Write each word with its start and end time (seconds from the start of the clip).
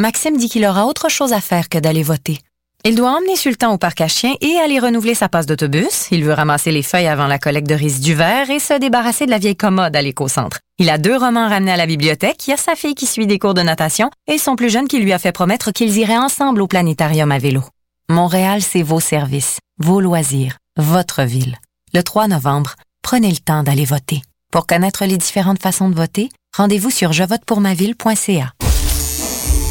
Maxime 0.00 0.36
dit 0.36 0.48
qu'il 0.48 0.64
aura 0.64 0.86
autre 0.86 1.08
chose 1.08 1.32
à 1.32 1.40
faire 1.40 1.68
que 1.68 1.76
d'aller 1.76 2.04
voter. 2.04 2.38
Il 2.84 2.94
doit 2.94 3.10
emmener 3.10 3.34
Sultan 3.34 3.72
au 3.72 3.78
parc 3.78 4.00
à 4.00 4.06
chiens 4.06 4.36
et 4.40 4.56
aller 4.58 4.78
renouveler 4.78 5.16
sa 5.16 5.28
passe 5.28 5.46
d'autobus. 5.46 6.06
Il 6.12 6.22
veut 6.22 6.34
ramasser 6.34 6.70
les 6.70 6.84
feuilles 6.84 7.08
avant 7.08 7.26
la 7.26 7.40
collecte 7.40 7.68
de 7.68 7.74
riz 7.74 7.98
du 7.98 8.14
verre 8.14 8.48
et 8.48 8.60
se 8.60 8.78
débarrasser 8.78 9.26
de 9.26 9.32
la 9.32 9.38
vieille 9.38 9.56
commode 9.56 9.96
à 9.96 10.00
l'éco-centre. 10.00 10.60
Il 10.78 10.88
a 10.88 10.98
deux 10.98 11.16
romans 11.16 11.48
ramenés 11.48 11.72
à 11.72 11.76
la 11.76 11.86
bibliothèque, 11.86 12.46
il 12.46 12.50
y 12.50 12.52
a 12.52 12.56
sa 12.56 12.76
fille 12.76 12.94
qui 12.94 13.06
suit 13.06 13.26
des 13.26 13.40
cours 13.40 13.54
de 13.54 13.62
natation 13.62 14.08
et 14.28 14.38
son 14.38 14.54
plus 14.54 14.70
jeune 14.70 14.86
qui 14.86 15.00
lui 15.00 15.12
a 15.12 15.18
fait 15.18 15.32
promettre 15.32 15.72
qu'ils 15.72 15.98
iraient 15.98 16.16
ensemble 16.16 16.62
au 16.62 16.68
planétarium 16.68 17.32
à 17.32 17.38
vélo. 17.38 17.64
Montréal, 18.08 18.62
c'est 18.62 18.82
vos 18.82 19.00
services, 19.00 19.58
vos 19.80 20.00
loisirs, 20.00 20.58
votre 20.76 21.24
ville. 21.24 21.58
Le 21.92 22.04
3 22.04 22.28
novembre, 22.28 22.76
prenez 23.02 23.30
le 23.30 23.38
temps 23.38 23.64
d'aller 23.64 23.84
voter. 23.84 24.22
Pour 24.52 24.68
connaître 24.68 25.04
les 25.04 25.18
différentes 25.18 25.60
façons 25.60 25.90
de 25.90 25.96
voter, 25.96 26.28
rendez-vous 26.56 26.90
sur 26.90 27.12
jevotepourmaville.ca. 27.12 28.52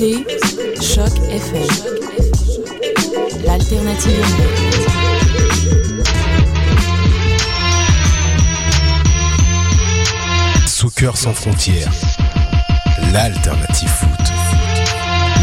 écoutez 0.00 0.24
Choc 0.80 1.10
FM, 1.30 1.66
l'alternative. 3.44 4.24
Soccer 10.66 11.16
sans 11.16 11.32
frontières, 11.34 11.92
l'alternative 13.12 13.88
foot. 13.88 14.08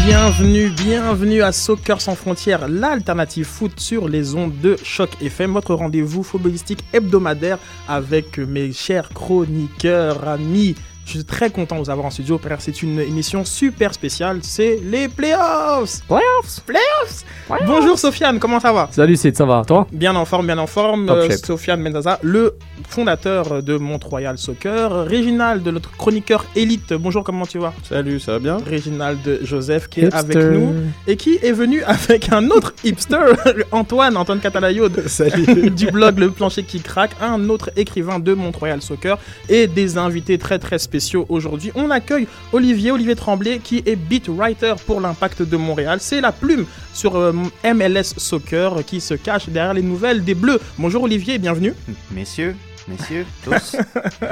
Bienvenue, 0.06 0.70
bienvenue 0.70 1.42
à 1.42 1.52
Soccer 1.52 2.00
sans 2.00 2.14
frontières, 2.14 2.66
l'alternative 2.66 3.44
foot 3.44 3.78
sur 3.78 4.08
les 4.08 4.34
ondes 4.34 4.58
de 4.60 4.76
Choc 4.82 5.10
FM, 5.20 5.52
votre 5.52 5.74
rendez-vous 5.74 6.22
footballistique 6.22 6.82
hebdomadaire 6.92 7.58
avec 7.86 8.38
mes 8.38 8.72
chers 8.72 9.10
chroniqueurs, 9.10 10.26
amis. 10.26 10.74
Je 11.08 11.14
suis 11.14 11.24
très 11.24 11.48
content 11.48 11.76
de 11.76 11.84
vous 11.84 11.88
avoir 11.88 12.06
en 12.06 12.10
studio, 12.10 12.36
car 12.36 12.60
c'est 12.60 12.82
une 12.82 13.00
émission 13.00 13.42
super 13.42 13.94
spéciale, 13.94 14.40
c'est 14.42 14.78
les 14.84 15.08
playoffs. 15.08 16.02
Playoffs. 16.06 16.60
Playoffs. 16.66 17.24
Bonjour 17.66 17.98
Sofiane, 17.98 18.38
comment 18.38 18.60
ça 18.60 18.74
va? 18.74 18.90
Salut 18.92 19.16
Sid, 19.16 19.34
ça 19.34 19.46
va. 19.46 19.62
Toi? 19.66 19.86
Bien 19.90 20.14
en 20.16 20.26
forme, 20.26 20.44
bien 20.44 20.58
en 20.58 20.66
forme. 20.66 21.06
Top 21.06 21.16
Euh. 21.16 21.30
Sofiane 21.42 21.80
Mendaza, 21.80 22.18
le 22.22 22.56
fondateur 22.90 23.62
de 23.62 23.78
Mont-Royal 23.78 24.36
Soccer. 24.36 25.06
Réginald, 25.06 25.66
notre 25.66 25.90
chroniqueur 25.96 26.44
élite. 26.54 26.92
Bonjour, 26.92 27.24
comment 27.24 27.46
tu 27.46 27.58
vas? 27.58 27.72
Salut, 27.88 28.20
ça 28.20 28.32
va 28.32 28.38
bien? 28.40 28.58
Réginald 28.58 29.38
Joseph 29.42 29.88
qui 29.88 30.00
est 30.02 30.14
avec 30.14 30.36
nous 30.36 30.74
et 31.06 31.16
qui 31.16 31.38
est 31.42 31.52
venu 31.52 31.82
avec 31.84 32.30
un 32.34 32.50
autre 32.50 32.74
hipster, 32.84 33.16
Antoine, 33.72 34.14
Antoine 34.18 34.40
Catalayode. 34.40 35.04
Salut. 35.06 35.70
Du 35.78 35.86
blog 35.86 36.18
Le 36.18 36.30
Plancher 36.30 36.64
qui 36.64 36.80
craque, 36.80 37.12
un 37.22 37.48
autre 37.48 37.70
écrivain 37.76 38.18
de 38.18 38.34
Mont-Royal 38.34 38.82
Soccer 38.82 39.16
et 39.48 39.66
des 39.66 39.96
invités 39.96 40.36
très 40.36 40.58
très 40.58 40.78
spéciaux 40.78 40.97
aujourd'hui. 41.28 41.72
On 41.74 41.90
accueille 41.90 42.26
Olivier, 42.52 42.90
Olivier 42.90 43.16
Tremblay 43.16 43.58
qui 43.58 43.82
est 43.86 43.96
beat 43.96 44.28
writer 44.28 44.74
pour 44.86 45.00
l'Impact 45.00 45.42
de 45.42 45.56
Montréal. 45.56 45.98
C'est 46.00 46.20
la 46.20 46.32
plume 46.32 46.66
sur 46.92 47.16
euh, 47.16 47.32
MLS 47.64 48.14
Soccer 48.16 48.84
qui 48.84 49.00
se 49.00 49.14
cache 49.14 49.48
derrière 49.48 49.74
les 49.74 49.82
nouvelles 49.82 50.24
des 50.24 50.34
Bleus. 50.34 50.60
Bonjour 50.78 51.04
Olivier 51.04 51.38
bienvenue. 51.38 51.74
Messieurs, 52.10 52.56
messieurs, 52.88 53.26
tous. 53.44 53.76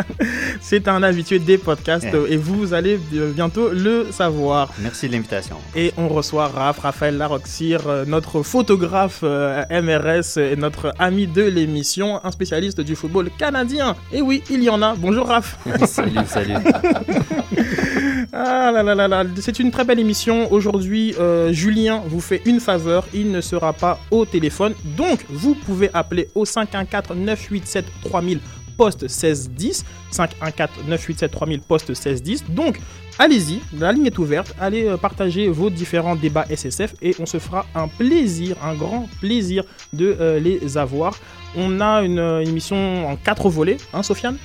C'est 0.61 0.89
un 0.89 1.03
habitué 1.03 1.39
des 1.39 1.59
podcasts 1.59 2.07
Yeah. 2.07 2.29
et 2.29 2.37
vous 2.37 2.73
allez 2.75 2.99
bientôt 3.35 3.71
le 3.71 4.09
savoir. 4.13 4.73
Merci 4.79 5.09
de 5.09 5.13
l'invitation. 5.13 5.57
Et 5.75 5.93
on 5.97 6.09
reçoit 6.09 6.49
Raph, 6.49 6.79
Raphaël 6.81 7.17
Laroxir, 7.17 7.81
euh, 7.89 8.05
notre 8.07 8.43
photographe 8.43 9.21
euh, 9.23 9.63
MRS 9.71 10.39
et 10.39 10.57
notre 10.57 10.93
ami 10.99 11.27
de 11.27 11.43
l'émission, 11.43 12.21
un 12.25 12.31
spécialiste 12.31 12.81
du 12.81 12.95
football 12.97 13.31
canadien. 13.39 13.97
Et 14.13 14.21
oui, 14.23 14.43
il 14.51 14.63
y 14.63 14.71
en 14.71 14.83
a. 14.83 14.95
Bonjour 14.95 15.27
Raph. 15.29 15.57
salut, 15.87 16.19
salut. 16.29 16.55
Ah 18.33 18.71
là 18.73 18.83
là 18.83 18.95
là 18.95 19.09
là, 19.09 19.25
c'est 19.41 19.59
une 19.59 19.71
très 19.71 19.85
belle 19.85 19.99
émission. 19.99 20.53
Aujourd'hui, 20.53 21.15
euh, 21.19 21.53
Julien 21.53 22.03
vous 22.07 22.21
fait 22.21 22.43
une 22.45 22.61
faveur, 22.61 23.07
il 23.15 23.31
ne 23.31 23.41
sera 23.41 23.73
pas 23.73 23.99
au 24.11 24.25
téléphone. 24.25 24.75
Donc, 24.97 25.25
vous 25.29 25.55
pouvez 25.55 25.91
appeler 25.95 26.29
au 26.35 26.45
514-987-3000 26.45 28.39
poste 28.77 29.03
1610. 29.03 29.85
514-987-3000 30.13 31.61
poste 31.61 31.89
1610. 31.89 32.45
Donc, 32.51 32.81
allez-y, 33.19 33.61
la 33.79 33.93
ligne 33.93 34.07
est 34.07 34.19
ouverte. 34.19 34.55
Allez 34.61 34.87
euh, 34.87 34.97
partager 34.97 35.49
vos 35.49 35.71
différents 35.71 36.17
débats 36.17 36.47
SSF 36.51 36.95
et 37.03 37.15
on 37.19 37.27
se 37.27 37.39
fera 37.39 37.67
un 37.75 37.89
plaisir, 37.89 38.57
un 38.63 38.75
grand 38.75 39.09
plaisir 39.21 39.65
de 39.93 40.17
euh, 40.21 40.41
les 40.41 40.77
avoir. 40.77 41.19
On 41.57 41.81
a 41.81 42.03
une, 42.03 42.19
une 42.19 42.49
émission 42.49 43.09
en 43.09 43.17
quatre 43.17 43.49
volets, 43.49 43.79
hein, 43.95 44.03
Sofiane? 44.03 44.37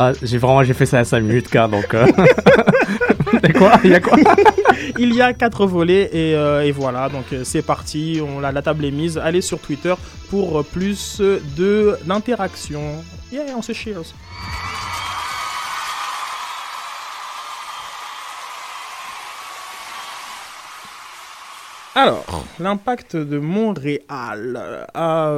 Ah, 0.00 0.12
j'ai 0.22 0.38
vraiment 0.38 0.62
j'ai 0.62 0.74
fait 0.74 0.86
ça 0.86 1.00
à 1.00 1.04
5 1.04 1.20
minutes, 1.20 1.48
car 1.48 1.68
donc. 1.68 1.92
Euh... 1.94 2.06
Il 3.84 3.90
y 3.90 3.94
a 3.94 4.00
quoi 4.00 4.16
Il 4.98 5.14
y 5.14 5.22
a 5.22 5.32
quatre 5.44 5.66
volets 5.66 6.10
et, 6.12 6.34
euh, 6.34 6.70
voilà, 6.74 7.08
donc 7.08 7.32
euh, 7.32 7.42
c'est 7.44 7.62
parti, 7.62 8.20
on, 8.22 8.40
la, 8.40 8.52
table 8.62 8.84
est 8.84 8.90
mise. 8.90 9.18
Allez 9.18 9.40
sur 9.40 9.58
Twitter 9.58 9.94
pour 10.30 10.64
plus 10.64 11.20
de 11.20 11.98
d'interaction. 12.04 12.82
Yeah, 13.32 13.44
on 13.56 13.62
se 13.62 13.72
cheers. 13.72 14.14
Alors, 21.94 22.44
l'impact 22.60 23.16
de 23.16 23.38
Montréal 23.38 24.86
a, 24.94 25.32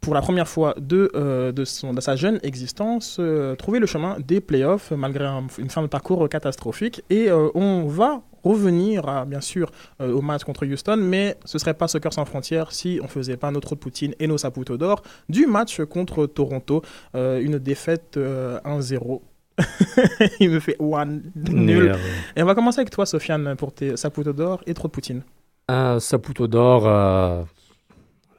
pour 0.00 0.14
la 0.14 0.20
première 0.22 0.48
fois 0.48 0.74
de, 0.80 1.10
euh, 1.14 1.52
de, 1.52 1.64
son, 1.64 1.92
de 1.92 2.00
sa 2.00 2.14
jeune 2.16 2.38
existence, 2.42 3.16
euh, 3.20 3.56
trouvé 3.56 3.78
le 3.80 3.86
chemin 3.86 4.16
des 4.20 4.40
playoffs 4.40 4.92
malgré 4.92 5.24
un- 5.24 5.46
une 5.58 5.70
fin 5.70 5.82
de 5.82 5.86
parcours 5.88 6.28
catastrophique. 6.28 7.02
Et 7.10 7.28
euh, 7.28 7.48
on 7.54 7.86
va 7.86 8.22
revenir, 8.44 9.08
à, 9.08 9.24
bien 9.24 9.40
sûr, 9.40 9.70
euh, 10.00 10.12
au 10.12 10.22
match 10.22 10.44
contre 10.44 10.64
Houston, 10.64 10.96
mais 11.00 11.36
ce 11.44 11.58
serait 11.58 11.74
pas 11.74 11.88
Soccer 11.88 12.12
sans 12.12 12.24
frontières 12.24 12.70
si 12.72 13.00
on 13.02 13.08
faisait 13.08 13.36
pas 13.36 13.50
notre 13.50 13.74
Poutine 13.74 14.14
et 14.20 14.26
nos 14.28 14.38
Saputo 14.38 14.76
d'or 14.76 15.02
du 15.28 15.46
match 15.46 15.82
contre 15.84 16.26
Toronto. 16.26 16.82
Une 17.14 17.58
défaite 17.58 18.16
euh, 18.16 18.60
1-0. 18.60 19.20
Il 20.40 20.50
me 20.50 20.60
fait 20.60 20.76
one 20.78 21.32
nul. 21.34 21.86
Merde. 21.86 21.98
Et 22.36 22.42
on 22.44 22.46
va 22.46 22.54
commencer 22.54 22.78
avec 22.78 22.90
toi, 22.90 23.04
Sofiane, 23.04 23.56
pour 23.56 23.72
tes 23.72 23.96
Saputo 23.96 24.32
d'or 24.32 24.62
et 24.66 24.74
trop 24.74 24.86
de 24.86 24.92
Poutine. 24.92 25.22
Un 25.66 25.98
Saputo 25.98 26.46
d'or. 26.46 26.84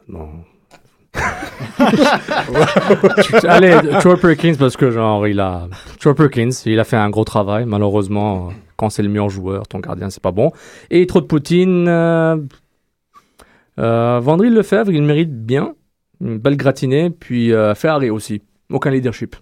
non. 0.07 0.29
Allez, 3.47 3.77
Troy 3.99 4.17
Perkins, 4.17 4.55
parce 4.57 4.77
que 4.77 4.91
genre, 4.91 5.27
il 5.27 5.39
a. 5.39 5.67
Troy 5.99 6.15
Perkins, 6.15 6.49
il 6.65 6.79
a 6.79 6.83
fait 6.83 6.97
un 6.97 7.09
gros 7.09 7.23
travail. 7.23 7.65
Malheureusement, 7.65 8.49
quand 8.75 8.89
c'est 8.89 9.03
le 9.03 9.09
meilleur 9.09 9.29
joueur, 9.29 9.67
ton 9.67 9.79
gardien, 9.79 10.09
c'est 10.09 10.23
pas 10.23 10.31
bon. 10.31 10.51
Et 10.89 11.05
trop 11.07 11.21
de 11.21 11.25
Poutine. 11.25 11.87
Euh, 11.87 12.37
euh, 13.79 14.19
Vandril 14.19 14.53
Lefebvre, 14.53 14.91
il 14.91 15.03
mérite 15.03 15.45
bien. 15.45 15.75
Une 16.21 16.37
belle 16.37 16.57
gratinée. 16.57 17.09
Puis 17.09 17.53
euh, 17.53 17.73
Ferrari 17.75 18.09
aussi. 18.09 18.41
Aucun 18.71 18.91
leadership 18.91 19.35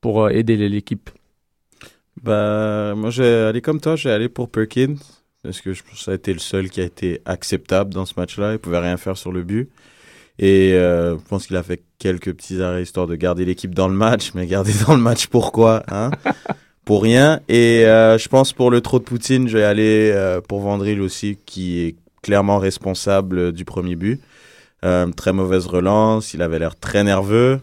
pour 0.00 0.24
euh, 0.24 0.30
aider 0.30 0.56
l'équipe. 0.56 1.10
Bah, 2.22 2.94
moi, 2.96 3.10
j'ai 3.10 3.26
allé 3.26 3.60
comme 3.60 3.80
toi, 3.80 3.96
j'ai 3.96 4.10
allé 4.10 4.28
pour 4.28 4.50
Perkins. 4.50 4.96
Parce 5.42 5.60
que 5.60 5.72
je 5.72 5.82
pense 5.82 5.92
que 5.92 6.04
ça 6.04 6.12
a 6.12 6.14
été 6.14 6.32
le 6.32 6.38
seul 6.38 6.68
qui 6.68 6.80
a 6.80 6.84
été 6.84 7.20
acceptable 7.24 7.94
dans 7.94 8.04
ce 8.04 8.14
match-là. 8.16 8.52
Il 8.52 8.58
pouvait 8.58 8.78
rien 8.78 8.96
faire 8.96 9.16
sur 9.16 9.32
le 9.32 9.42
but. 9.42 9.70
Et 10.40 10.72
euh, 10.72 11.16
je 11.16 11.22
pense 11.28 11.46
qu'il 11.46 11.56
a 11.56 11.62
fait 11.62 11.82
quelques 11.98 12.32
petits 12.34 12.60
arrêts 12.60 12.82
histoire 12.82 13.06
de 13.06 13.14
garder 13.14 13.44
l'équipe 13.44 13.74
dans 13.74 13.86
le 13.86 13.94
match. 13.94 14.32
Mais 14.34 14.46
garder 14.46 14.72
dans 14.86 14.94
le 14.94 15.00
match 15.00 15.28
pourquoi 15.28 15.84
hein? 15.88 16.10
Pour 16.84 17.02
rien. 17.02 17.40
Et 17.48 17.84
euh, 17.84 18.18
je 18.18 18.28
pense 18.28 18.52
pour 18.52 18.70
le 18.70 18.80
trop 18.80 18.98
de 18.98 19.04
Poutine, 19.04 19.46
je 19.46 19.56
vais 19.56 19.64
aller 19.64 20.10
euh, 20.12 20.40
pour 20.40 20.60
Vandril 20.60 21.00
aussi, 21.00 21.38
qui 21.46 21.78
est 21.80 21.96
clairement 22.22 22.58
responsable 22.58 23.52
du 23.52 23.64
premier 23.64 23.94
but. 23.94 24.20
Euh, 24.84 25.06
très 25.12 25.32
mauvaise 25.32 25.66
relance, 25.66 26.34
il 26.34 26.42
avait 26.42 26.58
l'air 26.58 26.74
très 26.74 27.04
nerveux. 27.04 27.60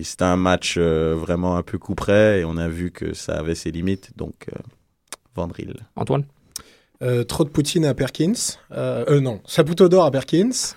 C'était 0.00 0.24
un 0.24 0.36
match 0.36 0.76
euh, 0.78 1.16
vraiment 1.18 1.56
un 1.56 1.62
peu 1.62 1.78
coup 1.78 1.94
près 1.94 2.40
et 2.40 2.44
on 2.44 2.56
a 2.56 2.68
vu 2.68 2.92
que 2.92 3.14
ça 3.14 3.36
avait 3.36 3.54
ses 3.54 3.72
limites. 3.72 4.10
Donc, 4.16 4.46
euh, 4.52 4.58
Vandril. 5.34 5.74
Antoine? 5.96 6.24
Euh, 7.02 7.24
trop 7.24 7.44
de 7.44 7.48
Poutine 7.48 7.84
à 7.84 7.94
Perkins. 7.94 8.32
Euh, 8.72 9.04
euh, 9.08 9.20
non, 9.20 9.40
Saputo 9.46 9.88
d'or 9.88 10.04
à 10.04 10.10
Perkins. 10.10 10.74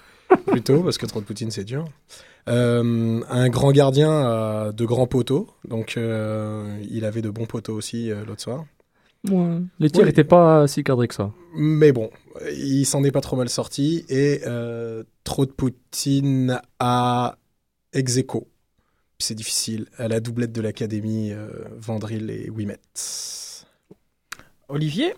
Plutôt, 0.48 0.82
parce 0.84 0.98
que 0.98 1.06
trop 1.06 1.20
de 1.22 1.26
Poutine, 1.26 1.52
c'est 1.52 1.64
dur. 1.64 1.86
Euh, 2.50 3.22
un 3.30 3.50
grand 3.50 3.72
gardien 3.72 4.12
à 4.12 4.72
de 4.72 4.86
grands 4.86 5.08
poteaux. 5.08 5.48
Donc, 5.68 5.96
euh, 5.98 6.78
il 6.90 7.06
avait 7.06 7.22
de 7.22 7.30
bons 7.30 7.46
poteaux 7.46 7.76
aussi 7.76 8.12
euh, 8.12 8.26
l'autre 8.26 8.42
soir. 8.42 8.66
Les 9.24 9.90
tirs 9.92 10.02
Oui. 10.02 10.06
n'étaient 10.06 10.24
pas 10.24 10.68
si 10.68 10.84
cadrés 10.84 11.08
que 11.08 11.14
ça. 11.14 11.32
Mais 11.56 11.92
bon, 11.92 12.10
il 12.56 12.86
s'en 12.86 13.04
est 13.04 13.12
pas 13.12 13.22
trop 13.22 13.36
mal 13.36 13.50
sorti. 13.50 14.04
Et 14.10 14.42
euh, 14.48 15.04
trop 15.24 15.46
de 15.46 15.52
Poutine 15.52 16.60
à 16.80 17.38
Execo. 17.94 18.48
C'est 19.20 19.36
difficile. 19.36 19.86
À 19.98 20.08
la 20.08 20.20
doublette 20.20 20.52
de 20.52 20.62
l'académie, 20.62 21.32
euh, 21.32 21.50
Vandril 21.78 22.32
et 22.32 22.50
Wimet. 22.50 22.80
Olivier? 24.70 25.14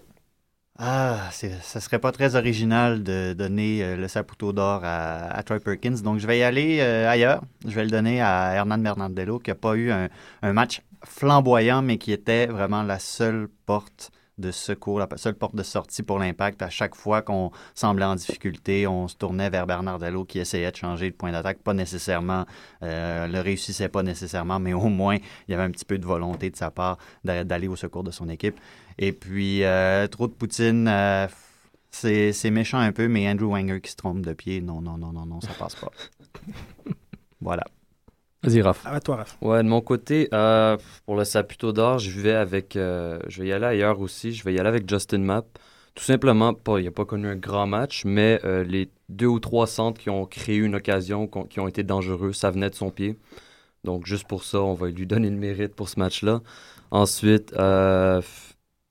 Ah, 0.80 1.30
ça 1.32 1.80
serait 1.80 2.00
pas 2.00 2.12
très 2.12 2.36
original 2.36 3.04
de 3.04 3.34
donner 3.34 3.84
euh, 3.84 3.96
le 3.96 4.08
Saputo 4.08 4.54
d'or 4.54 4.82
à, 4.84 5.42
Troy 5.44 5.60
Perkins. 5.60 6.02
Donc, 6.04 6.18
je 6.18 6.26
vais 6.26 6.40
y 6.40 6.44
aller 6.44 6.80
euh, 6.82 7.08
ailleurs. 7.08 7.44
Je 7.64 7.76
vais 7.76 7.84
le 7.84 7.92
donner 7.92 8.22
à 8.22 8.54
Hernan 8.56 8.80
Bernardello, 8.80 9.38
qui 9.38 9.52
n'a 9.52 9.56
pas 9.56 9.76
eu 9.76 9.92
un, 9.92 10.10
match 10.42 10.82
flamboyant, 11.06 11.84
mais 11.84 11.98
qui 12.00 12.12
était 12.12 12.48
vraiment 12.48 12.82
la 12.82 12.98
seule 12.98 13.50
porte 13.68 14.12
de 14.40 14.50
secours, 14.50 14.98
la 14.98 15.08
seule 15.16 15.36
porte 15.36 15.56
de 15.56 15.62
sortie 15.62 16.02
pour 16.02 16.18
l'impact. 16.18 16.64
À 16.64 16.72
chaque 16.72 16.96
fois 16.96 17.22
qu'on 17.22 17.52
semblait 17.76 18.06
en 18.06 18.16
difficulté, 18.16 18.88
on 18.88 19.08
se 19.08 19.16
tournait 19.16 19.52
vers 19.52 19.68
Bernardello 19.68 20.26
qui 20.26 20.40
essayait 20.40 20.72
de 20.72 20.76
changer 20.76 21.12
de 21.12 21.16
point 21.16 21.32
d'attaque. 21.32 21.60
Pas 21.60 21.76
nécessairement, 21.76 22.46
euh, 22.82 23.28
le 23.28 23.42
réussissait 23.42 23.90
pas 23.90 24.02
nécessairement, 24.02 24.60
mais 24.60 24.74
au 24.74 24.88
moins, 24.90 25.18
il 25.48 25.52
y 25.52 25.54
avait 25.54 25.64
un 25.64 25.72
petit 25.72 25.86
peu 25.86 26.00
de 26.00 26.06
volonté 26.06 26.50
de 26.50 26.56
sa 26.56 26.72
part 26.72 26.98
d'a- 27.24 27.44
d'aller 27.44 27.68
au 27.68 27.76
secours 27.76 28.04
de 28.04 28.10
son 28.10 28.28
équipe. 28.28 28.60
Et 28.98 29.12
puis, 29.14 29.64
euh, 29.64 30.08
trop 30.08 30.28
de 30.28 30.34
Poutine, 30.34 30.88
euh, 30.88 31.28
c'est 31.92 32.34
c'est 32.34 32.52
méchant 32.52 32.80
un 32.80 32.92
peu, 32.92 33.08
mais 33.08 33.28
Andrew 33.30 33.50
Wenger 33.52 33.82
qui 33.82 33.92
se 33.92 33.96
trompe 33.96 34.22
de 34.22 34.34
pied, 34.34 34.62
non, 34.62 34.82
non, 34.82 34.98
non, 34.98 35.12
non, 35.14 35.26
non, 35.26 35.42
ça 35.42 35.54
passe 35.58 35.76
pas. 35.76 35.92
voilà. 37.42 37.64
Vas-y, 38.44 38.62
Raph. 38.62 38.82
À 38.86 39.00
toi, 39.00 39.18
Raph. 39.18 39.38
Ouais, 39.42 39.64
de 39.64 39.68
mon 39.70 39.82
côté, 39.82 40.28
euh, 40.34 40.78
pour 41.06 41.16
le 41.16 41.24
Saputo 41.24 41.72
d'or, 41.72 42.00
je 42.00 42.20
vais 42.20 42.34
avec. 42.34 42.76
euh, 42.76 43.20
je 43.28 43.42
vais 43.42 43.50
y 43.50 43.54
aller 43.54 43.66
ailleurs 43.66 44.00
aussi. 44.02 44.34
Je 44.34 44.44
vais 44.44 44.54
y 44.54 44.60
aller 44.60 44.70
avec 44.70 44.90
Justin 44.90 45.20
Mapp. 45.20 45.46
Tout 45.96 46.04
simplement, 46.04 46.54
pas, 46.54 46.80
il 46.80 46.86
n'a 46.86 46.92
pas 46.92 47.06
connu 47.06 47.28
un 47.28 47.36
grand 47.36 47.68
match, 47.68 48.04
mais 48.06 48.40
euh, 48.46 48.64
les 48.64 48.90
deux 49.10 49.28
ou 49.28 49.40
trois 49.40 49.68
centres 49.68 50.02
qui 50.02 50.10
ont 50.10 50.26
créé 50.26 50.58
une 50.58 50.76
occasion, 50.76 51.28
qui 51.50 51.60
ont 51.60 51.68
été 51.68 51.84
dangereux, 51.84 52.34
ça 52.34 52.50
venait 52.52 52.70
de 52.70 52.76
son 52.76 52.90
pied. 52.92 53.18
Donc, 53.84 54.06
juste 54.06 54.28
pour 54.28 54.44
ça, 54.44 54.62
on 54.62 54.74
va 54.74 54.90
lui 54.90 55.06
donner 55.08 55.30
le 55.30 55.38
mérite 55.38 55.76
pour 55.76 55.90
ce 55.90 56.00
match-là. 56.00 56.42
Ensuite, 56.92 57.54
euh, 57.54 58.22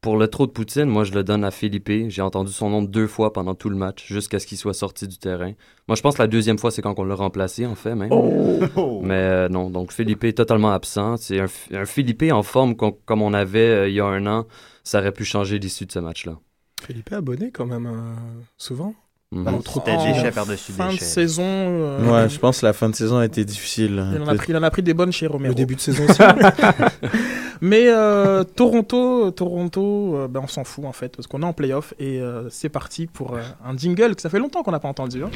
pour 0.02 0.16
le 0.16 0.26
trop 0.26 0.48
de 0.48 0.50
Poutine, 0.50 0.86
moi, 0.86 1.04
je 1.04 1.12
le 1.12 1.22
donne 1.22 1.44
à 1.44 1.52
Philippe. 1.52 2.08
J'ai 2.08 2.22
entendu 2.22 2.52
son 2.52 2.68
nom 2.68 2.82
deux 2.82 3.06
fois 3.06 3.32
pendant 3.32 3.54
tout 3.54 3.70
le 3.70 3.76
match, 3.76 4.04
jusqu'à 4.04 4.40
ce 4.40 4.46
qu'il 4.48 4.58
soit 4.58 4.74
sorti 4.74 5.06
du 5.06 5.16
terrain. 5.16 5.52
Moi, 5.86 5.94
je 5.94 6.02
pense 6.02 6.16
que 6.16 6.22
la 6.22 6.26
deuxième 6.26 6.58
fois, 6.58 6.72
c'est 6.72 6.82
quand 6.82 6.98
on 6.98 7.04
l'a 7.04 7.14
remplacé, 7.14 7.66
en 7.66 7.76
fait, 7.76 7.94
même. 7.94 8.10
Oh! 8.10 9.00
Mais 9.02 9.14
euh, 9.14 9.48
non, 9.48 9.70
donc 9.70 9.92
Philippe 9.92 10.24
est 10.24 10.32
totalement 10.32 10.72
absent. 10.72 11.16
C'est 11.18 11.38
un, 11.38 11.46
un 11.72 11.84
Philippe 11.84 12.24
en 12.32 12.42
forme 12.42 12.74
comme 12.74 13.22
on 13.22 13.32
avait 13.32 13.60
euh, 13.60 13.88
il 13.88 13.94
y 13.94 14.00
a 14.00 14.04
un 14.04 14.26
an. 14.26 14.46
Ça 14.82 14.98
aurait 14.98 15.12
pu 15.12 15.24
changer 15.24 15.60
l'issue 15.60 15.86
de 15.86 15.92
ce 15.92 16.00
match-là. 16.00 16.36
Philippe 16.84 17.12
est 17.12 17.16
abonné 17.16 17.52
quand 17.52 17.66
même 17.66 17.86
euh, 17.86 18.40
souvent. 18.56 18.94
Mhm. 19.32 19.44
Bah, 19.44 19.52
trop 19.64 19.80
de 19.80 19.84
C'était 20.14 20.30
par-dessus 20.30 20.72
Fin 20.72 20.92
de 20.92 20.98
saison. 20.98 21.42
euh, 21.46 22.04
Ouais, 22.24 22.28
je 22.28 22.38
pense 22.38 22.60
que 22.60 22.66
la 22.66 22.74
fin 22.74 22.90
de 22.90 22.94
saison 22.94 23.16
a 23.16 23.24
été 23.24 23.44
difficile. 23.46 24.04
Il 24.14 24.20
en, 24.22 24.28
a 24.28 24.34
pris, 24.34 24.52
il 24.52 24.56
en 24.58 24.62
a 24.62 24.70
pris 24.70 24.82
des 24.82 24.92
bonnes 24.92 25.10
chez 25.10 25.26
Romero. 25.26 25.48
Le 25.48 25.54
début 25.54 25.74
de 25.74 25.80
saison 25.80 26.04
aussi. 26.08 26.20
Mais 27.62 27.86
euh, 27.88 28.44
Toronto, 28.44 29.30
Toronto 29.30 30.16
euh, 30.16 30.28
ben, 30.28 30.40
on 30.44 30.48
s'en 30.48 30.64
fout 30.64 30.84
en 30.84 30.92
fait, 30.92 31.16
parce 31.16 31.26
qu'on 31.28 31.42
est 31.42 31.46
en 31.46 31.52
playoff 31.54 31.94
et 31.98 32.20
euh, 32.20 32.48
c'est 32.50 32.68
parti 32.68 33.06
pour 33.06 33.34
euh, 33.34 33.40
un 33.64 33.74
jingle 33.76 34.16
que 34.16 34.20
ça 34.20 34.28
fait 34.28 34.38
longtemps 34.40 34.62
qu'on 34.62 34.72
n'a 34.72 34.80
pas 34.80 34.88
entendu. 34.88 35.22
hein. 35.22 35.30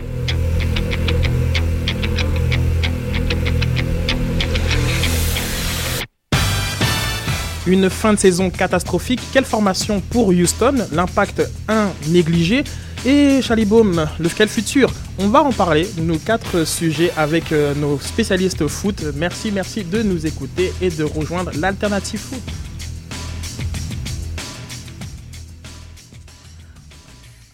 Une 7.67 7.91
fin 7.91 8.13
de 8.15 8.19
saison 8.19 8.49
catastrophique. 8.49 9.21
Quelle 9.33 9.45
formation 9.45 10.01
pour 10.01 10.29
Houston? 10.29 10.87
L'impact 10.93 11.43
1 11.69 11.89
négligé. 12.09 12.63
Et 13.09 13.41
Chalibaum, 13.41 14.05
le 14.19 14.29
futur 14.29 14.91
On 15.21 15.29
va 15.29 15.41
en 15.41 15.53
parler, 15.53 15.87
nos 15.97 16.19
quatre 16.19 16.67
sujets 16.67 17.13
avec 17.17 17.53
euh, 17.53 17.73
nos 17.77 18.01
spécialistes 18.01 18.67
foot. 18.67 19.05
Merci, 19.15 19.53
merci 19.53 19.85
de 19.85 20.03
nous 20.03 20.27
écouter 20.27 20.73
et 20.83 20.91
de 20.91 21.05
rejoindre 21.05 21.53
l'Alternative 21.57 22.19
Foot. 22.19 22.43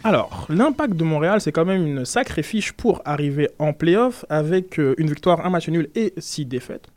Alors, 0.03 0.47
l'impact 0.49 0.95
de 0.95 1.05
Montréal, 1.05 1.43
c'est 1.43 1.53
quand 1.53 1.67
même 1.67 1.87
une 1.87 2.07
sacrée 2.07 2.43
fiche 2.43 2.73
pour 2.73 3.03
arriver 3.05 3.51
en 3.59 3.75
playoff 3.75 4.25
avec 4.31 4.81
euh, 4.81 4.95
une 4.97 5.09
victoire, 5.09 5.45
un 5.45 5.51
match 5.51 5.69
nul 5.69 5.91
et 5.95 6.15
six 6.17 6.47
défaites. 6.47 6.89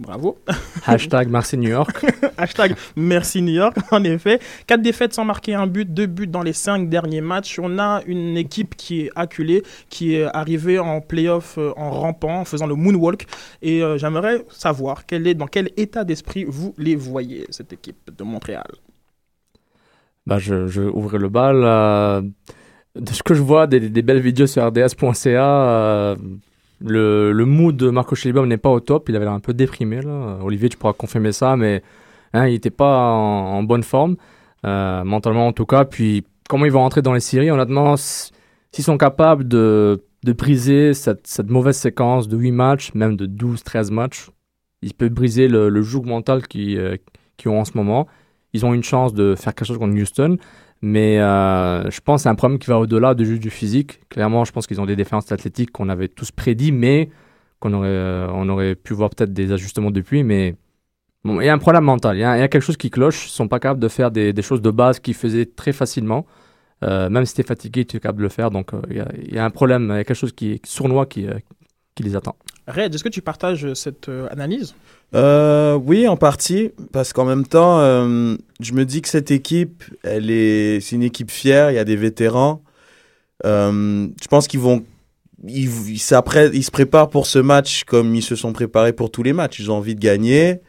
Bravo. 0.00 0.38
Hashtag 0.86 1.28
Marseille 1.28 1.60
New 1.60 1.68
York. 1.68 2.04
Hashtag 2.38 2.74
merci 2.96 3.42
New 3.42 3.52
York, 3.52 3.76
en 3.92 4.02
effet. 4.04 4.40
Quatre 4.66 4.82
défaites 4.82 5.12
sans 5.12 5.24
marquer 5.24 5.54
un 5.54 5.66
but, 5.66 5.92
deux 5.92 6.06
buts 6.06 6.26
dans 6.26 6.42
les 6.42 6.52
cinq 6.54 6.88
derniers 6.88 7.20
matchs. 7.20 7.58
On 7.62 7.78
a 7.78 8.02
une 8.06 8.36
équipe 8.36 8.76
qui 8.76 9.02
est 9.02 9.10
acculée, 9.14 9.62
qui 9.90 10.14
est 10.14 10.24
arrivée 10.24 10.78
en 10.78 11.00
playoff 11.00 11.58
euh, 11.58 11.72
en 11.76 11.90
rampant, 11.90 12.40
en 12.40 12.44
faisant 12.44 12.66
le 12.66 12.74
moonwalk. 12.74 13.26
Et 13.62 13.82
euh, 13.82 13.98
j'aimerais 13.98 14.44
savoir 14.48 15.06
quel 15.06 15.26
est, 15.26 15.34
dans 15.34 15.46
quel 15.46 15.70
état 15.76 16.04
d'esprit 16.04 16.44
vous 16.48 16.74
les 16.78 16.96
voyez, 16.96 17.46
cette 17.50 17.72
équipe 17.72 18.10
de 18.16 18.24
Montréal? 18.24 18.70
Bah, 20.26 20.38
je, 20.38 20.66
je 20.66 20.82
ouvre 20.82 21.18
le 21.18 21.28
bal. 21.28 21.62
euh, 21.64 22.22
de 22.96 23.12
ce 23.12 23.22
que 23.22 23.34
je 23.34 23.42
vois 23.42 23.66
des, 23.66 23.80
des 23.80 24.02
belles 24.02 24.20
vidéos 24.20 24.46
sur 24.46 24.66
rds.ca, 24.66 25.68
euh, 25.68 26.16
le, 26.80 27.32
le 27.32 27.44
mood 27.44 27.76
de 27.76 27.90
Marco 27.90 28.14
Schellibaum 28.14 28.48
n'est 28.48 28.56
pas 28.56 28.70
au 28.70 28.80
top. 28.80 29.08
Il 29.08 29.16
avait 29.16 29.24
l'air 29.24 29.34
un 29.34 29.40
peu 29.40 29.54
déprimé. 29.54 30.00
Là. 30.00 30.38
Olivier, 30.42 30.68
tu 30.68 30.76
pourras 30.76 30.92
confirmer 30.92 31.32
ça, 31.32 31.56
mais 31.56 31.82
hein, 32.32 32.46
il 32.46 32.52
n'était 32.52 32.70
pas 32.70 33.10
en, 33.10 33.62
bonne 33.62 33.82
forme, 33.82 34.16
euh, 34.64 35.04
mentalement 35.04 35.46
en 35.46 35.52
tout 35.52 35.66
cas. 35.66 35.84
Puis, 35.84 36.24
comment 36.48 36.64
ils 36.64 36.72
vont 36.72 36.80
rentrer 36.80 37.02
dans 37.02 37.12
les 37.12 37.20
séries 37.20 37.50
Honnêtement, 37.50 37.96
s'ils 37.96 38.84
sont 38.84 38.98
capables 38.98 39.46
de, 39.46 40.02
briser 40.24 40.94
cette, 40.94 41.50
mauvaise 41.50 41.76
séquence 41.76 42.28
de 42.28 42.36
8 42.36 42.52
matchs, 42.52 42.94
même 42.94 43.16
de 43.16 43.26
12-13 43.26 43.92
matchs, 43.92 44.30
ils 44.82 44.94
peuvent 44.94 45.10
briser 45.10 45.48
le, 45.48 45.68
le 45.68 45.82
joug 45.82 46.04
mental 46.04 46.46
qu'ils 46.46 46.78
euh, 46.78 46.96
ont 47.46 47.60
en 47.60 47.64
ce 47.64 47.72
moment. 47.74 48.06
Ils 48.52 48.66
ont 48.66 48.74
une 48.74 48.82
chance 48.82 49.14
de 49.14 49.34
faire 49.36 49.54
quelque 49.54 49.68
chose 49.68 49.78
contre 49.78 49.94
Houston. 49.94 50.38
Mais 50.82 51.20
euh, 51.20 51.90
je 51.90 52.00
pense 52.00 52.20
que 52.20 52.22
c'est 52.24 52.28
un 52.30 52.34
problème 52.34 52.58
qui 52.58 52.68
va 52.68 52.78
au-delà 52.78 53.14
de 53.14 53.24
juste 53.24 53.42
du 53.42 53.50
physique. 53.50 54.00
Clairement, 54.08 54.44
je 54.44 54.52
pense 54.52 54.66
qu'ils 54.66 54.80
ont 54.80 54.86
des 54.86 54.96
défenses 54.96 55.30
athlétiques 55.30 55.72
qu'on 55.72 55.88
avait 55.90 56.08
tous 56.08 56.30
prédit, 56.30 56.72
mais 56.72 57.10
qu'on 57.58 57.74
aurait, 57.74 57.88
euh, 57.88 58.28
on 58.32 58.48
aurait 58.48 58.74
pu 58.74 58.94
voir 58.94 59.10
peut-être 59.10 59.32
des 59.32 59.52
ajustements 59.52 59.90
depuis. 59.90 60.24
Mais 60.24 60.56
bon, 61.24 61.40
il 61.40 61.46
y 61.46 61.48
a 61.48 61.52
un 61.52 61.58
problème 61.58 61.84
mental. 61.84 62.16
Il 62.16 62.20
y 62.20 62.24
a, 62.24 62.48
quelque 62.48 62.62
chose 62.62 62.78
qui 62.78 62.90
cloche. 62.90 63.26
Ils 63.26 63.28
ne 63.28 63.32
sont 63.32 63.48
pas 63.48 63.60
capables 63.60 63.80
de 63.80 63.88
faire 63.88 64.10
des, 64.10 64.42
choses 64.42 64.62
de 64.62 64.70
base 64.70 65.00
qu'ils 65.00 65.14
faisaient 65.14 65.46
très 65.46 65.72
facilement. 65.72 66.26
Euh, 66.82 67.10
même 67.10 67.26
si 67.26 67.34
tu 67.34 67.42
es 67.42 67.44
fatigué, 67.44 67.84
tu 67.84 67.98
es 67.98 68.00
capable 68.00 68.18
de 68.18 68.24
le 68.24 68.28
faire. 68.30 68.50
Donc, 68.50 68.70
il 68.88 69.34
y, 69.34 69.38
a, 69.38 69.44
un 69.44 69.50
problème, 69.50 69.90
il 69.90 69.96
y 69.96 70.00
a 70.00 70.04
quelque 70.04 70.14
chose 70.16 70.32
qui 70.32 70.52
est 70.52 70.66
sournois 70.66 71.04
qui, 71.04 71.26
qui 71.94 72.02
les 72.02 72.16
attend. 72.16 72.36
Red, 72.70 72.94
est-ce 72.94 73.04
que 73.04 73.08
tu 73.08 73.22
partages 73.22 73.72
cette 73.74 74.08
euh, 74.08 74.28
analyse? 74.30 74.74
Euh, 75.14 75.74
oui, 75.74 76.06
en 76.06 76.16
partie, 76.16 76.70
parce 76.92 77.12
qu'en 77.12 77.24
même 77.24 77.46
temps, 77.46 77.80
euh, 77.80 78.36
je 78.60 78.72
me 78.72 78.84
dis 78.84 79.02
que 79.02 79.08
cette 79.08 79.30
équipe, 79.30 79.84
elle 80.02 80.30
est, 80.30 80.80
c'est 80.80 80.96
une 80.96 81.02
équipe 81.02 81.30
fière. 81.30 81.70
Il 81.70 81.74
y 81.74 81.78
a 81.78 81.84
des 81.84 81.96
vétérans. 81.96 82.62
Euh, 83.44 84.06
je 84.22 84.28
pense 84.28 84.46
qu'ils 84.46 84.60
vont 84.60 84.84
ils 85.48 85.98
se 85.98 86.70
préparent 86.70 87.08
pour 87.08 87.26
ce 87.26 87.38
match 87.38 87.84
comme 87.84 88.14
ils 88.14 88.22
se 88.22 88.36
sont 88.36 88.52
préparés 88.52 88.92
pour 88.92 89.10
tous 89.10 89.22
les 89.22 89.32
matchs. 89.32 89.58
Ils 89.60 89.70
ont 89.70 89.76
envie 89.76 89.94
de 89.94 90.00
gagner, 90.00 90.60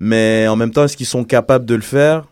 mais 0.00 0.48
en 0.48 0.56
même 0.56 0.72
temps, 0.72 0.84
est-ce 0.84 0.96
qu'ils 0.96 1.06
sont 1.06 1.24
capables 1.24 1.64
de 1.64 1.76
le 1.76 1.82
faire? 1.82 2.26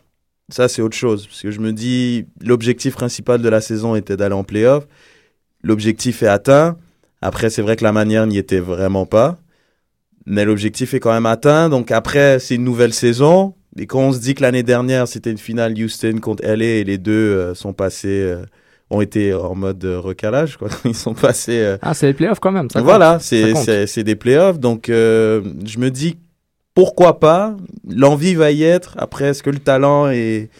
Ça, 0.48 0.68
c'est 0.68 0.82
autre 0.82 0.96
chose. 0.96 1.26
Parce 1.26 1.40
que 1.40 1.50
je 1.50 1.60
me 1.60 1.72
dis, 1.72 2.26
l'objectif 2.40 2.94
principal 2.94 3.40
de 3.40 3.48
la 3.48 3.60
saison 3.60 3.94
était 3.94 4.16
d'aller 4.16 4.34
en 4.34 4.44
playoff. 4.44 4.86
L'objectif 5.62 6.22
est 6.22 6.28
atteint. 6.28 6.76
Après, 7.24 7.48
c'est 7.48 7.62
vrai 7.62 7.74
que 7.76 7.82
la 7.84 7.92
manière 7.92 8.26
n'y 8.26 8.36
était 8.36 8.60
vraiment 8.60 9.06
pas. 9.06 9.38
Mais 10.26 10.44
l'objectif 10.44 10.92
est 10.92 11.00
quand 11.00 11.12
même 11.12 11.24
atteint. 11.26 11.70
Donc 11.70 11.90
après, 11.90 12.38
c'est 12.38 12.54
une 12.56 12.64
nouvelle 12.64 12.92
saison. 12.92 13.54
Et 13.78 13.86
quand 13.86 14.00
on 14.00 14.12
se 14.12 14.18
dit 14.20 14.34
que 14.34 14.42
l'année 14.42 14.62
dernière, 14.62 15.08
c'était 15.08 15.30
une 15.30 15.38
finale 15.38 15.72
Houston 15.72 16.18
contre 16.20 16.44
LA 16.44 16.64
et 16.66 16.84
les 16.84 16.98
deux 16.98 17.12
euh, 17.12 17.54
sont 17.54 17.72
passés, 17.72 18.20
euh, 18.22 18.44
ont 18.90 19.00
été 19.00 19.32
en 19.32 19.54
mode 19.54 19.82
euh, 19.86 19.98
recalage, 19.98 20.58
quoi. 20.58 20.68
Ils 20.84 20.94
sont 20.94 21.14
passés. 21.14 21.76
Ah, 21.80 21.94
c'est 21.94 22.06
les 22.08 22.14
playoffs 22.14 22.40
quand 22.40 22.52
même. 22.52 22.68
Ça 22.70 22.82
voilà, 22.82 23.18
c'est 23.20 23.52
compte. 23.52 23.64
c'est- 23.64 23.86
c'est 23.86 24.04
des 24.04 24.16
playoffs. 24.16 24.60
Donc, 24.60 24.84
je 24.88 25.78
me 25.78 25.88
dis, 25.88 26.18
pourquoi 26.74 27.20
pas 27.20 27.56
L'envie 27.88 28.34
va 28.34 28.50
y 28.50 28.64
être. 28.64 28.94
Après, 28.98 29.28
est-ce 29.28 29.42
que 29.42 29.50
le 29.50 29.58
talent 29.60 30.10
et, 30.10 30.50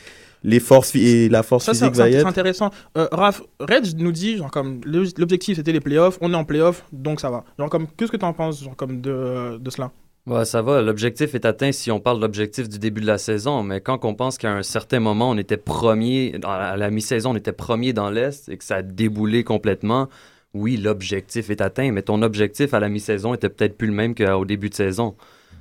les 0.44 0.60
forces, 0.60 0.94
et 0.94 1.28
la 1.28 1.42
force 1.42 1.64
Ça, 1.64 1.74
c'est 1.74 1.80
physique 1.86 1.96
va 1.96 2.08
y 2.08 2.12
c'est 2.12 2.18
être 2.18 2.26
intéressant. 2.26 2.70
Euh, 2.96 3.08
Raph, 3.10 3.42
Reg 3.58 3.84
nous 3.96 4.12
dit, 4.12 4.36
genre, 4.36 4.50
comme, 4.50 4.80
l'objectif 4.84 5.56
c'était 5.56 5.72
les 5.72 5.80
playoffs, 5.80 6.18
on 6.20 6.32
est 6.32 6.36
en 6.36 6.44
playoffs, 6.44 6.84
donc 6.92 7.20
ça 7.20 7.30
va. 7.30 7.44
Genre, 7.58 7.68
comme, 7.70 7.86
qu'est-ce 7.96 8.12
que 8.12 8.16
tu 8.16 8.24
en 8.24 8.32
penses, 8.34 8.62
genre, 8.62 8.76
comme, 8.76 9.00
de, 9.00 9.58
de 9.58 9.70
cela? 9.70 9.90
Ouais, 10.26 10.44
ça 10.46 10.62
va. 10.62 10.80
L'objectif 10.80 11.34
est 11.34 11.44
atteint 11.44 11.70
si 11.72 11.90
on 11.90 12.00
parle 12.00 12.16
de 12.16 12.22
l'objectif 12.22 12.66
du 12.68 12.78
début 12.78 13.02
de 13.02 13.06
la 13.06 13.18
saison. 13.18 13.62
Mais 13.62 13.82
quand 13.82 14.04
on 14.06 14.14
pense 14.14 14.38
qu'à 14.38 14.52
un 14.52 14.62
certain 14.62 14.98
moment, 14.98 15.28
on 15.28 15.36
était 15.36 15.58
premier, 15.58 16.38
dans- 16.38 16.48
à 16.48 16.76
la 16.78 16.90
mi-saison, 16.90 17.32
on 17.32 17.36
était 17.36 17.52
premier 17.52 17.92
dans 17.92 18.08
l'Est 18.08 18.48
et 18.48 18.56
que 18.56 18.64
ça 18.64 18.76
a 18.76 18.82
déboulé 18.82 19.44
complètement, 19.44 20.08
oui, 20.54 20.78
l'objectif 20.78 21.50
est 21.50 21.60
atteint. 21.60 21.92
Mais 21.92 22.00
ton 22.00 22.22
objectif 22.22 22.72
à 22.72 22.80
la 22.80 22.88
mi-saison 22.88 23.34
était 23.34 23.50
peut-être 23.50 23.76
plus 23.76 23.88
le 23.88 23.92
même 23.92 24.14
qu'au 24.14 24.46
début 24.46 24.70
de 24.70 24.74
saison. 24.74 25.14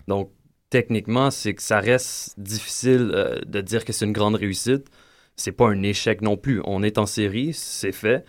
Donc, 0.07 0.29
techniquement, 0.73 1.29
c'est 1.29 1.53
que 1.53 1.61
ça 1.61 1.79
reste 1.79 2.33
difficile 2.39 3.11
euh, 3.13 3.39
de 3.45 3.61
dire 3.61 3.85
que 3.85 3.93
c'est 3.93 4.05
une 4.05 4.11
grande 4.11 4.33
réussite. 4.33 4.87
C'est 5.35 5.51
pas 5.51 5.67
un 5.67 5.83
échec 5.83 6.21
non 6.21 6.35
plus. 6.35 6.61
On 6.65 6.81
est 6.81 6.97
en 6.97 7.05
série, 7.05 7.53
c'est 7.53 7.91
fait. 7.91 8.25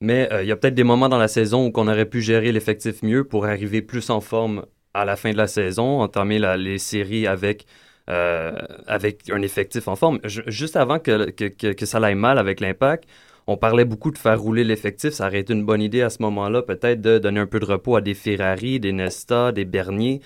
Mais 0.00 0.32
euh, 0.32 0.44
il 0.44 0.48
y 0.48 0.52
a 0.52 0.56
peut-être 0.56 0.76
des 0.76 0.84
moments 0.84 1.08
dans 1.08 1.18
la 1.18 1.26
saison 1.26 1.66
où 1.66 1.72
on 1.74 1.88
aurait 1.88 2.06
pu 2.14 2.20
gérer 2.20 2.52
l'effectif 2.52 3.02
mieux 3.02 3.24
pour 3.24 3.44
arriver 3.44 3.82
plus 3.82 4.08
en 4.08 4.20
forme 4.20 4.66
à 4.94 5.04
la 5.04 5.16
fin 5.16 5.32
de 5.32 5.36
la 5.36 5.48
saison, 5.48 6.00
entamer 6.00 6.38
les 6.58 6.78
séries 6.78 7.26
avec, 7.26 7.66
euh, 8.08 8.52
avec 8.86 9.28
un 9.30 9.42
effectif 9.42 9.88
en 9.88 9.96
forme. 9.96 10.20
Ju- 10.22 10.44
juste 10.46 10.76
avant 10.76 11.00
que 11.00 11.86
ça 11.86 11.98
aille 11.98 12.14
mal 12.14 12.38
avec 12.38 12.60
l'impact, 12.60 13.04
on 13.48 13.56
parlait 13.56 13.84
beaucoup 13.84 14.12
de 14.12 14.18
faire 14.18 14.40
rouler 14.40 14.62
l'effectif. 14.62 15.10
Ça 15.10 15.26
aurait 15.26 15.40
été 15.40 15.52
une 15.54 15.66
bonne 15.66 15.82
idée 15.82 16.02
à 16.02 16.10
ce 16.10 16.22
moment-là, 16.22 16.62
peut-être 16.62 17.00
de 17.00 17.18
donner 17.18 17.40
un 17.40 17.46
peu 17.48 17.58
de 17.58 17.66
repos 17.66 17.96
à 17.96 18.00
des 18.00 18.14
Ferrari, 18.14 18.78
des 18.78 18.92
Nesta, 18.92 19.50
des 19.50 19.64
Bernier. 19.64 20.20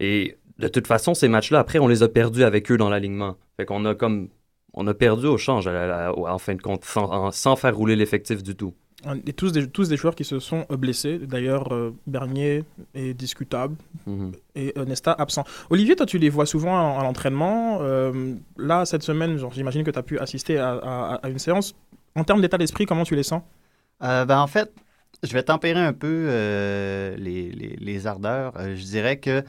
Et 0.00 0.36
de 0.62 0.68
toute 0.68 0.86
façon, 0.86 1.14
ces 1.14 1.28
matchs-là, 1.28 1.58
après, 1.58 1.78
on 1.78 1.88
les 1.88 2.02
a 2.02 2.08
perdus 2.08 2.44
avec 2.44 2.70
eux 2.70 2.76
dans 2.76 2.88
l'alignement. 2.88 3.36
Fait 3.56 3.66
qu'on 3.66 3.84
a 3.84 3.94
comme. 3.94 4.28
On 4.74 4.86
a 4.86 4.94
perdu 4.94 5.26
au 5.26 5.36
change, 5.36 5.66
à 5.66 5.72
la- 5.72 5.86
la- 5.86 6.14
en 6.18 6.38
fin 6.38 6.54
de 6.54 6.62
compte, 6.62 6.84
sans, 6.86 7.04
en- 7.04 7.30
sans 7.30 7.56
faire 7.56 7.76
rouler 7.76 7.94
l'effectif 7.94 8.42
du 8.42 8.54
tout. 8.56 8.72
Et 9.26 9.32
tous 9.34 9.52
des, 9.52 9.66
tous 9.68 9.88
des 9.90 9.96
joueurs 9.98 10.14
qui 10.14 10.24
se 10.24 10.38
sont 10.38 10.64
euh, 10.70 10.76
blessés. 10.78 11.18
D'ailleurs, 11.18 11.74
euh, 11.74 11.90
Bernier 12.06 12.64
est 12.94 13.12
discutable 13.12 13.74
Mhm. 14.06 14.32
et 14.54 14.72
euh, 14.78 14.84
Nesta 14.86 15.12
absent. 15.12 15.44
Olivier, 15.68 15.94
toi, 15.96 16.06
tu 16.06 16.16
les 16.18 16.30
vois 16.30 16.46
souvent 16.46 16.76
à, 16.96 17.00
à 17.00 17.02
l'entraînement. 17.02 17.80
Euh, 17.82 18.34
là, 18.56 18.86
cette 18.86 19.02
semaine, 19.02 19.36
genre, 19.36 19.52
j'imagine 19.52 19.82
que 19.84 19.90
tu 19.90 19.98
as 19.98 20.02
pu 20.04 20.18
assister 20.18 20.56
à, 20.56 20.70
à- 20.74 21.14
à 21.22 21.28
une 21.28 21.38
séance. 21.40 21.74
En 22.14 22.24
termes 22.24 22.40
d'état 22.40 22.56
d'esprit, 22.56 22.86
comment 22.86 23.04
tu 23.04 23.14
les 23.16 23.24
sens? 23.24 23.42
Euh, 24.04 24.24
ben, 24.24 24.38
en 24.40 24.46
fait, 24.46 24.72
je 25.22 25.32
vais 25.34 25.42
tempérer 25.42 25.80
un 25.80 25.92
peu 25.92 26.26
euh, 26.28 27.14
les, 27.18 27.50
les- 27.50 27.76
les 27.78 28.06
ardeurs. 28.06 28.54
Euh, 28.56 28.74
je 28.76 28.82
dirais 28.84 29.18
que 29.18 29.42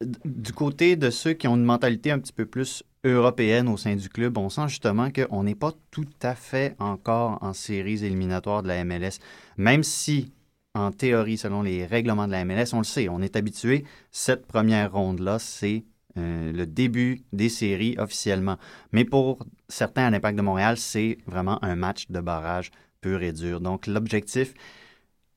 du 0.00 0.52
côté 0.52 0.96
de 0.96 1.10
ceux 1.10 1.32
qui 1.32 1.48
ont 1.48 1.56
une 1.56 1.64
mentalité 1.64 2.10
un 2.10 2.18
petit 2.18 2.32
peu 2.32 2.46
plus 2.46 2.84
européenne 3.04 3.68
au 3.68 3.76
sein 3.76 3.96
du 3.96 4.08
club, 4.08 4.38
on 4.38 4.48
sent 4.48 4.68
justement 4.68 5.10
qu'on 5.10 5.42
n'est 5.42 5.54
pas 5.54 5.72
tout 5.90 6.08
à 6.22 6.34
fait 6.34 6.76
encore 6.78 7.38
en 7.42 7.52
séries 7.52 8.04
éliminatoires 8.04 8.62
de 8.62 8.68
la 8.68 8.84
MLS. 8.84 9.18
Même 9.56 9.82
si, 9.82 10.32
en 10.74 10.92
théorie, 10.92 11.38
selon 11.38 11.62
les 11.62 11.84
règlements 11.84 12.26
de 12.26 12.32
la 12.32 12.44
MLS, 12.44 12.74
on 12.74 12.78
le 12.78 12.84
sait, 12.84 13.08
on 13.08 13.20
est 13.22 13.36
habitué, 13.36 13.84
cette 14.12 14.46
première 14.46 14.92
ronde-là, 14.92 15.38
c'est 15.38 15.84
euh, 16.16 16.52
le 16.52 16.66
début 16.66 17.22
des 17.32 17.48
séries 17.48 17.96
officiellement. 17.98 18.56
Mais 18.92 19.04
pour 19.04 19.44
certains 19.68 20.06
à 20.06 20.10
l'Impact 20.10 20.36
de 20.36 20.42
Montréal, 20.42 20.76
c'est 20.76 21.18
vraiment 21.26 21.62
un 21.64 21.76
match 21.76 22.08
de 22.08 22.20
barrage 22.20 22.70
pur 23.00 23.22
et 23.22 23.32
dur. 23.32 23.60
Donc 23.60 23.86
l'objectif 23.86 24.54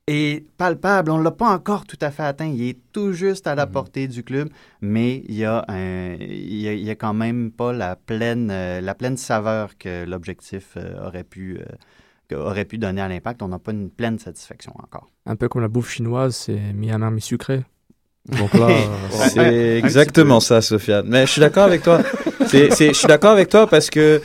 est 0.06 0.44
palpable. 0.56 1.10
On 1.10 1.18
ne 1.18 1.22
l'a 1.22 1.30
pas 1.30 1.48
encore 1.48 1.84
tout 1.84 1.98
à 2.00 2.10
fait 2.10 2.24
atteint. 2.24 2.46
Il 2.46 2.62
est 2.62 2.78
tout 2.92 3.12
juste 3.12 3.46
à 3.46 3.54
la 3.54 3.66
portée 3.66 4.08
du 4.08 4.22
club, 4.22 4.48
mais 4.80 5.22
il 5.28 5.36
y 5.36 5.44
a, 5.44 5.64
un, 5.68 6.14
il 6.14 6.60
y 6.60 6.68
a, 6.68 6.72
il 6.72 6.84
y 6.84 6.90
a 6.90 6.94
quand 6.94 7.14
même 7.14 7.50
pas 7.52 7.72
la 7.72 7.96
pleine, 7.96 8.50
euh, 8.50 8.80
la 8.80 8.94
pleine 8.94 9.16
saveur 9.16 9.78
que 9.78 10.04
l'objectif 10.04 10.74
euh, 10.76 11.06
aurait, 11.06 11.24
pu, 11.24 11.58
euh, 12.32 12.36
aurait 12.36 12.64
pu 12.64 12.78
donner 12.78 13.00
à 13.00 13.08
l'impact. 13.08 13.42
On 13.42 13.48
n'a 13.48 13.58
pas 13.58 13.72
une 13.72 13.90
pleine 13.90 14.18
satisfaction 14.18 14.72
encore. 14.82 15.08
Un 15.26 15.36
peu 15.36 15.48
comme 15.48 15.62
la 15.62 15.68
bouffe 15.68 15.90
chinoise, 15.90 16.34
c'est 16.34 16.72
mi-amer, 16.74 17.10
mi-sucré. 17.10 17.62
Donc 18.26 18.54
là, 18.54 18.68
C'est 19.10 19.78
exactement 19.78 20.40
ça, 20.40 20.60
Sofiane. 20.60 21.06
Mais 21.08 21.26
je 21.26 21.32
suis 21.32 21.40
d'accord 21.40 21.64
avec 21.64 21.82
toi. 21.82 22.00
C'est, 22.46 22.70
je 22.70 22.92
suis 22.92 23.08
d'accord 23.08 23.32
avec 23.32 23.48
toi 23.48 23.66
parce 23.66 23.90
que 23.90 24.20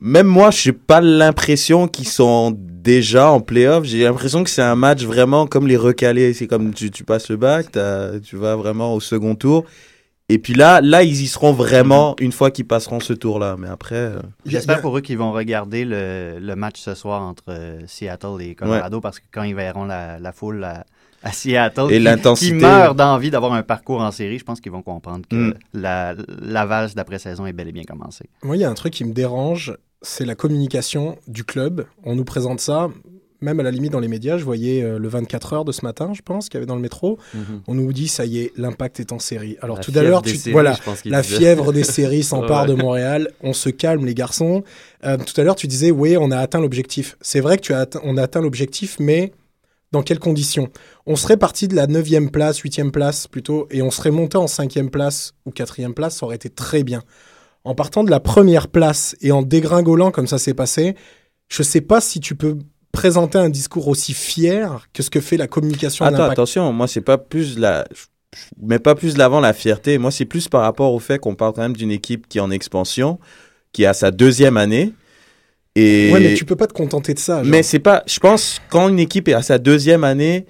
même 0.00 0.26
moi, 0.26 0.50
je 0.50 0.70
n'ai 0.70 0.72
pas 0.72 1.00
l'impression 1.00 1.88
qu'ils 1.88 2.08
sont 2.08 2.56
déjà 2.86 3.30
en 3.30 3.40
playoff. 3.40 3.84
J'ai 3.84 4.04
l'impression 4.04 4.44
que 4.44 4.50
c'est 4.50 4.62
un 4.62 4.76
match 4.76 5.02
vraiment 5.04 5.46
comme 5.46 5.66
les 5.66 5.76
recalés. 5.76 6.32
C'est 6.34 6.46
comme 6.46 6.72
tu, 6.72 6.90
tu 6.90 7.02
passes 7.04 7.28
le 7.28 7.36
bac, 7.36 7.66
tu 8.24 8.36
vas 8.36 8.54
vraiment 8.56 8.94
au 8.94 9.00
second 9.00 9.34
tour. 9.34 9.64
Et 10.28 10.38
puis 10.38 10.54
là, 10.54 10.80
là, 10.80 11.02
ils 11.04 11.22
y 11.22 11.26
seront 11.28 11.52
vraiment 11.52 12.16
une 12.18 12.32
fois 12.32 12.50
qu'ils 12.50 12.66
passeront 12.66 12.98
ce 13.00 13.12
tour-là. 13.12 13.56
Mais 13.58 13.68
après, 13.68 13.94
euh, 13.94 14.18
J'espère 14.44 14.80
pour 14.80 14.96
eux 14.96 15.00
qu'ils 15.00 15.18
vont 15.18 15.30
regarder 15.32 15.84
le, 15.84 16.38
le 16.40 16.56
match 16.56 16.80
ce 16.80 16.94
soir 16.94 17.22
entre 17.22 17.44
euh, 17.50 17.80
Seattle 17.86 18.40
et 18.40 18.54
Colorado 18.56 19.00
parce 19.00 19.20
que 19.20 19.24
quand 19.32 19.44
ils 19.44 19.54
verront 19.54 19.84
la, 19.84 20.18
la 20.18 20.32
foule 20.32 20.64
à, 20.64 20.84
à 21.22 21.30
Seattle 21.30 21.86
Et 21.90 21.98
qui- 21.98 22.02
l'intensité. 22.02 22.56
qui 22.56 22.60
meurt 22.64 22.96
d'envie 22.96 23.30
d'avoir 23.30 23.52
un 23.52 23.62
parcours 23.62 24.00
en 24.00 24.10
série, 24.10 24.38
je 24.40 24.44
pense 24.44 24.60
qu'ils 24.60 24.72
vont 24.72 24.82
comprendre 24.82 25.24
que 25.30 25.36
Mm. 25.50 25.54
la, 25.74 26.14
la 26.42 26.66
valse 26.66 26.96
d'après-saison 26.96 27.46
est 27.46 27.52
bel 27.52 27.68
et 27.68 27.72
bien 27.72 27.84
commencée. 27.84 28.28
Moi, 28.42 28.56
il 28.56 28.60
y 28.62 28.64
a 28.64 28.70
un 28.70 28.74
truc 28.74 28.94
qui 28.94 29.04
me 29.04 29.12
dérange, 29.12 29.76
c'est 30.02 30.24
la 30.24 30.34
communication 30.34 31.16
du 31.26 31.44
club. 31.44 31.86
On 32.04 32.14
nous 32.14 32.24
présente 32.24 32.60
ça, 32.60 32.88
même 33.40 33.60
à 33.60 33.62
la 33.62 33.70
limite 33.70 33.92
dans 33.92 34.00
les 34.00 34.08
médias. 34.08 34.38
Je 34.38 34.44
voyais 34.44 34.82
euh, 34.82 34.98
le 34.98 35.08
24 35.08 35.52
heures 35.52 35.64
de 35.64 35.72
ce 35.72 35.84
matin, 35.84 36.12
je 36.14 36.22
pense, 36.22 36.48
qu'il 36.48 36.54
y 36.54 36.58
avait 36.58 36.66
dans 36.66 36.76
le 36.76 36.80
métro. 36.82 37.18
Mhm. 37.34 37.62
On 37.66 37.74
nous 37.74 37.92
dit, 37.92 38.08
ça 38.08 38.24
y 38.24 38.38
est, 38.38 38.52
l'impact 38.56 39.00
est 39.00 39.12
en 39.12 39.18
série. 39.18 39.56
Alors 39.60 39.76
La 39.78 39.82
tout 39.82 39.92
à 39.94 40.02
l'heure, 40.02 40.22
voilà, 40.52 40.76
la 41.04 41.22
fièvre 41.22 41.72
des 41.72 41.84
séries 41.84 42.22
s'empare 42.22 42.62
Ouais. 42.62 42.68
de 42.68 42.74
Montréal. 42.74 43.30
On 43.42 43.52
se 43.52 43.68
calme, 43.68 44.04
les 44.06 44.14
garçons. 44.14 44.62
Euh, 45.04 45.16
tout 45.18 45.38
à 45.40 45.44
l'heure, 45.44 45.56
tu 45.56 45.66
disais, 45.66 45.90
oui, 45.90 46.16
on 46.18 46.30
a 46.30 46.38
atteint 46.38 46.60
l'objectif. 46.60 47.16
C'est 47.20 47.40
vrai 47.40 47.56
que 47.56 47.62
tu 47.62 47.72
as 47.74 47.80
atteint, 47.80 48.00
on 48.04 48.16
a 48.16 48.22
atteint 48.22 48.40
l'objectif, 48.40 48.96
mais 49.00 49.32
dans 49.92 50.02
quelles 50.02 50.18
conditions? 50.18 50.68
On 51.06 51.16
serait 51.16 51.36
parti 51.36 51.68
de 51.68 51.74
la 51.76 51.86
9e 51.86 52.30
place, 52.30 52.60
8e 52.60 52.90
place 52.90 53.26
plutôt, 53.28 53.66
et 53.70 53.82
on 53.82 53.90
serait 53.90 54.10
monté 54.10 54.36
en 54.36 54.46
5e 54.46 54.88
place 54.90 55.32
ou 55.46 55.50
4e 55.50 55.92
place, 55.94 56.16
ça 56.18 56.26
aurait 56.26 56.36
été 56.36 56.50
très 56.50 56.82
bien. 56.82 57.02
En 57.66 57.74
partant 57.74 58.04
de 58.04 58.10
la 58.10 58.20
première 58.20 58.68
place 58.68 59.16
et 59.20 59.32
en 59.32 59.42
dégringolant 59.42 60.12
comme 60.12 60.28
ça 60.28 60.38
s'est 60.38 60.54
passé, 60.54 60.94
je 61.48 61.64
sais 61.64 61.80
pas 61.80 62.00
si 62.00 62.20
tu 62.20 62.36
peux 62.36 62.58
présenter 62.92 63.38
un 63.38 63.48
discours 63.48 63.88
aussi 63.88 64.14
fier 64.14 64.86
que 64.92 65.02
ce 65.02 65.10
que 65.10 65.20
fait 65.20 65.36
la 65.36 65.48
communication 65.48 66.04
Attends, 66.04 66.30
attention, 66.30 66.72
moi, 66.72 66.86
c'est 66.86 67.00
pas 67.00 67.18
plus 67.18 67.58
la. 67.58 67.84
Mets 68.62 68.78
pas 68.78 68.94
plus 68.94 69.14
de 69.14 69.18
l'avant 69.18 69.40
la 69.40 69.52
fierté. 69.52 69.98
Moi, 69.98 70.12
c'est 70.12 70.26
plus 70.26 70.46
par 70.46 70.62
rapport 70.62 70.92
au 70.92 71.00
fait 71.00 71.18
qu'on 71.18 71.34
parle 71.34 71.54
quand 71.54 71.62
même 71.62 71.76
d'une 71.76 71.90
équipe 71.90 72.28
qui 72.28 72.38
est 72.38 72.40
en 72.40 72.52
expansion, 72.52 73.18
qui 73.72 73.84
a 73.84 73.94
sa 73.94 74.12
deuxième 74.12 74.56
année. 74.56 74.92
Et... 75.74 76.12
Ouais, 76.12 76.20
mais 76.20 76.34
tu 76.34 76.44
peux 76.44 76.54
pas 76.54 76.68
te 76.68 76.72
contenter 76.72 77.14
de 77.14 77.18
ça. 77.18 77.42
genre. 77.42 77.50
Mais 77.50 77.64
c'est 77.64 77.80
pas. 77.80 78.04
Je 78.06 78.20
pense 78.20 78.62
quand 78.68 78.88
une 78.88 79.00
équipe 79.00 79.26
est 79.26 79.34
à 79.34 79.42
sa 79.42 79.58
deuxième 79.58 80.04
année, 80.04 80.46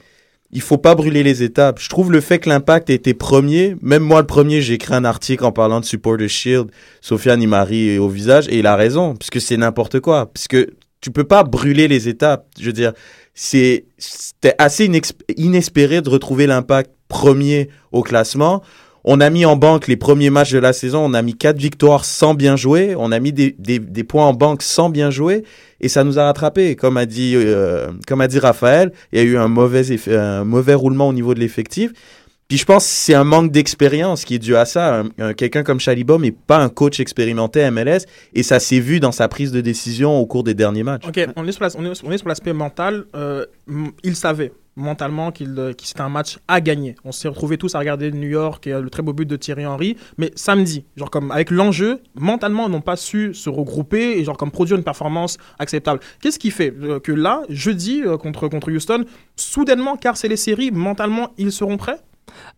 il 0.51 0.61
faut 0.61 0.79
pas 0.79 0.95
brûler 0.95 1.23
les 1.23 1.43
étapes. 1.43 1.81
Je 1.81 1.89
trouve 1.89 2.13
le 2.13 2.21
fait 2.21 2.39
que 2.39 2.49
l'impact 2.49 2.91
ait 2.91 2.95
été 2.95 3.15
premier, 3.15 3.77
même 3.83 4.03
moi 4.03 4.21
le 4.21 4.27
premier, 4.27 4.63
j'ai 4.63 4.75
écrit 4.75 4.95
un 4.95 5.05
article 5.05 5.45
en 5.45 5.53
parlant 5.53 5.81
de 5.81 5.85
Supporter 5.85 6.29
Shield. 6.29 6.71
Sofiane 7.01 7.43
il 7.43 7.49
m'a 7.49 7.65
ri 7.65 7.99
au 7.99 8.09
visage 8.09 8.47
et 8.49 8.59
il 8.59 8.67
a 8.67 8.77
raison, 8.77 9.15
puisque 9.15 9.41
c'est 9.41 9.57
n'importe 9.57 10.01
quoi. 10.01 10.31
Puisque 10.33 10.57
tu 11.01 11.11
peux 11.11 11.25
pas 11.25 11.45
brûler 11.45 11.89
les 11.89 12.09
étapes. 12.09 12.47
Je 12.59 12.67
veux 12.67 12.73
dire, 12.73 12.93
c'est 13.35 13.87
c'était 13.99 14.55
assez 14.59 14.91
inespéré 15.37 16.01
de 16.01 16.09
retrouver 16.09 16.47
l'impact 16.47 16.91
premier 17.09 17.69
au 17.93 18.03
classement. 18.03 18.63
On 19.09 19.21
a 19.21 19.31
mis 19.31 19.45
en 19.47 19.55
banque 19.55 19.87
les 19.87 19.97
premiers 19.97 20.31
matchs 20.31 20.51
de 20.53 20.59
la 20.59 20.73
saison, 20.73 20.99
on 21.05 21.15
a 21.15 21.23
mis 21.23 21.35
quatre 21.35 21.59
victoires 21.59 22.05
sans 22.05 22.35
bien 22.35 22.57
jouer, 22.57 22.95
on 22.99 23.13
a 23.13 23.21
mis 23.21 23.33
des, 23.33 23.53
points 24.05 24.27
en 24.27 24.33
banque 24.35 24.63
sans 24.63 24.91
bien 24.91 25.11
jouer, 25.11 25.45
et 25.81 25.89
ça 25.89 26.03
nous 26.03 26.19
a 26.19 26.25
rattrapé. 26.25 26.75
Comme 26.75 26.97
a 26.97 27.07
dit, 27.07 27.35
euh, 27.37 27.89
comme 28.09 28.21
a 28.21 28.27
dit 28.27 28.41
Raphaël, 28.41 28.93
il 29.13 29.19
y 29.19 29.23
a 29.23 29.25
eu 29.25 29.37
un 29.37 29.47
mauvais, 29.47 29.83
eff- 29.83 30.13
un 30.13 30.43
mauvais 30.45 30.75
roulement 30.75 31.09
au 31.09 31.13
niveau 31.13 31.35
de 31.35 31.39
l'effectif. 31.41 31.93
Puis 32.49 32.59
je 32.59 32.65
pense 32.65 32.85
que 32.85 32.91
c'est 32.91 33.15
un 33.15 33.25
manque 33.25 33.51
d'expérience 33.51 34.25
qui 34.25 34.37
est 34.37 34.39
dû 34.39 34.55
à 34.57 34.65
ça. 34.65 35.01
Un- 35.01 35.09
un- 35.19 35.35
Quelqu'un 35.35 35.63
comme 35.65 35.81
Chalibom 35.81 36.23
n'est 36.23 36.31
pas 36.33 36.59
un 36.59 36.69
coach 36.69 36.99
expérimenté 37.01 37.61
MLS, 37.71 38.07
et 38.35 38.43
ça 38.43 38.59
s'est 38.61 38.79
vu 38.81 38.99
dans 39.01 39.13
sa 39.13 39.29
prise 39.29 39.53
de 39.53 39.61
décision 39.61 40.17
au 40.19 40.27
cours 40.27 40.43
des 40.45 40.55
derniers 40.55 40.85
matchs. 40.85 41.07
Ok, 41.09 41.21
on 41.37 41.47
est 41.47 41.53
sur 42.19 42.29
l'aspect 42.29 42.53
mental. 42.53 43.05
Euh, 43.15 43.47
il 44.05 44.17
savait. 44.17 44.53
Mentalement 44.77 45.33
qu'il 45.33 45.55
euh, 45.59 45.73
qu'il- 45.73 45.89
c'était 45.89 46.03
un 46.03 46.09
match 46.09 46.39
à 46.49 46.61
gagner. 46.61 46.95
On 47.05 47.13
s'est 47.13 47.29
retrouvés 47.29 47.59
tous 47.59 47.75
à 47.75 47.79
regarder 47.79 48.13
New 48.13 48.29
York 48.29 48.67
et 48.67 48.73
euh, 48.73 48.81
le 48.83 48.91
très 48.91 49.03
beau 49.03 49.13
but 49.13 49.27
de 49.27 49.37
Thierry 49.37 49.67
Henry. 49.67 49.97
Mais 50.19 50.31
samedi, 50.37 50.85
genre 50.97 51.11
comme 51.11 51.31
avec 51.31 51.51
l'enjeu, 51.51 52.01
mentalement, 52.15 52.67
ils 52.69 52.73
n'ont 52.73 52.81
pas 52.81 52.97
su 52.97 53.35
se 53.35 53.49
regrouper 53.51 54.19
et 54.19 54.25
genre 54.25 54.37
comme 54.37 54.51
produire 54.51 54.77
une 54.77 54.85
performance 54.85 55.39
acceptable. 55.59 56.01
Qu'est-ce 56.21 56.39
qui 56.39 56.51
fait 56.51 56.73
euh, 56.83 57.01
que 57.01 57.13
là, 57.13 57.43
jeudi 57.49 58.03
contre, 58.23 58.49
contre 58.49 58.71
Houston, 58.71 59.05
soudainement, 59.37 59.97
car 59.97 60.17
c'est 60.17 60.29
les 60.29 60.37
séries, 60.37 60.71
mentalement, 60.71 61.31
ils 61.39 61.53
seront 61.53 61.77
prêts? 61.77 61.99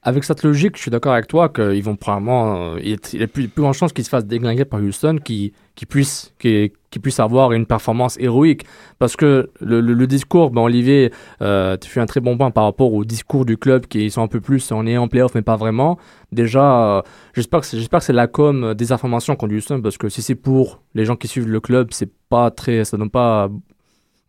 Avec 0.03 0.25
cette 0.25 0.43
logique, 0.43 0.77
je 0.77 0.83
suis 0.83 0.91
d'accord 0.91 1.13
avec 1.13 1.27
toi 1.29 1.49
qu'ils 1.49 1.83
vont 1.83 1.97
probablement. 1.97 2.75
euh, 2.75 2.81
il 2.83 2.91
y 2.91 3.23
a- 3.23 3.27
plus, 3.27 3.49
plus 3.49 3.63
grande 3.63 3.75
chance 3.75 3.93
qu'ils 3.93 4.05
se 4.05 4.09
fassent 4.11 4.25
déglinguer 4.27 4.65
par 4.65 4.81
Houston, 4.81 5.19
qu'ils 5.23 5.53
qui 5.75 5.87
puissent, 5.87 6.35
qui, 6.41 6.73
qui 6.91 6.99
puissent 6.99 7.21
avoir 7.21 7.53
une 7.53 7.65
performance 7.67 8.17
héroïque. 8.19 8.65
Parce 8.99 9.15
que 9.15 9.51
le, 9.61 10.07
discours, 10.07 10.51
ben 10.51 10.63
Olivier, 10.63 11.13
euh, 11.43 11.77
tu 11.77 11.89
fais 11.89 12.01
un 12.01 12.07
très 12.07 12.21
bon 12.21 12.37
point 12.37 12.51
par 12.51 12.65
rapport 12.65 12.93
au 12.93 13.05
discours 13.05 13.45
du 13.45 13.57
club 13.57 13.87
qui 13.87 14.11
sont 14.11 14.23
un 14.23 14.27
peu 14.29 14.41
plus 14.41 14.73
on 14.73 14.87
est 14.87 14.97
en 14.97 15.07
playoff, 15.07 15.35
mais 15.35 15.43
pas 15.43 15.57
vraiment. 15.57 15.99
Déjà, 16.33 16.99
euh, 16.99 17.03
j'espère 17.35 17.61
que 17.61 17.67
c'est 18.01 18.13
la 18.13 18.27
com 18.27 18.65
euh, 18.65 18.75
des 18.75 18.91
informations 18.93 19.37
contre 19.37 19.55
Houston, 19.55 19.81
parce 19.83 19.99
que 19.99 20.09
si 20.09 20.23
c'est 20.23 20.35
pour 20.35 20.83
les 20.95 21.05
gens 21.05 21.15
qui 21.17 21.29
suivent 21.29 21.49
le 21.49 21.61
club, 21.61 21.89
c'est 21.93 22.11
pas 22.29 22.51
très. 22.51 22.85
Ça 22.85 22.97
donne 22.97 23.11
pas. 23.11 23.49
ben, 23.49 23.61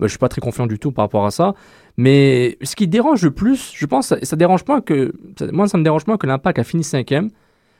je 0.01 0.07
suis 0.09 0.17
pas 0.19 0.29
très 0.29 0.41
confiant 0.41 0.67
du 0.67 0.77
tout 0.79 0.91
par 0.91 1.05
rapport 1.05 1.25
à 1.25 1.31
ça. 1.31 1.53
Mais 1.99 2.57
ce 2.61 2.77
qui 2.77 2.87
dérange 2.87 3.23
le 3.23 3.31
plus, 3.31 3.73
je 3.75 3.85
pense, 3.85 4.07
ça, 4.07 4.17
ça 4.23 4.37
dérange 4.37 4.61
moins 4.65 4.79
que. 4.79 5.11
ça- 5.37 5.51
moi, 5.51 5.67
ça 5.67 5.77
me 5.77 5.83
dérange 5.83 6.07
moins 6.07 6.17
que 6.17 6.27
l'impact 6.27 6.57
a 6.57 6.63
fini 6.63 6.81
cinquième. 6.81 7.29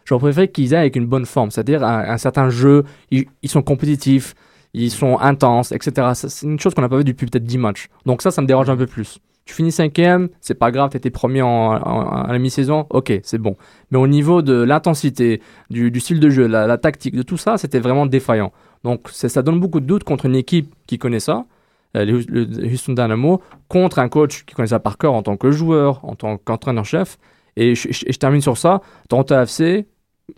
J'aurais 0.04 0.20
préféré 0.20 0.50
qu'ils 0.50 0.74
aient 0.74 0.78
avec 0.78 0.98
une 0.98 1.06
bonne 1.06 1.26
forme, 1.26 1.52
c'est-à-dire 1.52 1.86
un, 1.86 2.18
certain 2.18 2.50
jeu. 2.50 2.84
Ils, 3.12 3.28
sont 3.46 3.62
compétitifs, 3.62 4.36
ils 4.74 4.92
sont 4.92 5.18
intenses, 5.20 5.72
etc. 5.72 6.10
C'est 6.16 6.46
une 6.46 6.60
chose 6.60 6.74
qu'on 6.74 6.82
n'a 6.82 6.90
pas 6.90 6.98
vu 6.98 7.06
depuis 7.06 7.28
peut-être 7.28 7.46
10 7.46 7.60
matchs. 7.60 7.88
Donc 8.06 8.22
ça, 8.22 8.30
ça 8.30 8.42
me 8.42 8.48
dérange 8.48 8.70
un 8.70 8.76
peu 8.76 8.88
plus. 8.88 9.20
Tu 9.46 9.54
finis 9.54 9.72
cinquième, 9.72 10.28
c'est 10.42 10.54
pas 10.54 10.72
grave, 10.72 10.90
t'étais 10.90 11.12
premier 11.12 11.42
en, 11.42 11.72
à 11.72 12.28
la 12.30 12.40
mi-saison, 12.40 12.88
ok, 12.90 13.14
c'est 13.24 13.38
bon. 13.38 13.56
Mais 13.90 14.00
au 14.00 14.08
niveau 14.08 14.42
de 14.42 14.62
l'intensité, 14.64 15.42
du, 15.70 15.98
style 16.02 16.20
de 16.20 16.30
jeu, 16.30 16.46
la, 16.46 16.68
la 16.68 16.78
tactique, 16.78 17.16
de 17.16 17.24
tout 17.24 17.38
ça, 17.38 17.58
c'était 17.58 17.80
vraiment 17.80 18.06
défaillant. 18.06 18.52
Donc 18.84 19.08
ça 19.12 19.42
donne 19.42 19.62
beaucoup 19.62 19.80
de 19.80 19.86
doutes 19.86 20.04
contre 20.04 20.26
une 20.26 20.36
équipe 20.36 20.76
qui 20.88 20.98
connaît 20.98 21.22
ça, 21.22 21.46
le, 21.94 22.20
le 22.28 22.66
Houston 22.68 22.94
Dynamo, 22.94 23.42
contre 23.68 24.00
un 24.00 24.10
coach 24.10 24.46
qui 24.46 24.56
connaît 24.56 24.68
ça 24.68 24.80
par 24.80 24.98
cœur 24.98 25.14
en 25.14 25.24
tant 25.24 25.38
que 25.38 25.52
joueur, 25.52 26.04
en 26.06 26.16
tant 26.16 26.38
qu'entraîneur-chef. 26.38 27.18
Et 27.56 27.76
je, 27.76 28.18
termine 28.18 28.42
sur 28.42 28.58
ça. 28.58 28.82
Toronto 29.10 29.36
FC, 29.36 29.88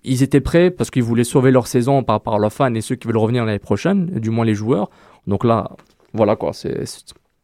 ils 0.03 0.23
étaient 0.23 0.41
prêts 0.41 0.71
parce 0.71 0.89
qu'ils 0.89 1.03
voulaient 1.03 1.23
sauver 1.23 1.51
leur 1.51 1.67
saison 1.67 2.03
par 2.03 2.15
rapport 2.15 2.35
à 2.35 2.39
leurs 2.39 2.53
fans 2.53 2.73
et 2.73 2.81
ceux 2.81 2.95
qui 2.95 3.07
veulent 3.07 3.17
revenir 3.17 3.45
l'année 3.45 3.59
prochaine, 3.59 4.05
du 4.05 4.29
moins 4.29 4.45
les 4.45 4.55
joueurs. 4.55 4.89
Donc 5.27 5.43
là, 5.43 5.69
voilà 6.13 6.35
quoi. 6.35 6.53
C'est- 6.53 6.83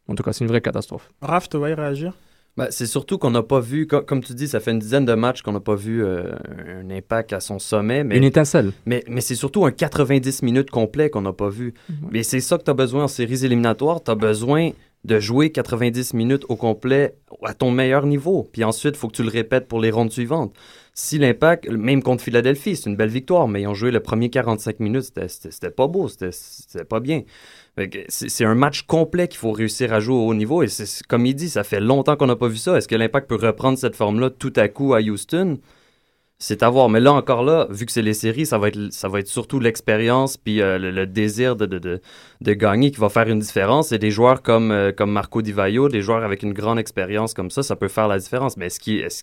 en 0.08 0.14
tout 0.14 0.22
cas, 0.22 0.32
c'est 0.32 0.44
une 0.44 0.50
vraie 0.50 0.62
catastrophe. 0.62 1.10
Raph, 1.20 1.48
tu 1.48 1.58
vas 1.58 1.68
y 1.70 1.74
réagir? 1.74 2.14
Ben, 2.58 2.66
c'est 2.70 2.86
surtout 2.86 3.18
qu'on 3.18 3.30
n'a 3.30 3.42
pas 3.42 3.60
vu, 3.60 3.86
co- 3.86 4.02
comme 4.02 4.22
tu 4.22 4.34
dis, 4.34 4.48
ça 4.48 4.58
fait 4.60 4.72
une 4.72 4.78
dizaine 4.80 5.04
de 5.04 5.14
matchs 5.14 5.42
qu'on 5.42 5.52
n'a 5.52 5.60
pas 5.60 5.76
vu 5.76 6.04
euh, 6.04 6.32
un 6.82 6.90
impact 6.90 7.32
à 7.32 7.40
son 7.40 7.58
sommet. 7.58 8.02
Mais, 8.04 8.16
Une 8.18 8.24
étincelle. 8.24 8.72
Mais, 8.84 9.04
mais 9.08 9.20
c'est 9.20 9.34
surtout 9.36 9.64
un 9.64 9.70
90 9.70 10.42
minutes 10.42 10.70
complet 10.70 11.08
qu'on 11.08 11.22
n'a 11.22 11.32
pas 11.32 11.48
vu. 11.48 11.72
Mais 12.10 12.22
c'est 12.22 12.40
ça 12.40 12.58
que 12.58 12.64
tu 12.64 12.70
as 12.70 12.74
besoin 12.74 13.04
en 13.04 13.08
séries 13.08 13.44
éliminatoires. 13.44 14.02
Tu 14.02 14.10
as 14.10 14.14
besoin 14.16 14.70
de 15.04 15.20
jouer 15.20 15.50
90 15.52 16.12
minutes 16.14 16.44
au 16.48 16.56
complet 16.56 17.14
à 17.44 17.54
ton 17.54 17.70
meilleur 17.70 18.04
niveau. 18.04 18.48
Puis 18.52 18.64
ensuite, 18.64 18.96
il 18.96 18.98
faut 18.98 19.06
que 19.06 19.14
tu 19.14 19.22
le 19.22 19.30
répètes 19.30 19.68
pour 19.68 19.78
les 19.80 19.92
rondes 19.92 20.10
suivantes. 20.10 20.52
Si 21.00 21.16
l'impact, 21.16 21.68
même 21.68 22.02
contre 22.02 22.24
Philadelphie, 22.24 22.74
c'est 22.74 22.90
une 22.90 22.96
belle 22.96 23.08
victoire, 23.08 23.46
mais 23.46 23.62
ils 23.62 23.68
ont 23.68 23.74
joué 23.74 23.92
le 23.92 24.00
premier 24.00 24.30
45 24.30 24.80
minutes, 24.80 25.12
c'était- 25.28 25.70
pas 25.70 25.86
beau, 25.86 26.08
c'était 26.08 26.84
pas 26.84 26.98
bien. 26.98 27.22
C'est 28.08 28.44
un 28.44 28.56
match 28.56 28.82
complet 28.82 29.28
qu'il 29.28 29.38
faut 29.38 29.52
réussir 29.52 29.92
à 29.92 30.00
jouer 30.00 30.16
au 30.16 30.26
haut 30.26 30.34
niveau. 30.34 30.60
Et 30.64 30.66
comme 31.08 31.24
il 31.24 31.34
dit, 31.36 31.50
ça 31.50 31.62
fait 31.62 31.78
longtemps 31.78 32.16
qu'on 32.16 32.26
n'a 32.26 32.34
pas 32.34 32.48
vu 32.48 32.56
ça. 32.56 32.76
Est-ce 32.76 32.88
que 32.88 32.96
l'impact 32.96 33.28
peut 33.28 33.36
reprendre 33.36 33.78
cette 33.78 33.94
forme-là 33.94 34.30
tout 34.30 34.52
à 34.56 34.66
coup 34.66 34.92
à 34.92 34.98
Houston? 35.00 35.58
C'est 36.40 36.64
à 36.64 36.68
voir. 36.70 36.88
Mais 36.88 36.98
là, 37.00 37.12
encore 37.12 37.44
là, 37.44 37.68
vu 37.70 37.86
que 37.86 37.92
c'est 37.92 38.02
les 38.02 38.14
séries, 38.14 38.44
ça 38.46 38.58
va 38.58 38.68
être, 38.68 39.28
surtout 39.28 39.60
l'expérience 39.60 40.36
puis 40.36 40.60
euh, 40.60 40.78
le, 40.78 41.06
désir 41.06 41.54
de, 41.54 42.00
gagner 42.42 42.90
qui 42.90 42.98
va 42.98 43.08
faire 43.08 43.28
une 43.28 43.38
différence. 43.38 43.92
Et 43.92 43.98
des 44.00 44.10
joueurs 44.10 44.42
comme, 44.42 44.72
euh, 44.72 44.90
comme 44.92 45.12
Marco 45.12 45.42
Di 45.42 45.52
Vaio, 45.52 45.88
des 45.88 46.02
joueurs 46.02 46.24
avec 46.24 46.42
une 46.42 46.54
grande 46.54 46.80
expérience 46.80 47.34
comme 47.34 47.50
ça, 47.50 47.62
ça 47.62 47.76
peut 47.76 47.88
faire 47.88 48.08
la 48.08 48.18
différence. 48.18 48.56
Mais 48.56 48.66
est-ce 48.66 48.80
qu'il... 48.80 48.98
est-ce- 49.00 49.22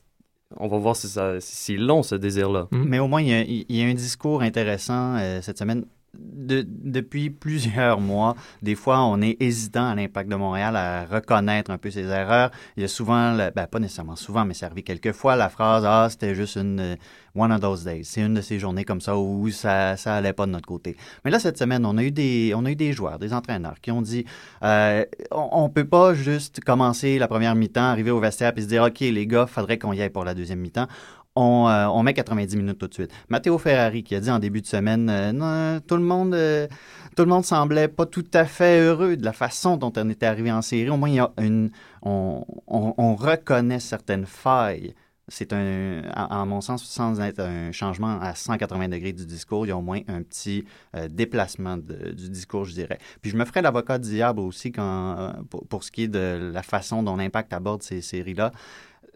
on 0.58 0.68
va 0.68 0.78
voir 0.78 0.96
si, 0.96 1.08
ça, 1.08 1.40
si 1.40 1.56
c'est 1.56 1.78
long, 1.78 2.04
ce 2.04 2.16
désir-là. 2.16 2.68
Mais 2.72 3.00
au 3.00 3.08
moins, 3.08 3.22
il 3.22 3.28
y 3.28 3.34
a, 3.34 3.42
il 3.42 3.66
y 3.76 3.82
a 3.84 3.86
un 3.86 3.94
discours 3.94 4.42
intéressant 4.42 5.16
euh, 5.18 5.42
cette 5.42 5.58
semaine. 5.58 5.86
De- 6.18 6.66
depuis 6.68 7.32
plusieurs 7.32 8.00
mois, 8.00 8.36
des 8.62 8.76
fois, 8.76 9.04
on 9.04 9.20
est 9.22 9.36
hésitant 9.40 9.88
à 9.88 9.96
l'impact 9.96 10.30
de 10.30 10.36
Montréal 10.36 10.76
à 10.76 11.06
reconnaître 11.06 11.72
un 11.72 11.80
peu 11.80 11.90
ses 11.90 12.06
erreurs. 12.06 12.52
Il 12.78 12.82
y 12.82 12.84
a 12.84 12.88
souvent, 12.88 13.36
ben, 13.36 13.66
pas 13.66 13.80
nécessairement 13.80 14.16
souvent, 14.16 14.46
mais 14.46 14.54
c'est 14.54 14.66
arrivé 14.66 14.84
quelques 14.84 15.14
fois, 15.14 15.36
la 15.36 15.50
phrase 15.50 15.84
«Ah, 15.88 16.08
c'était 16.10 16.36
juste 16.36 16.58
une 16.58 16.80
euh, 16.80 16.96
one 17.34 17.52
of 17.52 17.62
those 17.62 17.84
days». 17.84 18.04
C'est 18.06 18.22
une 18.22 18.36
de 18.36 18.42
ces 18.42 18.60
journées 18.60 18.84
comme 18.86 19.02
ça 19.02 19.18
où 19.18 19.50
ça, 19.50 19.98
ça 19.98 20.22
pas 20.34 20.46
de 20.46 20.52
notre 20.52 20.68
côté. 20.68 20.98
Mais 21.24 21.32
là, 21.32 21.40
cette 21.40 21.58
semaine, 21.58 21.86
on 21.86 21.98
a 21.98 22.04
eu 22.04 22.12
des, 22.12 22.54
on 22.56 22.66
a 22.66 22.72
eu 22.72 22.76
des 22.76 22.94
joueurs, 22.94 23.18
des 23.18 23.34
entraîneurs 23.34 23.80
qui 23.82 23.90
ont 23.92 24.04
dit 24.04 24.26
euh, 24.62 25.04
on, 25.32 25.50
on 25.64 25.70
peut 25.70 25.88
pas 25.88 26.14
juste 26.14 26.64
commencer 26.64 27.18
la 27.18 27.28
première 27.28 27.56
mi-temps, 27.56 27.82
arriver 27.82 28.12
au 28.12 28.20
vestiaire 28.20 28.54
et 28.56 28.62
se 28.62 28.68
dire 28.68 28.84
«OK, 28.88 29.00
les 29.00 29.26
gars, 29.26 29.48
faudrait 29.48 29.80
qu'on 29.80 29.94
y 29.94 30.02
aille 30.02 30.10
pour 30.10 30.26
la 30.26 30.36
deuxième 30.36 30.60
mi-temps». 30.60 30.88
On, 31.36 31.68
euh, 31.68 31.88
on 31.88 32.02
met 32.04 32.14
90 32.14 32.56
minutes 32.56 32.78
tout 32.78 32.88
de 32.88 32.94
suite. 32.94 33.12
Matteo 33.28 33.58
Ferrari 33.58 34.04
qui 34.04 34.16
a 34.16 34.20
dit 34.22 34.32
en 34.32 34.40
début 34.40 34.62
de 34.62 34.68
semaine, 34.68 35.10
euh, 35.10 35.34
non, 35.34 35.82
tout 35.82 35.98
le 35.98 36.04
monde, 36.04 36.34
euh, 36.34 36.68
tout 37.16 37.24
le 37.24 37.30
monde 37.30 37.44
semblait 37.44 37.90
pas 37.90 38.06
tout 38.06 38.26
à 38.34 38.46
fait 38.46 38.80
heureux 38.80 39.18
de 39.18 39.26
la 39.26 39.34
façon 39.34 39.76
dont 39.76 39.92
on 39.98 40.10
était 40.10 40.26
arrivé 40.26 40.52
en 40.52 40.62
série. 40.62 40.90
Au 40.90 40.98
moins, 40.98 41.10
il 41.10 41.16
y 41.16 41.20
a 41.20 41.32
une, 41.40 41.72
on, 42.02 42.46
on, 42.68 42.94
on 42.98 43.16
reconnaît 43.16 43.82
certaines 43.82 44.26
failles. 44.26 44.96
C'est 45.28 45.54
un, 45.54 46.04
à, 46.14 46.46
mon 46.46 46.62
sens, 46.62 46.84
sans 46.84 47.20
être 47.20 47.40
un 47.40 47.72
changement 47.72 48.20
à 48.22 48.36
180 48.36 48.90
degrés 48.90 49.12
du 49.12 49.26
discours, 49.26 49.66
il 49.66 49.70
y 49.70 49.72
a 49.72 49.78
au 49.78 49.82
moins 49.82 50.02
un 50.08 50.22
petit 50.22 50.66
euh, 50.96 51.08
déplacement 51.08 51.78
du 51.78 52.30
discours, 52.30 52.66
je 52.66 52.74
dirais. 52.74 53.00
Puis 53.24 53.32
je 53.32 53.38
me 53.38 53.44
ferai 53.44 53.64
l'avocat 53.64 53.98
du 53.98 54.10
diable 54.10 54.42
aussi 54.42 54.72
quand, 54.72 55.16
euh, 55.18 55.32
pour, 55.50 55.66
pour 55.66 55.84
ce 55.84 55.92
qui 55.92 56.04
est 56.04 56.08
de 56.08 56.52
la 56.54 56.62
façon 56.62 57.02
dont 57.02 57.16
l'impact 57.16 57.54
aborde 57.54 57.82
ces 57.82 58.02
séries-là 58.02 58.52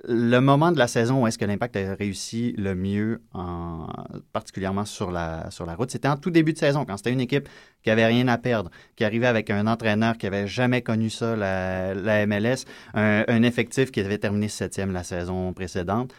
le 0.07 0.39
moment 0.39 0.71
de 0.71 0.77
la 0.77 0.87
saison 0.87 1.23
où 1.23 1.27
est-ce 1.27 1.37
que 1.37 1.45
l'Impact 1.45 1.75
a 1.75 1.95
réussi 1.95 2.53
le 2.57 2.75
mieux, 2.75 3.21
en, 3.33 3.87
particulièrement 4.33 4.85
sur 4.85 5.11
la, 5.11 5.49
sur 5.51 5.65
la 5.65 5.75
route, 5.75 5.91
c'était 5.91 6.07
en 6.07 6.17
tout 6.17 6.31
début 6.31 6.53
de 6.53 6.57
saison, 6.57 6.85
quand 6.85 6.97
c'était 6.97 7.11
une 7.11 7.21
équipe 7.21 7.49
qui 7.83 7.89
avait 7.89 8.05
rien 8.05 8.27
à 8.27 8.37
perdre, 8.37 8.69
qui 8.95 9.03
arrivait 9.03 9.27
avec 9.27 9.49
un 9.49 9.67
entraîneur 9.67 10.17
qui 10.17 10.27
avait 10.27 10.47
jamais 10.47 10.81
connu 10.81 11.09
ça, 11.09 11.35
la, 11.35 11.93
la 11.93 12.25
MLS, 12.25 12.65
un, 12.93 13.23
un 13.27 13.43
effectif 13.43 13.91
qui 13.91 13.99
avait 13.99 14.17
terminé 14.17 14.47
septième 14.47 14.91
la 14.91 15.03
saison 15.03 15.53
précédente. 15.53 16.13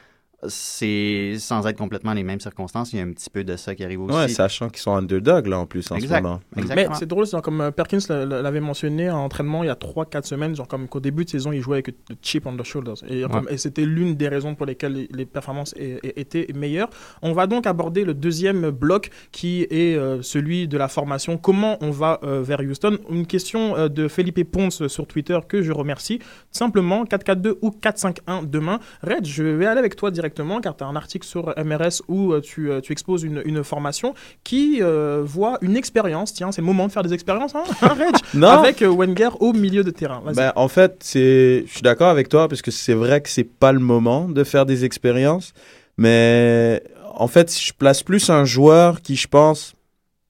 C'est 0.48 1.34
sans 1.38 1.66
être 1.66 1.76
complètement 1.76 2.12
les 2.14 2.22
mêmes 2.22 2.40
circonstances, 2.40 2.92
il 2.92 2.98
y 2.98 3.00
a 3.00 3.04
un 3.04 3.12
petit 3.12 3.28
peu 3.30 3.44
de 3.44 3.56
ça 3.56 3.74
qui 3.74 3.84
arrive 3.84 4.00
aussi. 4.02 4.16
Ouais, 4.16 4.28
sachant 4.28 4.68
qu'ils 4.68 4.80
sont 4.80 4.94
underdog 4.94 5.46
là 5.46 5.58
en 5.58 5.66
plus 5.66 5.90
en 5.90 5.96
Exact. 5.96 6.18
ce 6.18 6.22
moment. 6.22 6.40
Mais 6.56 6.86
c'est 6.94 7.06
drôle, 7.06 7.26
genre 7.26 7.42
comme 7.42 7.60
euh, 7.60 7.70
Perkins 7.70 7.98
l'avait 8.08 8.60
mentionné 8.60 9.10
en 9.10 9.18
entraînement 9.18 9.62
il 9.62 9.66
y 9.66 9.70
a 9.70 9.74
3-4 9.74 10.24
semaines, 10.24 10.56
genre 10.56 10.66
comme 10.66 10.88
qu'au 10.88 11.00
début 11.00 11.24
de 11.24 11.30
saison, 11.30 11.52
il 11.52 11.60
jouait 11.60 11.76
avec 11.76 11.88
le 11.88 11.94
chip 12.22 12.46
on 12.46 12.56
the 12.56 12.64
shoulders. 12.64 12.94
Et, 13.08 13.22
comme- 13.30 13.48
et 13.50 13.58
c'était 13.58 13.84
l'une 13.84 14.14
des 14.14 14.28
raisons 14.28 14.54
pour 14.54 14.64
lesquelles 14.66 15.08
les, 15.10 15.26
performances 15.26 15.74
étaient 15.76 16.46
meilleures. 16.54 16.88
On 17.22 17.32
va 17.32 17.46
donc 17.46 17.66
aborder 17.66 18.04
le 18.04 18.14
deuxième 18.14 18.70
bloc 18.70 19.10
qui 19.32 19.62
est 19.70 19.94
euh, 19.96 20.22
celui 20.22 20.66
de 20.68 20.78
la 20.78 20.88
formation. 20.88 21.36
Comment 21.36 21.76
on 21.82 21.90
va 21.90 22.18
euh, 22.24 22.42
vers 22.42 22.60
Houston? 22.60 22.96
Une 23.10 23.26
question 23.26 23.76
euh, 23.76 23.88
de 23.88 24.08
Felipe 24.08 24.50
Ponce 24.50 24.86
sur 24.86 25.06
Twitter 25.06 25.38
que 25.46 25.62
je 25.62 25.72
remercie. 25.72 26.18
Simplement 26.50 27.04
4-4-2 27.04 27.56
ou 27.60 27.70
4-5-1 27.70 28.48
demain. 28.48 28.80
Red, 29.02 29.26
je 29.26 29.42
vais 29.42 29.66
aller 29.66 29.78
avec 29.78 29.96
toi 29.96 30.10
directement 30.10 30.29
car 30.30 30.76
tu 30.76 30.84
as 30.84 30.86
un 30.86 30.96
article 30.96 31.26
sur 31.26 31.54
MRS 31.56 32.02
où 32.08 32.32
euh, 32.32 32.40
tu, 32.40 32.70
euh, 32.70 32.80
tu 32.80 32.92
exposes 32.92 33.22
une, 33.22 33.42
une 33.44 33.62
formation 33.64 34.14
qui 34.44 34.78
euh, 34.80 35.22
voit 35.24 35.58
une 35.60 35.76
expérience. 35.76 36.32
Tiens, 36.32 36.52
c'est 36.52 36.60
le 36.60 36.66
moment 36.66 36.86
de 36.86 36.92
faire 36.92 37.02
des 37.02 37.12
expériences, 37.12 37.54
hein, 37.54 37.64
hein, 37.82 37.88
Reg. 37.88 38.42
Avec 38.44 38.82
Wenger 38.82 39.30
au 39.40 39.52
milieu 39.52 39.84
de 39.84 39.90
terrain. 39.90 40.22
Ben, 40.34 40.52
en 40.56 40.68
fait, 40.68 40.96
c'est, 41.00 41.64
je 41.66 41.72
suis 41.72 41.82
d'accord 41.82 42.08
avec 42.08 42.28
toi 42.28 42.48
parce 42.48 42.62
que 42.62 42.70
c'est 42.70 42.94
vrai 42.94 43.20
que 43.20 43.28
c'est 43.28 43.44
pas 43.44 43.72
le 43.72 43.78
moment 43.78 44.28
de 44.28 44.44
faire 44.44 44.66
des 44.66 44.84
expériences, 44.84 45.52
mais 45.96 46.82
en 47.14 47.28
fait, 47.28 47.54
je 47.58 47.72
place 47.72 48.02
plus 48.02 48.30
un 48.30 48.44
joueur 48.44 49.02
qui, 49.02 49.16
je 49.16 49.28
pense, 49.28 49.74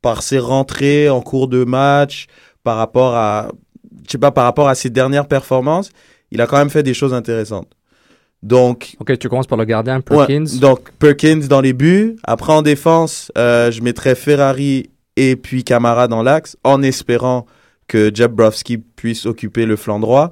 par 0.02 0.22
ses 0.22 0.38
rentrées 0.38 1.08
en 1.10 1.20
cours 1.20 1.48
de 1.48 1.64
match, 1.64 2.26
par 2.64 2.76
rapport 2.76 3.14
à, 3.14 3.48
je 4.06 4.12
sais 4.12 4.18
pas, 4.18 4.30
par 4.30 4.44
rapport 4.44 4.68
à 4.68 4.74
ses 4.74 4.90
dernières 4.90 5.26
performances, 5.26 5.90
il 6.30 6.40
a 6.40 6.46
quand 6.46 6.58
même 6.58 6.70
fait 6.70 6.82
des 6.82 6.94
choses 6.94 7.14
intéressantes. 7.14 7.68
Donc, 8.42 8.96
Ok, 9.00 9.18
tu 9.18 9.28
commences 9.28 9.46
par 9.46 9.58
le 9.58 9.64
gardien 9.64 9.96
Ouais, 9.96 10.26
Perkins. 10.26 10.44
donc 10.60 10.90
Perkins 10.98 11.40
dans 11.48 11.60
les 11.60 11.72
buts. 11.72 12.16
Après 12.24 12.52
en 12.52 12.62
défense, 12.62 13.30
euh, 13.36 13.70
je 13.70 13.82
mettrais 13.82 14.14
Ferrari 14.14 14.88
et 15.16 15.36
puis 15.36 15.62
Camara 15.64 16.08
dans 16.08 16.22
l'axe, 16.22 16.56
en 16.64 16.82
espérant 16.82 17.46
que 17.86 18.10
Jabrowski 18.14 18.78
puisse 18.78 19.26
occuper 19.26 19.66
le 19.66 19.76
flanc 19.76 20.00
droit. 20.00 20.30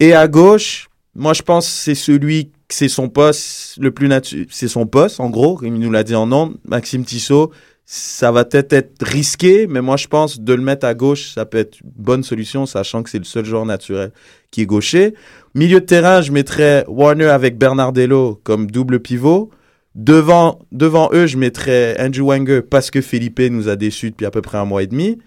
Et 0.00 0.14
à 0.14 0.26
gauche, 0.28 0.88
moi 1.14 1.34
je 1.34 1.42
pense 1.42 1.66
que 1.66 1.72
c'est 1.72 1.94
celui, 1.94 2.50
c'est 2.70 2.88
son 2.88 3.08
poste 3.08 3.76
le 3.78 3.90
plus 3.90 4.08
naturel, 4.08 4.46
c'est 4.50 4.68
son 4.68 4.86
poste 4.86 5.20
en 5.20 5.28
gros, 5.28 5.60
il 5.62 5.74
nous 5.74 5.90
l'a 5.90 6.02
dit 6.02 6.14
en 6.14 6.26
nom, 6.26 6.54
Maxime 6.66 7.04
Tissot. 7.04 7.52
Ça 7.86 8.32
va 8.32 8.44
peut-être 8.44 8.72
être 8.72 9.04
risqué, 9.04 9.66
mais 9.66 9.82
moi 9.82 9.96
je 9.96 10.06
pense 10.06 10.40
de 10.40 10.54
le 10.54 10.62
mettre 10.62 10.86
à 10.86 10.94
gauche, 10.94 11.32
ça 11.34 11.44
peut 11.44 11.58
être 11.58 11.80
une 11.80 11.90
bonne 11.96 12.22
solution, 12.22 12.64
sachant 12.66 13.02
que 13.02 13.10
c'est 13.10 13.18
le 13.18 13.24
seul 13.24 13.44
joueur 13.44 13.66
naturel 13.66 14.12
qui 14.50 14.62
est 14.62 14.66
gaucher. 14.66 15.14
Milieu 15.54 15.80
de 15.80 15.84
terrain, 15.84 16.22
je 16.22 16.32
mettrais 16.32 16.84
Warner 16.88 17.26
avec 17.26 17.58
Bernardello 17.58 18.40
comme 18.42 18.70
double 18.70 19.00
pivot. 19.00 19.50
Devant, 19.94 20.58
devant 20.72 21.10
eux, 21.12 21.26
je 21.26 21.36
mettrais 21.36 21.96
Andrew 22.00 22.26
Wenger 22.26 22.62
parce 22.62 22.90
que 22.90 23.00
Felipe 23.00 23.40
nous 23.40 23.68
a 23.68 23.76
déçus 23.76 24.10
depuis 24.10 24.26
à 24.26 24.30
peu 24.30 24.42
près 24.42 24.58
un 24.58 24.64
mois 24.64 24.82
et 24.82 24.86
demi. 24.86 25.18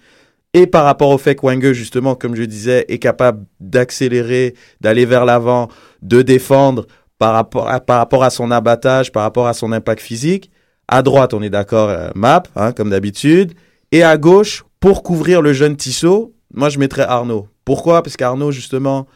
Et 0.53 0.65
par 0.65 0.83
rapport 0.83 1.09
au 1.09 1.17
fait 1.17 1.35
que 1.35 1.45
Wenger, 1.45 1.73
justement, 1.73 2.15
comme 2.15 2.35
je 2.35 2.43
disais, 2.43 2.85
est 2.89 2.97
capable 2.97 3.45
d'accélérer, 3.59 4.55
d'aller 4.81 5.05
vers 5.05 5.23
l'avant, 5.23 5.69
de 6.01 6.21
défendre 6.21 6.87
par 7.19 7.33
rapport, 7.33 7.69
à, 7.69 7.79
par 7.79 7.99
rapport 7.99 8.23
à 8.23 8.29
son 8.29 8.51
abattage, 8.51 9.11
par 9.11 9.23
rapport 9.23 9.47
à 9.47 9.53
son 9.53 9.71
impact 9.71 10.01
physique. 10.01 10.51
À 10.87 11.01
droite, 11.01 11.33
on 11.33 11.41
est 11.41 11.49
d'accord, 11.49 11.89
euh, 11.89 12.09
map, 12.15 12.43
hein, 12.55 12.71
comme 12.71 12.89
d'habitude. 12.89 13.53
Et 13.91 14.03
à 14.03 14.17
gauche, 14.17 14.63
pour 14.79 15.03
couvrir 15.03 15.41
le 15.41 15.53
jeune 15.53 15.75
Tissot, 15.75 16.33
moi 16.53 16.69
je 16.69 16.79
mettrais 16.79 17.03
Arnaud. 17.03 17.47
Pourquoi? 17.65 18.03
Parce 18.03 18.15
qu'Arnaud, 18.17 18.51
justement, 18.51 19.07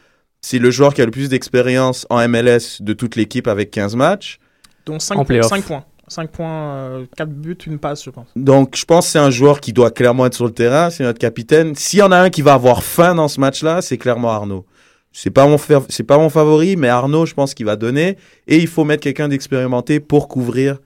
c'est 0.42 0.60
le 0.60 0.72
joueur 0.72 0.94
qui 0.94 1.02
a 1.02 1.06
le 1.06 1.12
plus 1.12 1.30
d'expérience 1.30 2.06
en 2.10 2.18
MLS 2.28 2.82
de 2.82 2.94
toute 2.94 3.16
l'équipe 3.16 3.48
avec 3.48 3.72
15 3.72 3.96
matchs. 3.96 4.40
Donc 4.86 5.02
5, 5.02 5.18
En 5.18 5.26
playoff. 5.26 5.50
points. 5.66 5.86
5 6.08 6.30
points, 6.30 7.06
4 7.16 7.30
buts, 7.30 7.58
une 7.68 7.80
passe, 7.80 8.04
je 8.04 8.10
pense. 8.10 8.28
Donc, 8.36 8.76
je 8.76 8.84
pense 8.84 9.06
que 9.06 9.12
c'est 9.14 9.20
un 9.20 9.30
joueur 9.30 9.62
qui 9.62 9.72
doit 9.72 9.92
clairement 9.92 10.26
être 10.26 10.34
sur 10.34 10.44
le 10.46 10.52
terrain. 10.52 10.90
C'est 10.90 11.04
notre 11.04 11.20
capitaine. 11.20 11.74
S'il 11.76 12.00
y 12.00 12.02
en 12.02 12.12
a 12.12 12.18
un 12.18 12.30
qui 12.30 12.42
va 12.42 12.54
avoir 12.56 12.84
faim 12.84 13.16
dans 13.16 13.30
ce 13.30 13.40
match-là, 13.40 13.82
c'est 13.82 13.98
clairement 13.98 14.30
Arnaud. 14.32 14.66
C'est 15.14 15.30
pas 15.30 15.48
mon 15.48 15.58
fa- 15.58 15.84
c'est 15.88 16.04
pas 16.04 16.18
mon 16.18 16.30
favori, 16.30 16.76
mais 16.76 16.90
Arnaud, 16.90 17.26
je 17.26 17.34
pense 17.34 17.54
qu'il 17.54 17.66
va 17.66 17.78
donner. 17.78 18.18
Et 18.48 18.58
il 18.58 18.68
faut 18.68 18.84
mettre 18.84 19.04
quelqu'un 19.04 19.30
d'expérimenté 19.30 20.02
pour 20.02 20.28
couvrir 20.28 20.80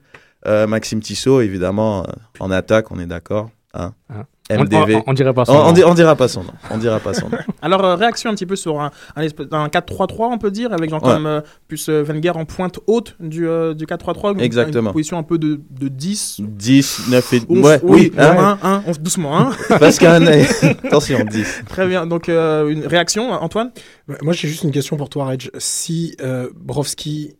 euh, 0.46 0.66
Maxime 0.66 1.00
Tissot, 1.00 1.40
évidemment, 1.40 2.02
euh, 2.02 2.12
en 2.40 2.50
attaque, 2.50 2.90
on 2.90 2.98
est 2.98 3.06
d'accord. 3.06 3.50
Hein 3.74 3.92
Hein. 4.08 4.24
MDV. 4.48 4.94
On- 4.94 4.98
on- 4.98 5.02
on 5.08 5.12
dira 5.12 5.34
pas 5.34 5.44
son 5.44 5.52
On, 5.52 5.56
on 5.56 5.72
nom. 5.72 5.82
on 5.88 5.94
dira 5.94 6.14
pas 6.14 6.28
son 6.28 6.44
nom. 6.44 6.52
On 6.70 6.78
dira 6.78 7.00
pas 7.00 7.12
son 7.12 7.28
nom. 7.28 7.36
Alors, 7.62 7.84
euh, 7.84 7.96
réaction 7.96 8.30
un 8.30 8.34
petit 8.34 8.46
peu 8.46 8.54
sur 8.56 8.80
un, 8.80 8.90
un, 9.16 9.22
espèce- 9.22 9.48
un 9.50 9.66
4-3-3, 9.68 10.28
on 10.32 10.38
peut 10.38 10.52
dire, 10.52 10.72
avec 10.72 10.88
genre 10.88 11.02
Ouais. 11.04 11.12
comme 11.14 11.26
euh, 11.26 11.40
plus 11.66 11.88
euh, 11.88 12.02
Wenger 12.04 12.30
en 12.30 12.44
pointe 12.44 12.78
haute 12.86 13.16
du, 13.18 13.46
euh, 13.48 13.74
du 13.74 13.84
4-3-3. 13.86 14.34
donc 14.34 14.40
Exactement. 14.42 14.90
Une 14.90 14.94
position 14.94 15.18
un 15.18 15.24
peu 15.24 15.36
de, 15.38 15.60
de 15.70 15.88
10. 15.88 16.36
10, 16.40 17.08
9 17.10 17.32
et... 17.32 17.42
On- 17.48 17.60
Ouais, 17.62 17.80
oui. 17.82 18.12
hein. 18.16 18.56
un, 18.62 18.68
un, 18.76 18.82
on- 18.86 18.92
doucement, 18.92 19.36
hein. 19.36 19.50
Parce 19.80 19.98
qu'un... 19.98 20.22
Attention, 20.84 21.18
10. 21.28 21.64
Très 21.68 21.86
bien. 21.88 22.06
Donc, 22.06 22.28
euh, 22.28 22.68
une 22.68 22.86
réaction, 22.86 23.32
Antoine? 23.32 23.72
Ouais, 24.08 24.16
Moi, 24.22 24.32
j'ai 24.32 24.46
juste 24.48 24.62
une 24.62 24.70
question 24.72 24.96
pour 24.96 25.10
toi, 25.10 25.26
Reg. 25.26 25.50
Si 25.58 26.16
euh, 26.22 26.48
Brovski 26.54 27.34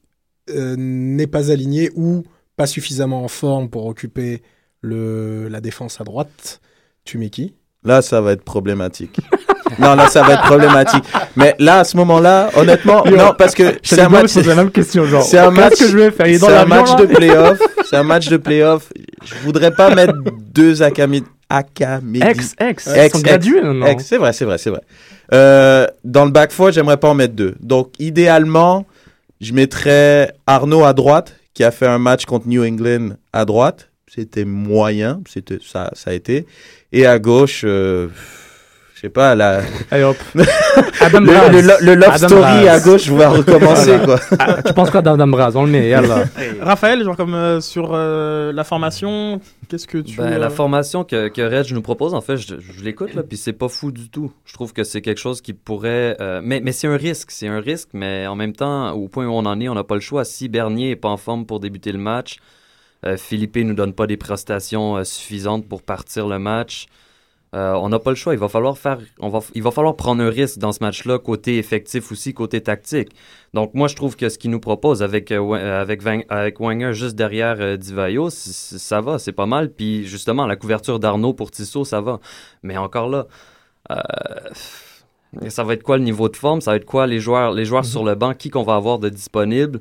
euh, 0.51 0.75
n'est 0.77 1.29
pas 1.29 1.53
aligné 1.53 1.91
ou 1.95 2.25
pas 2.57 2.67
suffisamment 2.67 3.23
en 3.25 3.29
forme 3.29 3.69
pour 3.69 3.87
occuper 3.87 4.43
le, 4.81 5.49
la 5.49 5.61
défense 5.61 6.01
à 6.01 6.05
droite, 6.05 6.61
tu 7.05 7.19
mets 7.19 7.31
qui 7.31 7.55
Là, 7.85 8.03
ça 8.03 8.21
va 8.21 8.33
être 8.33 8.43
problématique. 8.43 9.19
non, 9.79 9.95
là, 9.95 10.09
ça 10.09 10.23
va 10.23 10.35
être 10.35 10.43
problématique. 10.43 11.05
Mais 11.37 11.55
là, 11.59 11.81
à 11.81 11.85
ce 11.85 11.97
moment-là, 11.99 12.51
honnêtement, 12.57 13.05
Yo, 13.07 13.17
non, 13.17 13.33
parce 13.39 13.55
que 13.55 13.79
c'est 13.83 14.01
un 14.01 14.09
match. 14.09 14.35
pose 14.35 14.47
la 14.47 14.55
même 14.57 14.71
question, 14.73 15.05
genre, 15.05 15.23
C'est 15.23 15.39
un 15.39 15.51
match. 15.51 15.79
que 15.79 15.87
je 15.87 15.97
vais 15.97 16.11
faire? 16.11 16.27
C'est 16.27 16.57
un 16.57 16.65
match 16.65 16.97
de 16.97 17.07
playoff. 17.15 17.59
C'est 17.89 17.97
un 17.97 18.03
match 18.03 18.29
de 18.29 18.39
playoff. 18.39 18.93
Je 19.25 19.35
voudrais 19.45 19.71
pas 19.71 19.95
mettre 19.95 20.15
deux 20.53 20.83
Akami. 20.83 21.23
Akami. 21.49 22.21
Ex, 22.23 22.57
ex. 22.59 22.89
Non? 22.89 23.87
Ex, 23.87 24.05
c'est 24.05 24.17
vrai, 24.17 24.33
c'est 24.33 24.45
vrai, 24.45 24.59
c'est 24.59 24.71
vrai. 24.71 24.81
Euh, 25.33 25.87
dans 26.05 26.25
le 26.25 26.31
back 26.33 26.51
four, 26.51 26.73
j'aimerais 26.73 26.97
pas 26.97 27.09
en 27.09 27.15
mettre 27.15 27.35
deux. 27.35 27.55
Donc, 27.61 27.93
idéalement, 28.01 28.85
je 29.41 29.53
mettrais 29.53 30.33
Arnaud 30.47 30.85
à 30.85 30.93
droite, 30.93 31.35
qui 31.57 31.65
a 31.65 31.71
fait 31.71 31.87
un 31.87 31.99
match 31.99 32.27
contre 32.27 32.49
New 32.49 32.63
England 32.63 33.17
à 33.33 33.47
droite. 33.47 33.91
C'était 34.15 34.45
moyen, 34.45 35.23
c'était 35.27 35.59
ça, 35.63 35.91
ça 35.95 36.11
a 36.11 36.13
été. 36.13 36.45
Et 36.93 37.07
à 37.07 37.19
gauche, 37.19 37.63
euh, 37.65 38.09
je 38.97 39.03
sais 39.03 39.09
pas, 39.11 39.35
la... 39.35 39.61
Allez 39.91 40.05
hop. 40.05 40.17
Adam 41.03 41.21
le, 41.21 41.27
Braz. 41.27 41.49
le, 41.51 41.61
lo- 41.61 41.75
le 41.83 41.95
love 41.97 42.09
Adam 42.09 42.29
story 42.29 42.41
Braz. 42.43 42.69
à 42.69 42.81
gauche 42.81 43.09
va 43.11 43.29
recommencer, 43.29 43.97
Voilà. 43.99 44.05
quoi. 44.07 44.21
Ah, 44.39 44.63
tu 44.63 44.73
penses 44.73 44.91
quoi 44.91 45.03
d'Adam 45.03 45.27
Braz 45.27 45.55
On 45.55 45.65
le 45.65 45.71
met, 45.71 45.89
yallah. 45.91 46.25
Raphaël, 46.63 47.05
genre 47.05 47.15
comme 47.15 47.35
euh, 47.35 47.61
sur 47.61 47.91
euh, 47.93 48.53
la 48.55 48.65
formation, 48.65 49.39
qu'est-ce 49.69 49.87
que 49.87 49.99
tu... 49.99 50.17
Ben, 50.17 50.33
euh, 50.33 50.39
La 50.39 50.49
formation 50.49 51.05
que, 51.05 51.29
que 51.29 51.43
Reg 51.43 51.71
nous 51.75 51.83
propose, 51.83 52.15
en 52.15 52.23
fait, 52.23 52.39
je, 52.39 52.55
je 52.59 52.83
l'écoute, 52.83 53.13
là, 53.15 53.23
puis 53.23 53.37
c'est 53.37 53.53
pas 53.53 53.69
fou 53.69 53.93
du 53.93 54.09
tout. 54.09 54.33
Je 54.47 54.55
trouve 54.55 54.73
que 54.73 54.83
c'est 54.83 55.03
quelque 55.03 55.21
chose 55.21 55.43
qui 55.43 55.53
pourrait... 55.53 56.17
euh, 56.23 56.41
mais 56.43 56.61
mais 56.65 56.73
c'est 56.73 56.87
un 56.89 56.97
risque, 56.97 57.31
c'est 57.31 57.49
un 57.49 57.61
risque, 57.61 57.91
mais 57.93 58.27
en 58.27 58.35
même 58.35 58.55
temps, 58.55 58.93
au 58.93 59.09
point 59.09 59.27
où 59.27 59.31
on 59.31 59.45
en 59.45 59.61
est, 59.61 59.69
on 59.69 59.75
n'a 59.75 59.85
pas 59.85 59.95
le 59.97 60.01
choix. 60.01 60.25
Si 60.25 60.49
Bernier 60.49 60.93
est 60.93 60.97
pas 60.97 61.11
en 61.11 61.19
forme 61.19 61.45
pour 61.45 61.61
débuter 61.61 61.93
le 61.93 61.99
match, 61.99 62.39
euh, 63.05 63.19
Philippe 63.19 63.57
nous 63.57 63.75
donne 63.75 63.93
pas 63.93 64.07
des 64.07 64.17
prestations 64.17 64.97
euh, 64.97 65.05
suffisantes 65.05 65.69
pour 65.69 65.83
partir 65.83 66.27
le 66.29 66.39
match, 66.39 66.87
euh, 67.55 67.75
on 67.75 67.89
n'a 67.89 67.99
pas 67.99 68.11
le 68.11 68.17
choix. 68.17 68.35
Il 68.35 68.39
va 68.41 68.49
falloir 68.49 68.77
faire, 68.77 68.99
on 69.21 69.29
va, 69.29 69.41
il 69.55 69.63
va 69.63 69.71
falloir 69.71 69.97
prendre 69.97 70.23
un 70.23 70.29
risque 70.29 70.59
dans 70.59 70.73
ce 70.73 70.83
match-là, 70.83 71.19
côté 71.19 71.59
effectif 71.59 72.11
aussi, 72.13 72.35
côté 72.35 72.61
tactique. 72.61 73.11
Donc 73.55 73.73
moi, 73.75 73.89
je 73.89 73.97
trouve 73.97 74.17
que 74.17 74.29
ce 74.29 74.37
qu'il 74.37 74.51
nous 74.51 74.61
propose 74.61 75.03
avec 75.03 75.31
euh, 75.31 75.81
avec, 75.81 76.03
Van- 76.03 76.25
avec 76.29 76.61
Wenger 76.61 76.93
juste 76.93 77.15
derrière 77.15 77.57
euh, 77.61 77.77
Divayo, 77.77 78.29
ça 78.31 79.01
va, 79.01 79.19
c'est 79.19 79.33
pas 79.33 79.47
mal. 79.47 79.71
Puis 79.71 80.05
justement, 80.07 80.47
la 80.47 80.57
couverture 80.57 80.99
d'Arnaud 80.99 81.35
pour 81.35 81.51
Tissot, 81.51 81.85
ça 81.85 82.01
va. 82.01 82.21
Mais 82.63 82.77
encore 82.77 83.09
là. 83.09 83.27
euh, 83.91 83.97
ça 85.49 85.65
va 85.65 85.75
être 85.75 85.83
quoi 85.83 85.99
le 85.99 86.05
niveau 86.05 86.29
de 86.29 86.37
forme? 86.37 86.61
Ça 86.61 86.73
va 86.73 86.77
être 86.79 86.85
quoi 86.85 87.07
les 87.07 87.21
joueurs, 87.21 87.53
les 87.53 87.65
joueurs 87.65 87.85
sur 87.85 88.05
le 88.05 88.15
banc? 88.15 88.35
Qui 88.35 88.51
qu'on 88.51 88.63
va 88.63 88.75
avoir 88.75 88.99
de 88.99 89.09
disponible? 89.09 89.81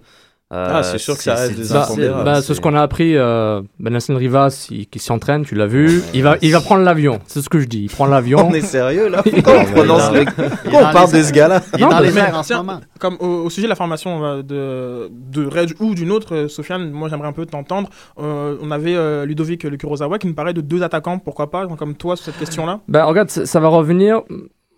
Euh, 0.56 0.68
Ah, 0.72 0.84
c'est 0.84 0.98
sûr 0.98 1.18
que 1.18 1.24
ça 1.24 1.36
reste 1.36 1.56
c'est 1.56 1.62
des 1.63 1.74
Bah, 1.74 1.82
difficile. 1.82 2.13
bah, 2.24 2.41
c'est 2.41 2.54
ce 2.54 2.62
qu'on 2.62 2.76
a 2.76 2.82
appris. 2.82 3.15
Euh, 3.15 3.62
ben 3.80 3.98
Rivas, 4.10 4.68
il- 4.72 4.88
qui 4.88 5.00
s'entraîne, 5.00 5.44
tu 5.44 5.56
l'as 5.56 5.65
vu. 5.68 6.02
Il 6.13 6.24
va, 6.24 6.38
il 6.41 6.52
va 6.52 6.62
prendre 6.62 6.84
l'avion. 6.84 7.20
C'est 7.28 7.41
ce 7.41 7.50
que 7.50 7.60
je 7.60 7.65
dis. 7.65 7.84
Il 7.84 7.89
prend 7.89 8.06
l'avion. 8.06 8.48
On 8.50 8.54
est 8.54 8.62
sérieux, 8.62 9.10
là? 9.10 9.22
Il- 9.26 9.44
Pourquoi 9.44 9.60
on 9.62 9.65
prononce 9.65 10.12
les... 10.13 10.26
Pourquoi 10.26 10.89
on 10.89 10.94
parle 10.94 11.12
de 11.12 11.22
ce 11.24 11.32
gars-là? 11.32 11.62
Non, 11.80 11.89
parce- 11.89 12.13
mais 12.13 12.22
tiens, 12.44 12.82
Comme 13.00 13.18
au, 13.20 13.46
au 13.46 13.50
sujet 13.50 13.68
de 13.68 13.70
la 13.70 13.76
formation 13.76 14.24
euh, 14.24 14.41
de, 14.44 15.10
de 15.12 15.46
Reg 15.48 15.74
ou 15.80 15.94
d'une 15.96 16.12
autre, 16.12 16.36
euh, 16.36 16.48
Sofiane, 16.48 16.91
moi 16.91 17.10
j'aimerais 17.10 17.28
un 17.28 17.34
peu 17.34 17.46
t'entendre. 17.46 17.89
Euh, 18.20 18.56
on 18.62 18.72
avait 18.72 18.96
euh, 18.96 19.26
Ludovic 19.26 19.63
Le 19.63 19.78
Kurosawa 19.78 20.20
qui 20.20 20.28
nous 20.28 20.34
parlait 20.36 20.54
de 20.54 20.62
deux 20.62 20.84
attaquants, 20.84 21.20
pourquoi 21.20 21.52
pas, 21.52 21.68
comme 21.78 21.96
toi 21.96 22.15
sur 22.15 22.26
cette 22.26 22.38
question-là? 22.39 22.80
Ben, 22.88 23.04
regarde, 23.04 23.30
ça 23.30 23.60
va 23.60 23.68
revenir. 23.68 24.22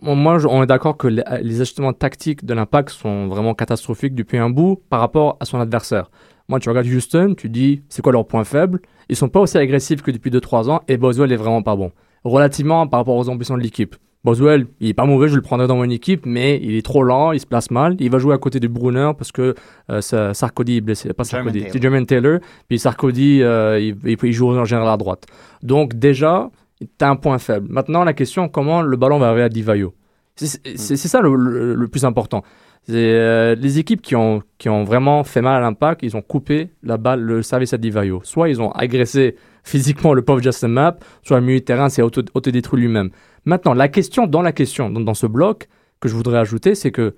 Moi, 0.01 0.37
on 0.45 0.63
est 0.63 0.67
d'accord 0.67 0.95
que 0.97 1.07
les, 1.07 1.23
les 1.41 1.61
ajustements 1.61 1.93
tactiques 1.93 2.45
de 2.45 2.53
l'impact 2.53 2.89
sont 2.89 3.27
vraiment 3.27 3.53
catastrophiques 3.53 4.13
depuis 4.13 4.37
un 4.37 4.49
bout 4.49 4.81
par 4.89 4.99
rapport 4.99 5.37
à 5.39 5.45
son 5.45 5.59
adversaire. 5.59 6.11
Moi, 6.49 6.59
tu 6.59 6.69
regardes 6.69 6.87
Houston, 6.87 7.33
tu 7.35 7.49
dis 7.49 7.81
c'est 7.89 8.01
quoi 8.01 8.13
leur 8.13 8.25
point 8.25 8.43
faible? 8.43 8.79
Ils 9.09 9.15
sont 9.15 9.27
pas 9.27 9.39
aussi 9.39 9.57
agressifs 9.57 10.01
que 10.01 10.11
depuis 10.11 10.31
2-3 10.31 10.69
ans 10.69 10.81
et 10.87 10.97
Boswell 10.97 11.31
est 11.31 11.37
vraiment 11.37 11.61
pas 11.61 11.75
bon. 11.75 11.91
Relativement 12.23 12.87
par 12.87 13.01
rapport 13.01 13.15
aux 13.15 13.29
ambitions 13.29 13.57
de 13.57 13.63
l'équipe. 13.63 13.95
Boswell, 14.23 14.67
il 14.79 14.89
est 14.89 14.93
pas 14.93 15.05
mauvais, 15.05 15.29
je 15.29 15.35
le 15.35 15.41
prendrais 15.41 15.67
dans 15.67 15.77
mon 15.77 15.89
équipe, 15.89 16.25
mais 16.25 16.59
il 16.61 16.75
est 16.75 16.85
trop 16.85 17.03
lent, 17.03 17.31
il 17.31 17.39
se 17.39 17.45
place 17.45 17.71
mal. 17.71 17.95
Il 17.99 18.09
va 18.09 18.17
jouer 18.17 18.33
à 18.33 18.37
côté 18.37 18.59
de 18.59 18.67
Brunner 18.67 19.11
parce 19.17 19.31
que 19.31 19.55
euh, 19.89 20.01
Sarkodie 20.01 20.77
est 20.77 20.81
blessé, 20.81 21.13
pas 21.13 21.23
Taylor. 21.23 21.53
c'est 21.53 21.81
Jermaine 21.81 22.05
Taylor. 22.05 22.39
Puis 22.67 22.79
Sarkodie, 22.79 23.41
euh, 23.41 23.93
il 24.03 24.33
joue 24.33 24.49
en 24.49 24.65
général 24.65 24.89
à 24.89 24.97
droite. 24.97 25.25
Donc 25.63 25.95
déjà, 25.95 26.49
tu 26.79 26.87
as 27.05 27.09
un 27.09 27.15
point 27.15 27.37
faible. 27.39 27.67
Maintenant, 27.69 28.03
la 28.03 28.13
question, 28.13 28.49
comment 28.49 28.81
le 28.81 28.97
ballon 28.97 29.19
va 29.19 29.27
arriver 29.29 29.43
à 29.43 29.49
Divayo 29.49 29.93
C'est 30.35 30.77
c'est- 30.77 30.97
ça 30.97 31.21
le, 31.21 31.35
le- 31.35 31.73
le 31.75 31.87
plus 31.87 32.05
important. 32.05 32.43
Euh, 32.89 33.55
les 33.55 33.79
équipes 33.79 34.01
qui 34.01 34.15
ont, 34.15 34.41
qui 34.57 34.69
ont 34.69 34.83
vraiment 34.85 35.23
fait 35.25 35.41
mal 35.41 35.55
à 35.57 35.59
l'impact, 35.59 36.03
ils 36.03 36.15
ont 36.15 36.21
coupé 36.21 36.69
la 36.83 36.97
balle, 36.97 37.21
le 37.21 37.41
service 37.41 37.73
à 37.73 37.77
Divayo. 37.77 38.21
Soit 38.23 38.47
ils 38.49 38.61
ont 38.61 38.71
agressé 38.71 39.35
physiquement 39.63 40.13
le 40.13 40.21
pauvre 40.21 40.41
Justin 40.41 40.69
Mapp, 40.69 41.03
soit 41.23 41.39
le 41.39 41.45
milieu 41.45 41.59
de 41.59 41.65
terrain 41.65 41.89
s'est 41.89 42.01
auto- 42.01 42.21
autodétruit 42.33 42.79
lui-même. 42.79 43.09
Maintenant, 43.43 43.73
la 43.73 43.89
question 43.89 44.25
dans 44.27 44.41
la 44.41 44.53
question, 44.53 44.89
dans, 44.89 45.01
dans 45.01 45.13
ce 45.13 45.27
bloc, 45.27 45.67
que 45.99 46.07
je 46.07 46.15
voudrais 46.15 46.37
ajouter, 46.37 46.75
c'est 46.75 46.91
que 46.91 47.15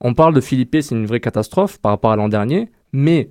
on 0.00 0.14
parle 0.14 0.34
de 0.34 0.40
Philippe, 0.40 0.76
c'est 0.80 0.94
une 0.94 1.06
vraie 1.06 1.20
catastrophe 1.20 1.78
par 1.80 1.90
rapport 1.92 2.12
à 2.12 2.16
l'an 2.16 2.28
dernier, 2.28 2.70
mais 2.92 3.30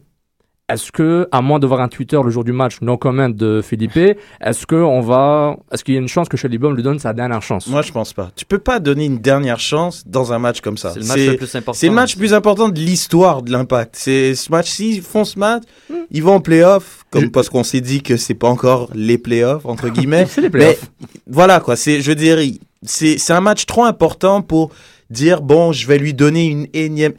est-ce 0.73 0.91
que, 0.91 1.27
à 1.31 1.41
moins 1.41 1.59
de 1.59 1.67
voir 1.67 1.81
un 1.81 1.87
Twitter 1.87 2.19
le 2.23 2.29
jour 2.29 2.43
du 2.43 2.51
match, 2.51 2.77
no 2.81 2.97
comment 2.97 3.29
de 3.29 3.61
Philippe, 3.63 3.97
est-ce 4.41 4.65
que 4.65 4.75
on 4.75 5.01
va, 5.01 5.57
est-ce 5.71 5.83
qu'il 5.83 5.93
y 5.93 5.97
a 5.97 5.99
une 5.99 6.07
chance 6.07 6.29
que 6.29 6.37
Shelly 6.37 6.57
Baum 6.57 6.75
lui 6.75 6.83
donne 6.83 6.99
sa 6.99 7.13
dernière 7.13 7.41
chance? 7.41 7.67
Moi, 7.67 7.81
je 7.81 7.91
pense 7.91 8.13
pas. 8.13 8.31
Tu 8.35 8.45
peux 8.45 8.59
pas 8.59 8.79
donner 8.79 9.05
une 9.05 9.19
dernière 9.19 9.59
chance 9.59 10.03
dans 10.05 10.33
un 10.33 10.39
match 10.39 10.61
comme 10.61 10.77
ça. 10.77 10.93
C'est 10.93 10.99
le 10.99 11.05
match 11.05 11.19
le 11.27 11.37
plus 11.37 11.55
important. 11.55 11.79
C'est 11.79 11.87
le 11.87 11.93
match 11.93 12.15
le 12.15 12.19
plus 12.19 12.33
important 12.33 12.69
de 12.69 12.79
l'histoire 12.79 13.41
de 13.41 13.51
l'impact. 13.51 13.95
C'est 13.97 14.35
ce 14.35 14.51
match, 14.51 14.69
s'ils 14.69 15.01
font 15.01 15.25
ce 15.25 15.37
match, 15.39 15.63
ils 16.11 16.23
vont 16.23 16.35
en 16.35 16.41
playoff, 16.41 17.03
comme 17.11 17.31
parce 17.31 17.49
qu'on 17.49 17.63
s'est 17.63 17.81
dit 17.81 18.01
que 18.01 18.17
c'est 18.17 18.33
pas 18.35 18.47
encore 18.49 18.89
les 18.93 19.17
playoffs, 19.17 19.65
entre 19.65 19.89
guillemets. 19.89 20.25
C'est 20.29 20.41
les 20.41 20.49
playoffs. 20.49 20.89
Mais 21.01 21.07
voilà, 21.27 21.59
quoi. 21.59 21.75
C'est, 21.75 22.01
je 22.01 22.09
veux 22.09 22.15
dire, 22.15 22.37
c'est, 22.83 23.17
c'est 23.17 23.33
un 23.33 23.41
match 23.41 23.65
trop 23.65 23.83
important 23.83 24.41
pour 24.41 24.71
dire, 25.09 25.41
bon, 25.41 25.71
je 25.71 25.85
vais 25.87 25.97
lui 25.97 26.13
donner 26.13 26.45
une 26.47 26.67
énième. 26.73 27.13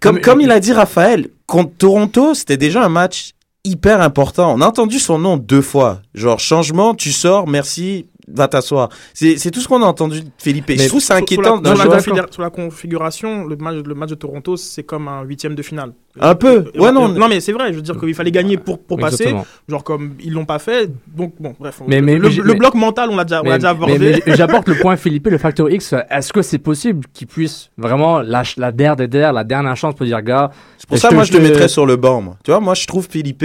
Comme, 0.00 0.16
mais- 0.16 0.20
comme 0.20 0.40
il 0.40 0.50
a 0.50 0.60
dit 0.60 0.72
Raphaël, 0.72 1.28
contre 1.46 1.76
Toronto, 1.76 2.34
c'était 2.34 2.56
déjà 2.56 2.84
un 2.84 2.88
match 2.88 3.32
hyper 3.64 4.00
important. 4.00 4.54
On 4.54 4.60
a 4.60 4.66
entendu 4.66 4.98
son 4.98 5.18
nom 5.18 5.36
deux 5.36 5.62
fois. 5.62 6.00
Genre, 6.14 6.38
changement, 6.38 6.94
tu 6.94 7.12
sors, 7.12 7.46
merci, 7.46 8.06
va 8.28 8.48
t'asseoir. 8.48 8.88
C'est 9.14 9.38
c'est 9.38 9.50
tout 9.50 9.60
ce 9.60 9.68
qu'on 9.68 9.82
a 9.82 9.86
entendu 9.86 10.20
de 10.22 10.28
Felipe. 10.38 10.70
je 10.70 10.88
trouve 10.88 11.00
c'est 11.00 11.12
inquiétant 11.14 11.62
Sur 11.62 11.74
la, 11.74 11.76
sur 11.76 11.76
la 11.76 11.84
joueur. 11.84 11.98
configura- 11.98 12.32
sur 12.32 12.42
la 12.42 12.50
configuration, 12.50 13.44
le 13.46 13.56
match, 13.56 13.76
le 13.84 13.94
match 13.94 14.10
de 14.10 14.14
Toronto, 14.14 14.56
c'est 14.56 14.82
comme 14.82 15.08
un 15.08 15.22
huitième 15.22 15.54
de 15.54 15.62
finale. 15.62 15.92
Un 16.18 16.34
peu. 16.34 16.48
Euh, 16.74 16.80
Ouais, 16.80 16.88
euh, 16.88 16.92
non. 16.92 17.08
Non, 17.08 17.28
mais 17.28 17.40
c'est 17.40 17.52
vrai. 17.52 17.70
Je 17.72 17.76
veux 17.76 17.82
dire 17.82 17.98
qu'il 18.00 18.14
fallait 18.14 18.30
gagner 18.30 18.56
pour, 18.56 18.78
pour 18.78 18.96
passer. 18.98 19.34
Genre 19.68 19.84
comme 19.84 20.14
ils 20.20 20.32
l'ont 20.32 20.46
pas 20.46 20.58
fait. 20.58 20.90
Donc 21.14 21.34
bon, 21.38 21.54
bref. 21.60 21.80
on- 21.82 21.88
Mais- 21.88 22.00
mais- 22.00 22.14
le, 22.16 22.28
mais- 22.30 22.34
le 22.36 22.42
mais- 22.44 22.54
bloc 22.58 22.74
mental, 22.74 23.10
on 23.10 23.16
l'a 23.16 23.24
déjà, 23.24 23.42
on 23.42 23.44
l'a 23.44 23.50
Mais, 23.52 23.56
déjà 23.58 23.74
mais- 23.74 23.84
abordé. 23.84 24.22
mais 24.26 24.36
j'apporte 24.36 24.68
le 24.68 24.76
point 24.76 24.96
Philippe, 24.96 25.26
le 25.28 25.38
facteur 25.38 25.70
X. 25.70 25.94
Est-ce 26.10 26.32
que 26.32 26.40
c'est 26.42 26.58
possible 26.58 27.06
qu'il 27.12 27.26
puisse 27.26 27.70
vraiment 27.76 28.20
la, 28.20 28.42
la 28.56 28.72
der 28.72 28.96
la 29.32 29.44
dernière 29.44 29.76
chance 29.76 29.94
pour 29.94 30.06
dire, 30.06 30.22
gars. 30.22 30.50
C'est 30.78 30.88
pour 30.88 30.98
ça, 30.98 31.10
moi, 31.10 31.24
je 31.24 31.32
te 31.32 31.36
mettrais 31.38 31.68
sur 31.68 31.84
le 31.86 31.96
banc. 31.96 32.36
Tu 32.44 32.50
vois, 32.50 32.60
moi, 32.60 32.74
je 32.74 32.86
trouve 32.86 33.06
Philippe, 33.10 33.44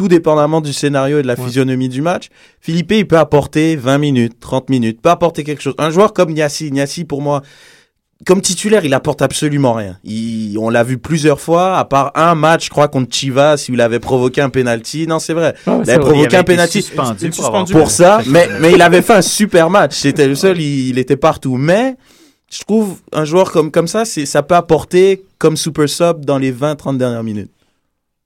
tout 0.00 0.08
dépendamment 0.08 0.62
du 0.62 0.72
scénario 0.72 1.18
et 1.18 1.22
de 1.22 1.26
la 1.26 1.36
physionomie 1.36 1.90
du 1.90 2.00
match, 2.00 2.30
Philippe, 2.62 2.90
il 2.92 3.06
peut 3.06 3.18
apporter 3.18 3.76
20 3.76 3.98
minutes, 3.98 4.32
30 4.40 4.70
minutes, 4.70 5.02
peut 5.02 5.10
apporter 5.10 5.44
quelque 5.44 5.60
chose. 5.60 5.74
Un 5.76 5.90
joueur 5.90 6.14
comme 6.14 6.32
Niassi, 6.32 6.72
Niassi, 6.72 7.04
pour 7.04 7.20
moi, 7.20 7.42
comme 8.24 8.40
titulaire, 8.40 8.82
il 8.86 8.94
apporte 8.94 9.20
absolument 9.20 9.74
rien. 9.74 9.98
Il, 10.02 10.56
on 10.58 10.70
l'a 10.70 10.84
vu 10.84 10.96
plusieurs 10.96 11.38
fois, 11.38 11.76
à 11.76 11.84
part 11.84 12.12
un 12.14 12.34
match, 12.34 12.64
je 12.64 12.70
crois, 12.70 12.88
contre 12.88 13.14
Chivas, 13.14 13.66
où 13.68 13.74
il 13.74 13.80
avait 13.82 14.00
provoqué 14.00 14.40
un 14.40 14.48
penalty. 14.48 15.06
Non, 15.06 15.18
c'est 15.18 15.34
vrai. 15.34 15.52
Ah 15.66 15.76
ouais, 15.76 15.82
il 15.84 15.90
avait 15.90 16.00
vrai. 16.00 16.10
provoqué 16.12 16.20
Il 16.22 16.26
avait 16.28 16.36
un 16.38 16.44
penalty 16.44 16.80
suspendu 16.80 17.28
pour 17.28 17.44
avoir- 17.44 17.66
suspendu. 17.66 17.72
pour 17.82 17.90
ça, 17.90 18.22
mais, 18.26 18.48
mais 18.62 18.72
il 18.72 18.80
avait 18.80 19.02
fait 19.02 19.16
un 19.16 19.20
super 19.22 19.68
match. 19.68 19.94
C'était 19.96 20.26
le 20.28 20.34
seul, 20.34 20.58
il, 20.62 20.88
il 20.88 20.98
était 20.98 21.18
partout. 21.18 21.58
Mais 21.58 21.96
je 22.50 22.60
trouve 22.60 22.96
un 23.12 23.26
joueur 23.26 23.52
comme, 23.52 23.70
comme 23.70 23.86
ça, 23.86 24.06
c'est, 24.06 24.24
ça 24.24 24.42
peut 24.42 24.54
apporter 24.54 25.26
comme 25.36 25.58
super 25.58 25.86
sub 25.90 26.24
dans 26.24 26.38
les 26.38 26.54
20-30 26.54 26.96
dernières 26.96 27.22
minutes. 27.22 27.50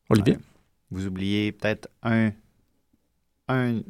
Olivier? 0.08 0.36
Vous 0.90 1.06
oubliez 1.06 1.52
peut-être 1.52 1.88
un, 2.02 2.30
un 3.48 3.80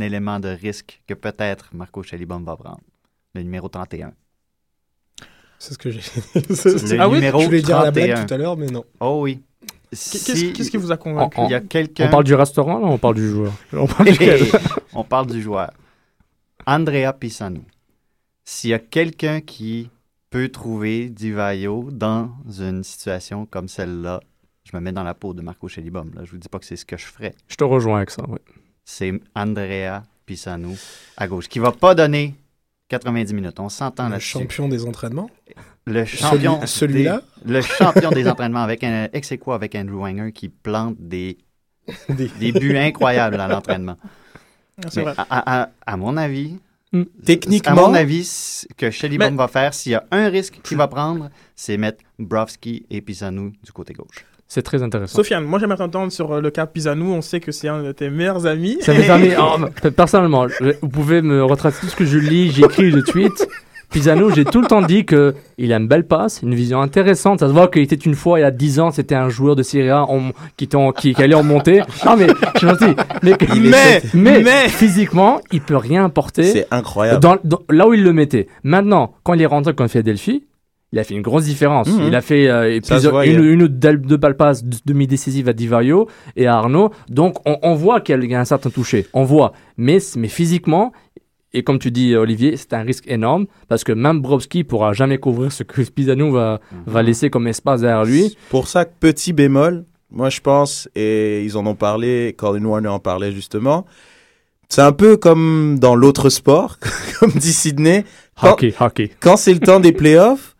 élément 0.00 0.40
de 0.40 0.48
risque 0.48 1.02
que 1.06 1.14
peut-être 1.14 1.70
Marco 1.74 2.02
Chalibom 2.02 2.44
va 2.44 2.56
prendre. 2.56 2.80
Le 3.34 3.42
numéro 3.42 3.68
31. 3.68 4.12
C'est 5.58 5.74
ce 5.74 5.78
que 5.78 5.90
j'ai. 5.90 6.00
Le 6.34 7.00
Ah 7.00 7.08
oui, 7.08 7.16
numéro 7.16 7.40
je 7.40 7.46
voulais 7.46 7.62
dire 7.62 7.82
la 7.82 7.90
blague 7.90 8.10
31. 8.14 8.26
tout 8.26 8.34
à 8.34 8.36
l'heure, 8.38 8.56
mais 8.56 8.66
non. 8.66 8.84
Oh 9.00 9.20
oui. 9.22 9.42
Qu'est-ce 9.90 10.34
Si- 10.36 10.52
qu'est-ce 10.52 10.70
qui 10.70 10.76
vous 10.76 10.92
a 10.92 10.96
convaincu? 10.96 11.40
Il 11.44 11.50
y 11.50 11.54
a 11.54 11.60
quelqu'un. 11.60 12.08
On 12.08 12.10
parle 12.10 12.24
du 12.24 12.34
restaurant, 12.34 12.78
là, 12.78 12.86
on 12.88 12.98
parle 12.98 13.14
du 13.14 13.28
joueur? 13.30 13.52
On 13.72 13.86
parle 13.86 14.10
duquel 14.10 14.42
on 14.92 15.04
parle 15.04 15.26
du 15.28 15.40
joueur. 15.40 15.70
Andrea 16.66 17.12
Pisano. 17.12 17.62
S'il 18.44 18.70
y 18.70 18.74
a 18.74 18.78
quelqu'un 18.78 19.40
qui 19.40 19.90
peut 20.30 20.48
trouver 20.50 21.08
Divayo 21.08 21.88
dans 21.90 22.30
une 22.58 22.82
situation 22.84 23.46
comme 23.46 23.68
celle-là, 23.68 24.20
je 24.70 24.76
me 24.76 24.80
mets 24.80 24.92
dans 24.92 25.04
la 25.04 25.14
peau 25.14 25.32
de 25.32 25.42
Marco 25.42 25.68
Chelibom. 25.68 26.10
Là. 26.14 26.24
Je 26.24 26.30
vous 26.32 26.38
dis 26.38 26.48
pas 26.48 26.58
que 26.58 26.64
c'est 26.66 26.76
ce 26.76 26.84
que 26.84 26.96
je 26.96 27.04
ferais. 27.06 27.34
Je 27.48 27.56
te 27.56 27.64
rejoins 27.64 27.98
avec 27.98 28.10
ça, 28.10 28.22
oui. 28.28 28.38
C'est 28.84 29.12
Andrea 29.34 30.02
Pisano 30.26 30.74
à 31.16 31.26
gauche, 31.28 31.48
qui 31.48 31.58
va 31.60 31.72
pas 31.72 31.94
donner 31.94 32.34
90 32.88 33.34
minutes. 33.34 33.58
On 33.60 33.68
s'entend 33.68 34.04
Le 34.06 34.10
là-dessus. 34.12 34.38
champion 34.38 34.68
des 34.68 34.84
entraînements? 34.84 35.30
Le 35.86 36.04
champion. 36.04 36.58
Celui- 36.66 36.92
celui-là? 36.94 37.22
des- 37.44 37.52
Le 37.52 37.60
champion 37.62 38.10
des 38.10 38.28
entraînements 38.28 38.62
avec 38.62 38.82
un 38.84 39.08
ex 39.12 39.32
avec 39.48 39.74
Andrew 39.76 40.00
Wenger 40.00 40.32
qui 40.32 40.48
plante 40.48 40.96
des, 40.98 41.38
Des- 42.08 42.28
des 42.28 42.52
buts 42.52 42.76
incroyables 42.76 43.40
à 43.40 43.46
l'entraînement. 43.48 43.96
Ah, 44.84 44.88
C'est 44.90 45.04
Mais 45.04 45.12
vrai. 45.12 45.24
à, 45.30 45.62
à- 45.62 45.70
à 45.86 45.96
mon 45.96 46.16
avis. 46.16 46.58
Techniquement, 47.24 47.72
à 47.72 47.88
mon 47.88 47.94
avis, 47.94 48.24
ce 48.24 48.66
que 48.76 48.90
Shelly 48.90 49.18
Mais- 49.18 49.30
va 49.30 49.48
faire, 49.48 49.74
s'il 49.74 49.92
y 49.92 49.94
a 49.94 50.04
un 50.10 50.28
risque 50.28 50.60
qu'il 50.62 50.76
va 50.76 50.88
prendre, 50.88 51.30
c'est 51.54 51.76
mettre 51.76 52.02
Brovski 52.18 52.86
et 52.90 53.00
Pisano 53.02 53.50
du 53.62 53.72
côté 53.72 53.92
gauche. 53.92 54.24
C'est 54.48 54.62
très 54.62 54.82
intéressant. 54.82 55.16
Sofiane, 55.16 55.44
moi 55.44 55.58
j'aimerais 55.58 55.76
t'entendre 55.76 56.12
sur 56.12 56.32
euh, 56.34 56.40
le 56.40 56.50
cas 56.50 56.66
Pisanou. 56.66 57.12
On 57.12 57.20
sait 57.20 57.40
que 57.40 57.50
c'est 57.52 57.68
un 57.68 57.82
de 57.82 57.92
tes 57.92 58.10
meilleurs 58.10 58.46
amis. 58.46 58.78
Ça 58.80 58.92
m'est 58.94 59.10
amis. 59.10 59.30
oh, 59.38 59.90
personnellement, 59.90 60.46
vous 60.82 60.88
pouvez 60.88 61.20
me 61.22 61.42
retracer 61.44 61.80
tout 61.80 61.88
ce 61.88 61.96
que 61.96 62.04
je 62.04 62.18
lis, 62.18 62.52
j'écris, 62.52 62.90
je 62.92 62.98
tweet. 63.00 63.48
Pisano, 63.90 64.30
j'ai 64.30 64.44
tout 64.44 64.60
le 64.60 64.66
temps 64.66 64.82
dit 64.82 65.04
que 65.04 65.34
il 65.58 65.72
a 65.72 65.76
une 65.76 65.86
belle 65.86 66.06
passe, 66.06 66.42
une 66.42 66.54
vision 66.56 66.80
intéressante. 66.80 67.38
Ça 67.40 67.46
se 67.48 67.52
voit 67.52 67.68
qu'il 67.68 67.82
était 67.82 67.94
une 67.94 68.14
fois, 68.16 68.38
il 68.40 68.42
y 68.42 68.44
a 68.44 68.50
10 68.50 68.80
ans, 68.80 68.90
c'était 68.90 69.14
un 69.14 69.28
joueur 69.28 69.54
de 69.54 69.62
Serie 69.62 69.90
A 69.90 70.02
en- 70.02 70.32
qui, 70.56 70.64
était 70.64 70.76
en- 70.76 70.90
qui, 70.90 71.14
qui 71.14 71.22
allait 71.22 71.36
en 71.36 71.44
montée. 71.44 71.82
Non, 72.04 72.16
mais 72.16 72.26
je 72.54 72.58
suis 72.58 72.68
gentil. 72.68 72.96
Mais, 73.22 73.36
mais, 73.64 74.02
mais, 74.12 74.42
mais- 74.42 74.68
physiquement, 74.68 75.40
il 75.52 75.60
peut 75.60 75.76
rien 75.76 76.04
apporter 76.04 76.42
c'est 76.44 76.66
incroyable. 76.72 77.20
dans, 77.20 77.36
dans- 77.44 77.62
là 77.70 77.86
où 77.86 77.94
il 77.94 78.02
le 78.02 78.12
mettait. 78.12 78.48
Maintenant, 78.64 79.14
quand 79.22 79.34
il 79.34 79.42
est 79.42 79.46
rentré 79.46 79.72
contre 79.72 79.90
Philadelphie, 79.92 80.44
il 80.92 80.98
a 80.98 81.04
fait 81.04 81.14
une 81.14 81.22
grosse 81.22 81.44
différence. 81.44 81.88
Mhm. 81.88 82.04
Il 82.06 82.14
a 82.14 82.20
fait 82.20 82.48
euh, 82.48 82.80
plusieurs- 82.80 83.22
une, 83.22 83.44
une 83.44 83.62
ou 83.62 83.68
deux 83.68 84.16
balles 84.16 84.36
passes 84.36 84.64
demi-décisives 84.64 85.48
à 85.48 85.52
Divario 85.52 86.08
et 86.36 86.46
à 86.46 86.56
Arnaud. 86.56 86.90
Donc, 87.08 87.36
on, 87.46 87.58
on 87.62 87.74
voit 87.74 88.00
qu'il 88.00 88.22
y 88.24 88.34
a 88.34 88.40
un 88.40 88.44
certain 88.44 88.70
toucher. 88.70 89.06
On 89.12 89.24
voit. 89.24 89.52
Mais, 89.76 89.98
mais 90.16 90.28
physiquement, 90.28 90.92
et 91.52 91.62
comme 91.62 91.78
tu 91.78 91.90
dis, 91.90 92.14
Olivier, 92.14 92.56
c'est 92.56 92.72
un 92.74 92.82
risque 92.82 93.04
énorme 93.08 93.46
parce 93.68 93.82
que 93.82 93.92
même 93.92 94.20
Brovski 94.20 94.62
pourra 94.64 94.92
jamais 94.92 95.18
couvrir 95.18 95.52
ce 95.52 95.62
que 95.64 95.82
Spizano 95.84 96.30
va, 96.30 96.60
va 96.86 97.02
laisser 97.02 97.30
comme 97.30 97.46
espace 97.46 97.80
derrière 97.80 98.04
lui. 98.04 98.36
Pour 98.50 98.68
ça, 98.68 98.84
petit 98.84 99.32
bémol, 99.32 99.84
moi 100.10 100.28
je 100.28 100.40
pense, 100.40 100.88
et 100.94 101.42
ils 101.44 101.56
en 101.56 101.66
ont 101.66 101.74
parlé, 101.74 102.34
Colin 102.36 102.64
Warner 102.64 102.88
en 102.88 102.98
parlait 102.98 103.32
justement, 103.32 103.86
c'est 104.68 104.82
un 104.82 104.92
peu 104.92 105.16
comme 105.16 105.78
dans 105.78 105.94
l'autre 105.94 106.28
sport, 106.28 106.78
comme 107.20 107.30
dit 107.32 107.52
Sydney, 107.52 108.04
quand, 108.40 108.52
Hockey, 108.52 108.74
hockey. 108.78 109.10
quand 109.20 109.36
c'est 109.36 109.54
le 109.54 109.60
temps 109.60 109.80
des 109.80 109.92
playoffs, 109.92 110.55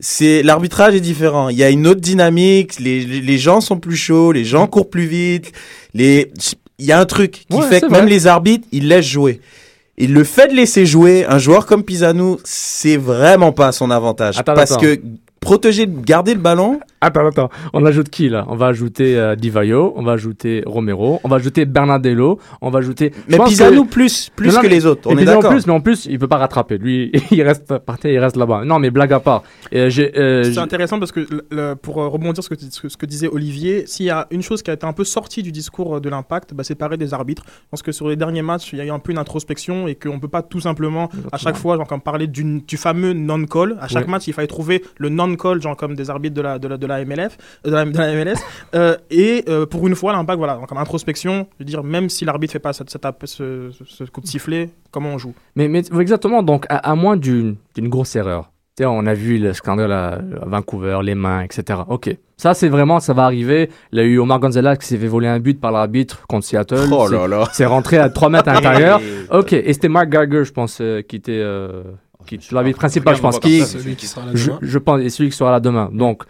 c'est 0.00 0.42
l'arbitrage 0.42 0.94
est 0.94 1.00
différent. 1.00 1.48
Il 1.48 1.56
y 1.56 1.64
a 1.64 1.70
une 1.70 1.86
autre 1.86 2.00
dynamique, 2.00 2.78
les, 2.78 3.04
les, 3.04 3.20
les 3.20 3.38
gens 3.38 3.60
sont 3.60 3.78
plus 3.78 3.96
chauds, 3.96 4.32
les 4.32 4.44
gens 4.44 4.66
courent 4.66 4.90
plus 4.90 5.06
vite, 5.06 5.52
les 5.94 6.30
il 6.78 6.84
y 6.84 6.92
a 6.92 7.00
un 7.00 7.06
truc 7.06 7.46
qui 7.48 7.56
Ouais, 7.56 7.66
fait 7.68 7.80
que 7.80 7.86
même 7.86 8.06
les 8.06 8.26
arbitres, 8.26 8.66
ils 8.72 8.86
laissent 8.88 9.06
jouer. 9.06 9.40
Et 9.98 10.06
le 10.06 10.24
fait 10.24 10.48
de 10.48 10.54
laisser 10.54 10.84
jouer 10.84 11.24
un 11.26 11.38
joueur 11.38 11.64
comme 11.64 11.82
Pisano, 11.82 12.38
c'est 12.44 12.98
vraiment 12.98 13.52
pas 13.52 13.68
à 13.68 13.72
son 13.72 13.90
avantage. 13.90 14.38
Attends, 14.38 14.52
parce 14.54 14.72
attends. 14.72 14.82
que 14.82 15.00
protéger, 15.46 15.86
garder 15.88 16.34
le 16.34 16.40
ballon, 16.40 16.80
Attends, 17.00 17.26
attends. 17.26 17.50
On 17.72 17.84
ajoute 17.84 18.08
qui 18.08 18.28
là? 18.28 18.44
On 18.48 18.56
va 18.56 18.66
ajouter 18.66 19.16
euh, 19.16 19.36
Divayo, 19.36 19.92
on 19.96 20.02
va 20.02 20.12
ajouter 20.12 20.62
Romero, 20.66 21.20
on 21.22 21.28
va 21.28 21.36
ajouter 21.36 21.64
Bernardello, 21.64 22.40
on 22.62 22.70
va 22.70 22.80
ajouter. 22.80 23.12
Mais 23.28 23.38
Pisano 23.38 23.84
que- 23.84 23.90
plus, 23.90 24.30
plus 24.34 24.48
Non, 24.48 24.54
non, 24.54 24.60
que 24.62 24.66
les 24.66 24.86
autres. 24.86 25.02
On 25.06 25.16
est 25.16 25.24
d'accord. 25.24 25.50
plus, 25.52 25.66
mais 25.68 25.72
en 25.72 25.80
plus, 25.80 26.06
il 26.06 26.18
peut 26.18 26.26
pas 26.26 26.38
rattraper. 26.38 26.78
Lui, 26.78 27.12
il 27.30 27.42
reste 27.42 27.78
par 27.78 27.98
terre, 27.98 28.10
il 28.12 28.18
reste 28.18 28.36
là-bas. 28.36 28.64
Non, 28.64 28.80
mais 28.80 28.90
blague 28.90 29.12
à 29.12 29.20
part. 29.20 29.44
Euh, 29.72 29.88
j'ai, 29.88 30.18
euh, 30.18 30.42
C'est 30.42 30.54
j'ai- 30.54 30.58
intéressant 30.58 30.98
parce 30.98 31.12
que 31.12 31.74
pour 31.74 32.02
euh, 32.02 32.08
rebondir 32.08 32.42
sur 32.42 32.42
ce 32.42 32.48
que, 32.48 32.88
ce 32.88 32.96
que- 32.96 33.06
disait 33.06 33.28
Olivier, 33.28 33.84
s'il 33.86 34.06
y 34.06 34.10
a 34.10 34.26
une 34.32 34.42
chose 34.42 34.62
qui 34.64 34.70
a 34.72 34.74
été 34.74 34.84
un 34.86 34.92
peu 34.92 35.04
sortie 35.04 35.44
du 35.44 35.52
discours 35.52 36.00
de 36.00 36.08
l'impact, 36.08 36.54
bah, 36.54 36.64
c'est 36.64 36.74
parler 36.74 36.96
des 36.96 37.14
arbitres. 37.14 37.44
Je 37.46 37.68
pense 37.70 37.82
que 37.82 37.92
sur 37.92 38.08
les 38.08 38.16
derniers 38.16 38.42
matchs, 38.42 38.70
il 38.72 38.78
y 38.80 38.82
a 38.82 38.84
eu 38.86 38.90
un 38.90 38.98
peu 38.98 39.12
une 39.12 39.18
introspection 39.18 39.86
et 39.86 39.94
qu'on 39.94 40.14
ne 40.14 40.18
peut 40.18 40.26
pas 40.28 40.42
tout 40.42 40.60
simplement, 40.60 41.08
à 41.30 41.36
chaque 41.38 41.56
fois, 41.56 41.76
genre, 41.76 41.86
comme 41.86 42.00
parler 42.00 42.26
d'une- 42.26 42.62
du 42.66 42.76
fameux 42.76 43.12
non-call. 43.12 43.76
À 43.80 43.86
chaque 43.86 44.08
match, 44.08 44.26
il 44.26 44.32
fallait 44.32 44.48
trouver 44.48 44.82
le 44.98 45.08
non-call, 45.36 45.60
genre 45.62 45.76
comme 45.76 45.94
des 45.94 46.10
arbitres 46.10 46.34
de 46.34 46.42
la, 46.42 46.58
de 46.58 46.68
la, 46.68 46.76
de 46.76 46.86
la 46.86 47.04
MLF, 47.04 47.36
euh, 47.66 47.70
de 47.70 47.74
la, 47.74 47.84
de 47.84 47.96
la 47.98 48.12
MLS. 48.24 48.38
Euh, 48.74 48.96
et 49.10 49.44
euh, 49.48 49.64
pour 49.64 49.86
une 49.86 49.94
fois, 49.94 50.12
l'impact, 50.12 50.38
voilà, 50.38 50.54
donc, 50.56 50.68
comme 50.68 50.78
introspection, 50.78 51.46
je 51.52 51.64
veux 51.64 51.64
dire, 51.64 51.82
même 51.84 52.08
si 52.08 52.24
l'arbitre 52.24 52.52
fait 52.52 52.58
pas 52.58 52.72
cette, 52.72 52.90
cette- 52.90 53.06
ce, 53.24 53.70
ce- 53.72 53.84
ce 53.84 54.04
coup 54.10 54.20
de 54.20 54.26
sifflet, 54.26 54.70
comment 54.90 55.10
on 55.10 55.18
joue? 55.18 55.34
Mais, 55.54 55.68
mais 55.68 55.82
exactement. 56.00 56.42
Donc, 56.42 56.66
à, 56.68 56.76
à 56.78 56.94
moins 56.94 57.16
d'une, 57.16 57.56
d'une 57.74 57.88
grosse 57.88 58.16
erreur. 58.16 58.50
Tu 58.76 58.82
sais, 58.82 58.86
on 58.86 59.06
a 59.06 59.14
vu 59.14 59.38
le 59.38 59.54
scandale 59.54 59.92
à, 59.92 60.08
à 60.14 60.44
Vancouver, 60.46 60.98
les 61.02 61.14
mains, 61.14 61.40
etc. 61.42 61.78
Ok. 61.88 62.14
Ça, 62.36 62.52
c'est 62.52 62.68
vraiment, 62.68 63.00
ça 63.00 63.14
va 63.14 63.24
arriver. 63.24 63.70
Il 63.92 63.98
y 63.98 64.02
a 64.02 64.04
eu 64.04 64.18
Omar 64.18 64.38
Gonzalez 64.38 64.74
qui 64.78 64.86
s'est 64.86 64.98
fait 64.98 65.06
voler 65.06 65.28
un 65.28 65.38
but 65.40 65.58
par 65.58 65.72
l'arbitre 65.72 66.26
contre 66.26 66.44
Seattle. 66.46 66.88
Oh 66.92 67.06
C'est- 67.08 67.14
là 67.16 67.26
là. 67.26 67.48
C'est 67.52 67.64
rentré 67.64 67.96
à 67.96 68.10
3 68.10 68.28
mètres 68.28 68.48
à 68.50 68.52
l'intérieur. 68.54 69.00
Ok. 69.30 69.54
Et 69.54 69.72
c'était 69.72 69.88
Mark 69.88 70.10
Geiger, 70.10 70.44
je 70.44 70.52
pense, 70.52 70.78
euh, 70.82 71.00
qui 71.00 71.16
était, 71.16 71.40
l'arbitre 72.52 72.78
principal, 72.78 73.16
je 73.16 73.20
pense, 73.20 73.38
qui, 73.38 73.62
Celui 73.62 73.96
qui 73.96 74.06
sera 74.06 74.26
là 74.26 74.32
je, 74.34 74.46
demain. 74.46 74.58
je 74.62 74.78
pense, 74.78 75.00
et 75.00 75.10
celui 75.10 75.30
qui 75.30 75.36
sera 75.36 75.50
là 75.50 75.60
demain. 75.60 75.90
Donc, 75.92 76.24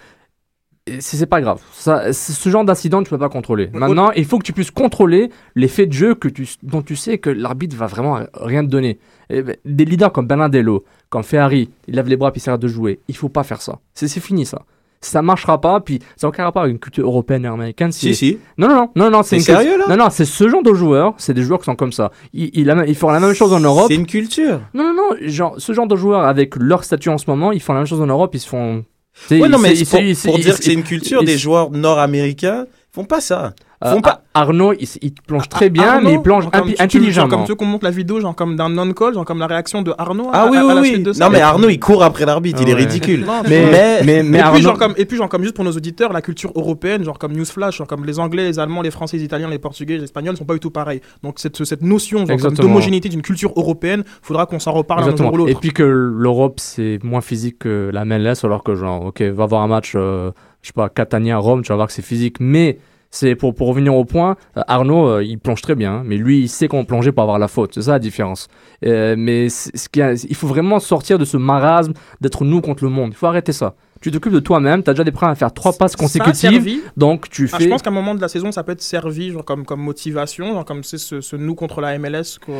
c'est 1.00 1.26
pas 1.26 1.40
grave. 1.40 1.60
Ça, 1.72 2.12
ce 2.12 2.48
genre 2.48 2.64
d'incident, 2.64 3.02
tu 3.02 3.10
peux 3.10 3.18
pas 3.18 3.28
contrôler. 3.28 3.70
Maintenant, 3.72 4.12
il 4.12 4.24
faut 4.24 4.38
que 4.38 4.44
tu 4.44 4.52
puisses 4.52 4.70
contrôler 4.70 5.30
les 5.56 5.68
faits 5.68 5.88
de 5.88 5.94
jeu 5.94 6.14
que 6.14 6.28
tu, 6.28 6.46
dont 6.62 6.82
tu 6.82 6.94
sais 6.94 7.18
que 7.18 7.30
l'arbitre 7.30 7.76
va 7.76 7.86
vraiment 7.86 8.20
rien 8.34 8.64
te 8.64 8.70
donner. 8.70 8.98
Et 9.28 9.42
ben, 9.42 9.56
des 9.64 9.84
leaders 9.84 10.12
comme 10.12 10.28
Bernardello, 10.28 10.84
comme 11.08 11.24
Ferrari, 11.24 11.70
il 11.88 11.94
lève 11.96 12.08
les 12.08 12.16
bras 12.16 12.30
puis 12.30 12.38
il 12.38 12.42
s'arrête 12.42 12.60
de 12.60 12.68
jouer. 12.68 13.00
Il 13.08 13.16
faut 13.16 13.28
pas 13.28 13.42
faire 13.42 13.60
ça. 13.60 13.80
C'est 13.94 14.06
c'est 14.06 14.20
fini 14.20 14.46
ça. 14.46 14.62
Ça 15.00 15.22
marchera 15.22 15.60
pas, 15.60 15.80
puis 15.80 16.00
ça 16.16 16.26
n'a 16.26 16.28
aucun 16.30 16.44
rapport 16.44 16.62
avec 16.62 16.72
une 16.72 16.78
culture 16.78 17.06
européenne 17.06 17.44
et 17.44 17.48
américaine. 17.48 17.92
Si, 17.92 18.14
si. 18.14 18.38
Non, 18.58 18.68
non, 18.68 18.90
non, 18.96 19.10
non, 19.10 19.22
c'est 19.22 19.38
sérieux, 19.40 19.78
là 19.78 19.84
Non, 19.88 19.96
non, 19.96 20.10
c'est 20.10 20.24
ce 20.24 20.48
genre 20.48 20.62
de 20.62 20.72
joueurs, 20.72 21.14
c'est 21.18 21.34
des 21.34 21.42
joueurs 21.42 21.60
qui 21.60 21.66
sont 21.66 21.76
comme 21.76 21.92
ça. 21.92 22.10
Ils, 22.32 22.50
ils, 22.54 22.94
font 22.94 23.10
la 23.10 23.20
même 23.20 23.34
chose 23.34 23.52
en 23.52 23.60
Europe. 23.60 23.86
C'est 23.88 23.94
une 23.94 24.06
culture. 24.06 24.60
Non, 24.74 24.84
non, 24.84 24.94
non, 24.94 25.28
genre, 25.28 25.54
ce 25.58 25.72
genre 25.72 25.86
de 25.86 25.96
joueurs 25.96 26.24
avec 26.24 26.56
leur 26.56 26.84
statut 26.84 27.10
en 27.10 27.18
ce 27.18 27.28
moment, 27.28 27.52
ils 27.52 27.60
font 27.60 27.72
la 27.72 27.80
même 27.80 27.86
chose 27.86 28.00
en 28.00 28.06
Europe, 28.06 28.34
ils 28.34 28.40
se 28.40 28.48
font. 28.48 28.84
Ouais, 29.30 29.48
non, 29.48 29.58
mais 29.58 29.76
ils- 29.76 29.86
pour, 29.86 30.38
dire 30.38 30.58
que 30.58 30.64
c'est 30.64 30.74
une 30.74 30.82
culture 30.82 31.22
des 31.24 31.38
joueurs 31.38 31.70
nord-américains, 31.70 32.66
font 32.92 33.04
pas 33.04 33.20
ça. 33.20 33.54
Euh, 33.84 33.92
Font 33.92 34.00
pas- 34.00 34.22
Arnaud, 34.32 34.72
il, 34.72 34.88
il 35.02 35.12
plonge 35.12 35.50
très 35.50 35.68
bien, 35.68 35.84
Arnaud, 35.86 36.08
mais 36.08 36.14
il 36.14 36.22
plonge 36.22 36.48
comme 36.50 36.70
intelligemment. 36.78 37.28
Genre 37.28 37.28
comme 37.28 37.44
tu 37.44 37.52
veux 37.52 37.56
qu'on 37.56 37.66
montre 37.66 37.84
la 37.84 37.90
vidéo, 37.90 38.20
genre 38.20 38.34
comme 38.34 38.56
d'un 38.56 38.70
non-call, 38.70 39.12
genre 39.12 39.26
comme 39.26 39.38
la 39.38 39.46
réaction 39.46 39.82
de 39.82 39.92
Arnaud. 39.98 40.30
Ah 40.32 40.44
à- 40.44 40.50
oui, 40.50 40.56
à- 40.56 40.60
à 40.70 40.74
la 40.74 40.80
oui, 40.80 40.86
suite 40.88 40.96
oui. 40.98 41.02
de 41.04 41.12
ça. 41.12 41.24
Non, 41.26 41.30
mais 41.30 41.40
Arnaud, 41.42 41.68
il 41.68 41.78
court 41.78 42.02
après 42.02 42.24
l'arbitre, 42.24 42.60
il 42.62 42.68
est 42.70 42.72
Ouais. 42.72 42.78
ridicule. 42.80 43.26
Non, 43.26 43.42
Mais, 43.46 43.66
Mais- 43.70 44.00
mais, 44.04 44.22
mais 44.22 44.38
et, 44.38 44.40
Arnaud, 44.40 44.54
puis, 44.54 44.62
genre 44.62 44.78
comme, 44.78 44.94
et 44.96 45.04
puis, 45.04 45.18
genre, 45.18 45.28
comme 45.28 45.42
juste 45.42 45.54
pour 45.54 45.64
nos 45.64 45.72
auditeurs, 45.72 46.12
la 46.14 46.22
culture 46.22 46.52
européenne, 46.54 47.04
genre 47.04 47.18
comme 47.18 47.32
Newsflash, 47.32 47.76
genre 47.76 47.86
comme 47.86 48.06
les 48.06 48.18
Anglais, 48.18 48.44
les 48.44 48.58
Allemands, 48.58 48.80
les 48.80 48.90
Français, 48.90 49.18
les 49.18 49.24
Italiens, 49.24 49.48
les 49.50 49.58
Portugais, 49.58 49.98
les 49.98 50.04
Espagnols, 50.04 50.38
sont 50.38 50.44
pas 50.46 50.54
du 50.54 50.60
tout 50.60 50.70
pareils. 50.70 51.02
Donc, 51.22 51.38
cette, 51.38 51.62
cette 51.64 51.82
notion 51.82 52.24
d'homogénéité 52.24 53.10
d'une 53.10 53.22
culture 53.22 53.52
européenne, 53.56 54.04
faudra 54.22 54.46
qu'on 54.46 54.58
s'en 54.58 54.72
reparle 54.72 55.00
un 55.00 55.04
Exactement. 55.04 55.28
jour 55.28 55.34
ou 55.34 55.38
l'autre. 55.38 55.50
Et 55.50 55.54
puis 55.54 55.72
que 55.72 55.82
l'Europe, 55.82 56.60
c'est 56.60 56.98
moins 57.02 57.20
physique 57.20 57.58
que 57.58 57.90
la 57.92 58.04
MLS, 58.06 58.44
alors 58.44 58.62
que, 58.62 58.74
genre, 58.74 59.04
ok, 59.06 59.20
va 59.20 59.44
voir 59.46 59.62
un 59.62 59.68
match, 59.68 59.92
euh, 59.96 60.30
je 60.62 60.68
sais 60.68 60.72
pas, 60.72 60.88
Catania-Rome, 60.88 61.62
tu 61.62 61.68
vas 61.68 61.74
voir 61.76 61.88
que 61.88 61.92
c'est 61.92 62.02
physique. 62.02 62.36
Mais 62.40 62.78
c'est 63.16 63.34
pour, 63.34 63.54
pour 63.54 63.68
revenir 63.68 63.94
au 63.94 64.04
point, 64.04 64.36
euh, 64.56 64.62
Arnaud, 64.66 65.08
euh, 65.08 65.24
il 65.24 65.38
plonge 65.38 65.62
très 65.62 65.74
bien, 65.74 66.02
mais 66.04 66.16
lui, 66.16 66.40
il 66.40 66.48
sait 66.48 66.68
comment 66.68 66.84
plonger 66.84 67.12
pour 67.12 67.22
avoir 67.22 67.38
la 67.38 67.48
faute. 67.48 67.72
C'est 67.74 67.82
ça 67.82 67.92
la 67.92 67.98
différence. 67.98 68.48
Euh, 68.84 69.14
mais 69.16 69.48
ce 69.48 69.88
il 70.28 70.34
faut 70.34 70.46
vraiment 70.46 70.78
sortir 70.80 71.18
de 71.18 71.24
ce 71.24 71.38
marasme 71.38 71.94
d'être 72.20 72.44
nous 72.44 72.60
contre 72.60 72.84
le 72.84 72.90
monde. 72.90 73.10
Il 73.12 73.16
faut 73.16 73.26
arrêter 73.26 73.52
ça. 73.52 73.74
Tu 74.02 74.10
t'occupes 74.10 74.32
de 74.32 74.40
toi-même, 74.40 74.82
tu 74.82 74.90
as 74.90 74.92
déjà 74.92 75.04
des 75.04 75.10
prêts 75.10 75.26
à 75.26 75.34
faire 75.34 75.52
trois 75.52 75.72
passes 75.72 75.96
consécutives, 75.96 76.82
donc 76.96 77.30
tu 77.30 77.48
Ah, 77.52 77.56
fais. 77.56 77.64
je 77.64 77.68
pense 77.70 77.80
qu'à 77.82 77.90
un 77.90 77.94
moment 77.94 78.14
de 78.14 78.20
la 78.20 78.28
saison, 78.28 78.52
ça 78.52 78.62
peut 78.62 78.72
être 78.72 78.82
servi 78.82 79.30
genre 79.32 79.44
comme, 79.44 79.64
comme 79.64 79.80
motivation, 79.80 80.52
genre 80.52 80.64
comme 80.66 80.82
c'est 80.84 80.98
ce, 80.98 81.20
ce 81.22 81.34
nous 81.36 81.54
contre 81.54 81.80
la 81.80 81.98
MLS. 81.98 82.38
quoi. 82.44 82.56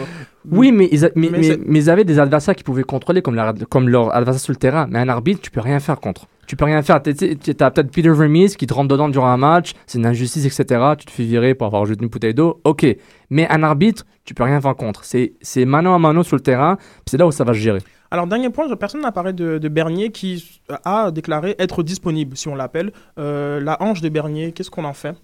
Oui, 0.50 0.72
mais 0.72 0.88
ils, 0.92 1.04
a- 1.04 1.10
mais, 1.14 1.28
Mais 1.30 1.38
mais- 1.66 1.78
ils 1.78 1.90
avaient 1.90 2.04
des 2.04 2.18
adversaires 2.18 2.54
qui 2.56 2.64
pouvaient 2.64 2.84
contrôler 2.84 3.20
comme, 3.22 3.34
leur- 3.34 3.52
comme 3.68 3.88
leur 3.88 4.14
adversaire 4.16 4.40
sur 4.42 4.52
le 4.52 4.56
terrain. 4.56 4.86
Mais 4.90 4.98
un 4.98 5.08
arbitre, 5.08 5.40
tu 5.42 5.50
peux 5.50 5.60
rien 5.60 5.78
faire 5.78 6.00
contre. 6.00 6.26
Tu 6.46 6.54
peux 6.56 6.64
rien 6.64 6.80
faire. 6.82 7.02
Tu 7.02 7.10
as 7.10 7.70
peut-être 7.70 7.90
Peter 7.90 8.10
Vermees 8.10 8.50
qui 8.56 8.66
te 8.68 8.72
rentre 8.72 8.88
dedans 8.88 9.08
durant 9.08 9.26
un 9.26 9.36
match, 9.36 9.72
c'est 9.86 9.98
une 9.98 10.06
injustice, 10.06 10.44
etc. 10.46 10.80
Tu 10.96 11.04
te 11.04 11.10
fais 11.10 11.24
virer 11.24 11.54
pour 11.54 11.66
avoir 11.66 11.84
jeté 11.86 12.02
une 12.04 12.08
bouteille 12.08 12.34
d'eau. 12.34 12.60
Ok. 12.64 12.86
Mais 13.30 13.48
un 13.50 13.62
arbitre, 13.64 14.04
tu 14.24 14.32
peux 14.32 14.44
rien 14.44 14.60
faire 14.60 14.76
contre. 14.76 15.02
C'est 15.04 15.64
mano 15.64 15.92
à 15.92 15.98
mano 15.98 16.22
sur 16.22 16.36
le 16.36 16.42
terrain, 16.42 16.78
c'est 17.06 17.18
là 17.18 17.26
où 17.26 17.32
ça 17.32 17.42
va 17.44 17.52
se 17.52 17.58
gérer. 17.58 17.80
Alors, 18.10 18.26
dernier 18.26 18.50
point, 18.50 18.74
personne 18.76 19.02
n'a 19.02 19.12
parlé 19.12 19.32
de, 19.32 19.58
de 19.58 19.68
Bernier 19.68 20.10
qui 20.10 20.60
a 20.84 21.10
déclaré 21.10 21.56
être 21.58 21.82
disponible, 21.82 22.36
si 22.36 22.48
on 22.48 22.54
l'appelle. 22.54 22.92
Euh, 23.18 23.60
la 23.60 23.80
hanche 23.82 24.00
de 24.00 24.08
Bernier, 24.08 24.52
qu'est-ce 24.52 24.70
qu'on 24.70 24.84
en 24.84 24.92
fait? 24.92 25.16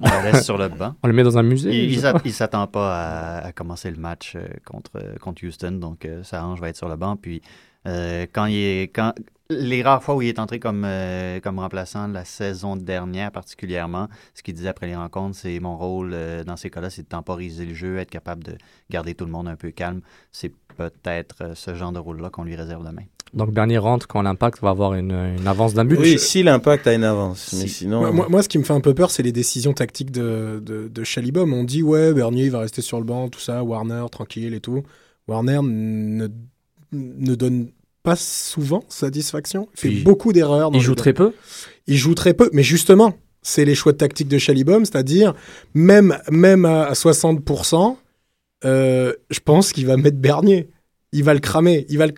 On 0.00 0.08
la 0.08 0.30
laisse 0.30 0.44
sur 0.44 0.58
le 0.58 0.68
banc. 0.68 0.94
On 1.02 1.08
le 1.08 1.12
met 1.12 1.24
dans 1.24 1.38
un 1.38 1.42
musée. 1.42 1.70
Il, 1.84 2.00
il 2.24 2.32
s'attend 2.32 2.66
pas 2.66 2.94
à, 2.94 3.46
à 3.46 3.52
commencer 3.52 3.90
le 3.90 3.96
match 3.96 4.34
euh, 4.36 4.46
contre, 4.64 4.92
euh, 4.96 5.16
contre 5.16 5.44
Houston, 5.44 5.72
donc 5.72 6.04
euh, 6.04 6.22
sa 6.22 6.44
hanche 6.44 6.60
va 6.60 6.68
être 6.68 6.76
sur 6.76 6.88
le 6.88 6.96
banc. 6.96 7.16
Puis 7.16 7.42
euh, 7.86 8.26
quand 8.32 8.46
il 8.46 8.56
est, 8.56 8.82
quand 8.94 9.12
les 9.50 9.82
rares 9.82 10.02
fois 10.02 10.14
où 10.14 10.22
il 10.22 10.28
est 10.28 10.38
entré 10.38 10.60
comme, 10.60 10.84
euh, 10.84 11.40
comme 11.40 11.58
remplaçant 11.58 12.06
la 12.06 12.24
saison 12.24 12.76
dernière 12.76 13.32
particulièrement, 13.32 14.08
ce 14.34 14.42
qu'il 14.42 14.54
disait 14.54 14.68
après 14.68 14.86
les 14.86 14.94
rencontres, 14.94 15.36
c'est 15.36 15.58
mon 15.58 15.76
rôle 15.76 16.10
euh, 16.12 16.44
dans 16.44 16.56
ces 16.56 16.70
cas-là, 16.70 16.90
c'est 16.90 17.02
de 17.02 17.08
temporiser 17.08 17.64
le 17.64 17.74
jeu, 17.74 17.98
être 17.98 18.10
capable 18.10 18.44
de 18.44 18.56
garder 18.90 19.14
tout 19.14 19.24
le 19.24 19.32
monde 19.32 19.48
un 19.48 19.56
peu 19.56 19.70
calme. 19.70 20.02
C'est 20.30 20.52
peut-être 20.78 21.36
euh, 21.42 21.52
ce 21.54 21.74
genre 21.74 21.92
de 21.92 21.98
rôle-là 21.98 22.30
qu'on 22.30 22.44
lui 22.44 22.56
réserve 22.56 22.86
demain. 22.86 23.02
Donc, 23.34 23.52
dernier 23.52 23.76
rentre 23.76 24.06
quand 24.06 24.22
l'impact 24.22 24.62
va 24.62 24.70
avoir 24.70 24.94
une, 24.94 25.10
une 25.38 25.46
avance 25.46 25.74
d'un 25.74 25.84
but. 25.84 25.98
Oui, 26.00 26.18
si 26.18 26.42
l'impact 26.42 26.86
a 26.86 26.94
une 26.94 27.04
avance. 27.04 27.50
Mais 27.52 27.66
Si. 27.66 27.68
sinon. 27.68 28.00
Moi, 28.00 28.10
moi- 28.12 28.26
moi, 28.30 28.42
ce 28.42 28.48
qui 28.48 28.56
me 28.56 28.62
fait 28.64 28.72
un 28.72 28.80
peu 28.80 28.94
peur, 28.94 29.10
c'est 29.10 29.22
les 29.22 29.32
décisions 29.32 29.74
tactiques 29.74 30.10
de, 30.10 30.62
de, 30.64 30.88
de 30.88 31.04
Chalibom. 31.04 31.52
On 31.52 31.62
dit, 31.64 31.82
ouais, 31.82 32.14
Bernier, 32.14 32.44
il 32.46 32.50
va 32.50 32.60
rester 32.60 32.80
sur 32.80 32.96
le 32.98 33.04
banc, 33.04 33.28
tout 33.28 33.40
ça, 33.40 33.62
Warner, 33.62 34.06
tranquille 34.10 34.54
et 34.54 34.60
tout. 34.60 34.82
Warner 35.26 35.60
ne, 35.62 36.26
ne 36.92 37.34
donne 37.34 37.68
pas 38.02 38.16
souvent 38.16 38.84
satisfaction. 38.88 39.68
Il 39.74 39.78
fait 39.80 39.90
beaucoup 40.02 40.32
d'erreurs. 40.32 40.70
Il 40.72 40.80
joue 40.80 40.94
très 40.94 41.12
peu. 41.12 41.32
Il 41.86 41.96
joue 41.98 42.14
très 42.14 42.32
peu, 42.32 42.48
mais 42.54 42.62
justement, 42.62 43.12
c'est 43.42 43.66
les 43.66 43.74
choix 43.74 43.92
de 43.92 43.98
tactique 43.98 44.28
de 44.28 44.38
Chalibom, 44.38 44.86
c'est-à-dire, 44.86 45.34
même, 45.74 46.16
même 46.30 46.64
à 46.64 46.92
60%, 46.94 47.96
euh, 48.64 49.12
je 49.30 49.40
pense 49.40 49.72
qu'il 49.72 49.86
va 49.86 49.96
mettre 49.96 50.18
Bernier. 50.18 50.68
Il 51.12 51.24
va 51.24 51.32
le 51.34 51.40
cramer. 51.40 51.86
Il 51.88 51.98
va 51.98 52.06
le... 52.06 52.12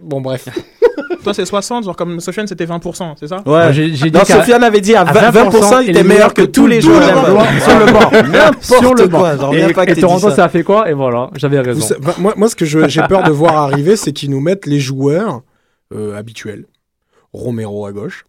Bon, 0.00 0.20
bref. 0.20 0.48
Toi, 1.22 1.32
c'est 1.32 1.46
60, 1.46 1.84
genre 1.84 1.96
comme 1.96 2.20
Sofiane, 2.20 2.46
c'était 2.46 2.66
20%, 2.66 3.14
c'est 3.18 3.28
ça? 3.28 3.42
Ouais. 3.46 3.72
J'ai- 3.72 3.90
dit 3.90 4.10
Non, 4.10 4.24
Sofiane 4.24 4.62
avait 4.62 4.82
dit 4.82 4.94
à 4.94 5.02
à 5.02 5.30
20%, 5.30 5.50
20%, 5.50 5.82
il 5.84 5.90
était 5.90 6.02
meilleur 6.04 6.34
que 6.34 6.42
tous 6.42 6.66
les 6.66 6.80
joueurs. 6.82 7.02
sur 7.02 7.14
le 7.28 7.32
banc. 7.32 7.44
Sur 7.60 7.78
le 7.78 7.86
banc. 7.92 8.10
N'importe 8.32 8.62
Sur 8.62 8.94
le 8.94 9.08
quoi, 9.08 9.34
banc. 9.36 9.52
Et, 9.52 9.72
pas 9.72 9.84
et 9.84 9.94
Toronto, 9.94 10.30
ça 10.30 10.44
a 10.44 10.48
fait 10.50 10.62
quoi? 10.62 10.90
Et 10.90 10.92
voilà, 10.92 11.30
j'avais 11.36 11.60
raison. 11.60 11.94
bah, 12.02 12.14
moi, 12.18 12.34
moi, 12.36 12.48
ce 12.48 12.56
que 12.56 12.64
j'ai 12.66 13.02
peur 13.08 13.22
de 13.22 13.30
voir 13.30 13.56
arriver, 13.56 13.96
c'est 13.96 14.12
qu'ils 14.12 14.30
nous 14.30 14.40
mettent 14.40 14.66
les 14.66 14.80
joueurs 14.80 15.40
euh, 15.94 16.14
habituels. 16.16 16.66
Romero 17.32 17.86
à 17.86 17.92
gauche. 17.92 18.26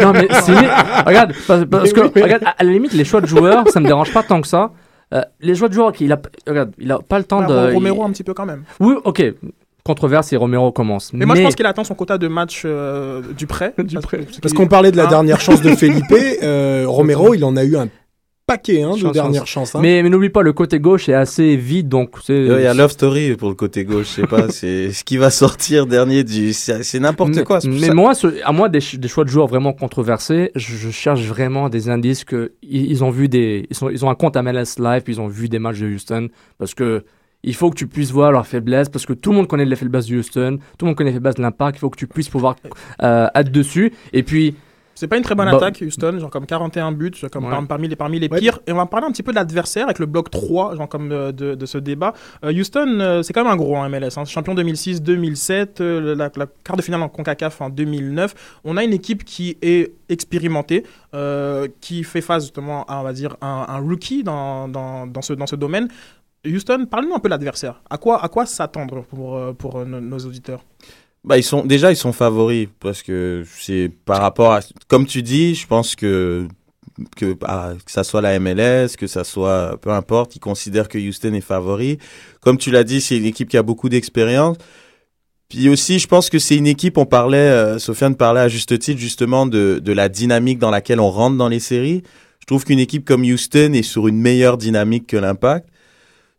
non 0.00 0.12
mais 0.12 0.26
c'est 0.42 0.52
regarde 1.06 1.32
parce, 1.46 1.64
parce 1.64 1.84
Mais 1.84 1.90
que 1.92 2.00
oui, 2.00 2.10
mais- 2.16 2.22
regarde 2.22 2.42
à, 2.44 2.54
à 2.58 2.64
la 2.64 2.72
limite 2.72 2.92
les 2.92 3.04
choix 3.04 3.20
de 3.20 3.26
joueurs 3.26 3.68
ça 3.68 3.78
me 3.78 3.86
dérange 3.86 4.12
pas 4.12 4.24
tant 4.24 4.40
que 4.40 4.48
ça 4.48 4.72
Euh, 5.14 5.22
les 5.40 5.54
choix 5.54 5.68
de 5.68 5.74
joueurs 5.74 5.92
qu'il 5.92 6.10
a 6.12 6.20
regarde 6.48 6.72
il 6.78 6.90
a 6.90 6.98
pas 6.98 7.18
le 7.18 7.24
temps 7.24 7.40
Bah, 7.40 7.68
de 7.68 7.74
Romero 7.74 8.02
il- 8.02 8.08
un 8.08 8.10
petit 8.12 8.24
peu 8.24 8.34
quand 8.34 8.44
même. 8.46 8.64
oui 8.80 8.94
ok 9.04 9.22
controverse 9.84 10.32
et 10.32 10.36
Romero 10.36 10.72
commence 10.72 11.12
Mais, 11.12 11.26
moi, 11.26 11.36
je 11.36 11.42
pense 11.42 11.54
qu'il 11.54 11.64
attend 11.64 11.84
son 11.84 11.94
quota 11.94 12.18
de 12.18 12.26
match 12.26 12.62
euh, 12.64 13.22
du 13.38 13.46
prêt. 13.46 13.72
Du 13.84 13.96
prêt. 14.00 14.26
Parce 14.42 14.52
qu'on 14.52 14.66
parlait 14.66 14.90
de 14.90 14.96
la 14.96 15.04
Hein 15.04 15.10
dernière 15.10 15.40
chance 15.40 15.62
de 15.62 15.70
Felipe. 15.76 16.04
euh, 16.42 16.86
Romero, 16.88 17.34
il 17.34 17.44
en 17.44 17.56
a 17.56 17.62
eu 17.62 17.76
un 17.76 17.88
paquet 18.46 18.82
hein, 18.82 18.92
de 18.92 18.98
Chance, 18.98 19.12
dernières 19.12 19.40
chance. 19.46 19.70
chances. 19.70 19.74
hein. 19.74 19.80
mais, 19.82 20.02
mais 20.02 20.08
n'oublie 20.08 20.28
pas 20.30 20.42
le 20.42 20.52
côté 20.52 20.78
gauche 20.78 21.08
est 21.08 21.14
assez 21.14 21.56
vide 21.56 21.88
donc 21.88 22.10
c'est 22.22 22.38
Il 22.44 22.46
y 22.62 22.66
a 22.66 22.74
Love 22.74 22.92
Story 22.92 23.34
pour 23.36 23.48
le 23.48 23.54
côté 23.56 23.84
gauche, 23.84 24.06
je 24.10 24.20
sais 24.22 24.26
pas, 24.26 24.48
c'est 24.50 24.92
ce 24.92 25.02
qui 25.04 25.16
va 25.16 25.30
sortir 25.30 25.86
dernier 25.86 26.22
du. 26.22 26.52
C'est 26.52 26.82
c'est 26.84 27.00
n'importe 27.00 27.34
mais, 27.34 27.42
quoi. 27.44 27.58
mais 27.64 27.88
ça- 27.88 27.94
moi, 27.94 28.14
ce- 28.14 28.42
à 28.44 28.52
moi, 28.52 28.68
des, 28.68 28.80
ch- 28.80 29.00
des 29.00 29.08
choix 29.08 29.24
de 29.24 29.28
joueurs 29.30 29.48
vraiment 29.48 29.72
controversés, 29.72 30.52
je, 30.54 30.76
je 30.76 30.90
cherche 30.90 31.22
vraiment 31.22 31.68
des 31.68 31.88
indices 31.88 32.24
que 32.24 32.52
ils, 32.62 32.90
ils 32.90 33.02
ont 33.04 33.10
vu 33.10 33.28
des, 33.28 33.66
ils, 33.68 33.76
sont, 33.76 33.90
ils 33.90 34.04
ont 34.04 34.10
un 34.10 34.14
compte 34.14 34.36
à 34.36 34.42
MLS 34.42 34.78
Live, 34.78 35.02
puis 35.02 35.14
ils 35.14 35.20
ont 35.20 35.26
vu 35.28 35.48
des 35.48 35.58
matchs 35.58 35.80
de 35.80 35.86
Houston, 35.88 36.28
parce 36.58 36.74
que 36.74 37.04
il 37.42 37.54
faut 37.54 37.70
que 37.70 37.76
tu 37.76 37.86
puisses 37.86 38.10
voir 38.10 38.32
leurs 38.32 38.46
faiblesses, 38.46 38.88
parce 38.88 39.06
que 39.06 39.12
tout 39.12 39.30
le 39.30 39.36
monde 39.36 39.46
connaît 39.48 39.64
les 39.64 39.76
faiblesses 39.76 40.06
de 40.06 40.16
Houston, 40.18 40.58
tout 40.78 40.84
le 40.84 40.90
monde 40.90 40.96
connaît 40.96 41.10
les 41.10 41.14
faiblesses 41.16 41.34
de 41.36 41.42
l'Impact, 41.42 41.76
il 41.76 41.80
faut 41.80 41.90
que 41.90 41.98
tu 41.98 42.06
puisses 42.06 42.28
pouvoir 42.28 42.56
euh, 43.02 43.28
être 43.34 43.50
dessus, 43.52 43.92
et 44.12 44.22
puis 44.22 44.54
C'est 44.96 45.06
pas 45.06 45.16
une 45.18 45.22
très 45.22 45.34
bonne 45.36 45.48
Bah- 45.50 45.56
attaque, 45.58 45.82
Houston, 45.86 46.18
genre 46.18 46.30
comme 46.30 46.46
41 46.46 46.90
buts, 46.90 47.12
genre 47.14 47.30
comme 47.30 47.44
Ouais. 47.44 47.50
par- 47.50 47.66
parmi 47.68 47.86
les, 47.86 47.94
parmi 47.96 48.18
les 48.18 48.28
Ouais. 48.28 48.40
pires. 48.40 48.58
Et 48.66 48.72
on 48.72 48.76
va 48.76 48.86
parler 48.86 49.06
un 49.06 49.12
petit 49.12 49.22
peu 49.22 49.30
de 49.30 49.36
l'adversaire 49.36 49.84
avec 49.84 49.98
le 49.98 50.06
bloc 50.06 50.30
3, 50.30 50.74
genre 50.74 50.88
comme 50.88 51.12
euh, 51.12 51.32
de, 51.32 51.54
de 51.54 51.66
ce 51.66 51.78
débat. 51.78 52.14
Euh, 52.44 52.50
Houston, 52.52 52.98
euh, 53.00 53.22
c'est 53.22 53.32
quand 53.32 53.44
même 53.44 53.52
un 53.52 53.56
gros 53.56 53.76
en 53.76 53.84
MLS. 53.88 54.16
hein. 54.18 54.24
Champion 54.24 54.54
2006-2007, 54.54 55.80
euh, 55.80 56.14
la, 56.16 56.30
la 56.34 56.46
quart 56.64 56.76
de 56.76 56.82
finale 56.82 57.02
en 57.02 57.08
CONCACAF 57.08 57.60
en 57.60 57.68
2009. 57.70 58.58
On 58.64 58.76
a 58.76 58.84
une 58.84 58.92
équipe 58.94 59.24
qui 59.24 59.56
est 59.62 59.92
expérimentée, 60.08 60.82
qui 61.80 62.02
fait 62.04 62.20
face 62.20 62.44
justement 62.44 62.84
à, 62.84 62.98
on 63.00 63.02
va 63.02 63.12
dire, 63.12 63.36
un, 63.42 63.66
un 63.68 63.78
rookie 63.78 64.22
dans, 64.22 64.66
dans, 64.68 65.06
dans, 65.06 65.22
ce, 65.22 65.32
dans 65.34 65.46
ce 65.46 65.56
domaine. 65.56 65.88
Houston, 66.46 66.86
parle-nous 66.90 67.14
un 67.14 67.18
peu 67.18 67.28
de 67.28 67.34
l'adversaire. 67.34 67.82
À 67.90 67.98
quoi, 67.98 68.22
à 68.24 68.28
quoi 68.28 68.46
s'attendre 68.46 69.02
pour, 69.02 69.40
pour 69.56 69.84
nos, 69.84 70.00
nos 70.00 70.18
auditeurs? 70.18 70.62
Bah, 71.26 71.36
ils 71.36 71.42
sont 71.42 71.64
déjà 71.64 71.90
ils 71.90 71.96
sont 71.96 72.12
favoris 72.12 72.68
parce 72.78 73.02
que 73.02 73.42
c'est 73.58 73.90
par 74.04 74.20
rapport 74.20 74.52
à 74.52 74.60
comme 74.86 75.06
tu 75.06 75.22
dis, 75.22 75.56
je 75.56 75.66
pense 75.66 75.96
que 75.96 76.46
que 77.16 77.36
ah, 77.44 77.72
que 77.84 77.90
ça 77.90 78.04
soit 78.04 78.20
la 78.20 78.38
MLS, 78.38 78.96
que 78.96 79.08
ça 79.08 79.24
soit 79.24 79.76
peu 79.82 79.90
importe, 79.90 80.36
ils 80.36 80.40
considèrent 80.40 80.88
que 80.88 80.98
Houston 80.98 81.34
est 81.34 81.40
favori. 81.40 81.98
Comme 82.40 82.58
tu 82.58 82.70
l'as 82.70 82.84
dit, 82.84 83.00
c'est 83.00 83.16
une 83.16 83.24
équipe 83.24 83.48
qui 83.48 83.56
a 83.56 83.64
beaucoup 83.64 83.88
d'expérience. 83.88 84.56
Puis 85.48 85.68
aussi, 85.68 85.98
je 85.98 86.06
pense 86.06 86.30
que 86.30 86.38
c'est 86.38 86.56
une 86.56 86.66
équipe, 86.66 86.96
on 86.98 87.06
parlait, 87.06 87.38
euh, 87.38 87.78
Sofiane 87.78 88.16
parlait 88.16 88.40
à 88.40 88.48
juste 88.48 88.78
titre 88.78 88.98
justement 89.00 89.46
de, 89.46 89.80
de 89.82 89.92
la 89.92 90.08
dynamique 90.08 90.58
dans 90.58 90.70
laquelle 90.70 91.00
on 91.00 91.10
rentre 91.10 91.36
dans 91.36 91.48
les 91.48 91.60
séries. 91.60 92.02
Je 92.40 92.46
trouve 92.46 92.64
qu'une 92.64 92.78
équipe 92.78 93.04
comme 93.04 93.22
Houston 93.22 93.72
est 93.72 93.82
sur 93.82 94.06
une 94.08 94.20
meilleure 94.20 94.58
dynamique 94.58 95.08
que 95.08 95.16
l'Impact. 95.16 95.68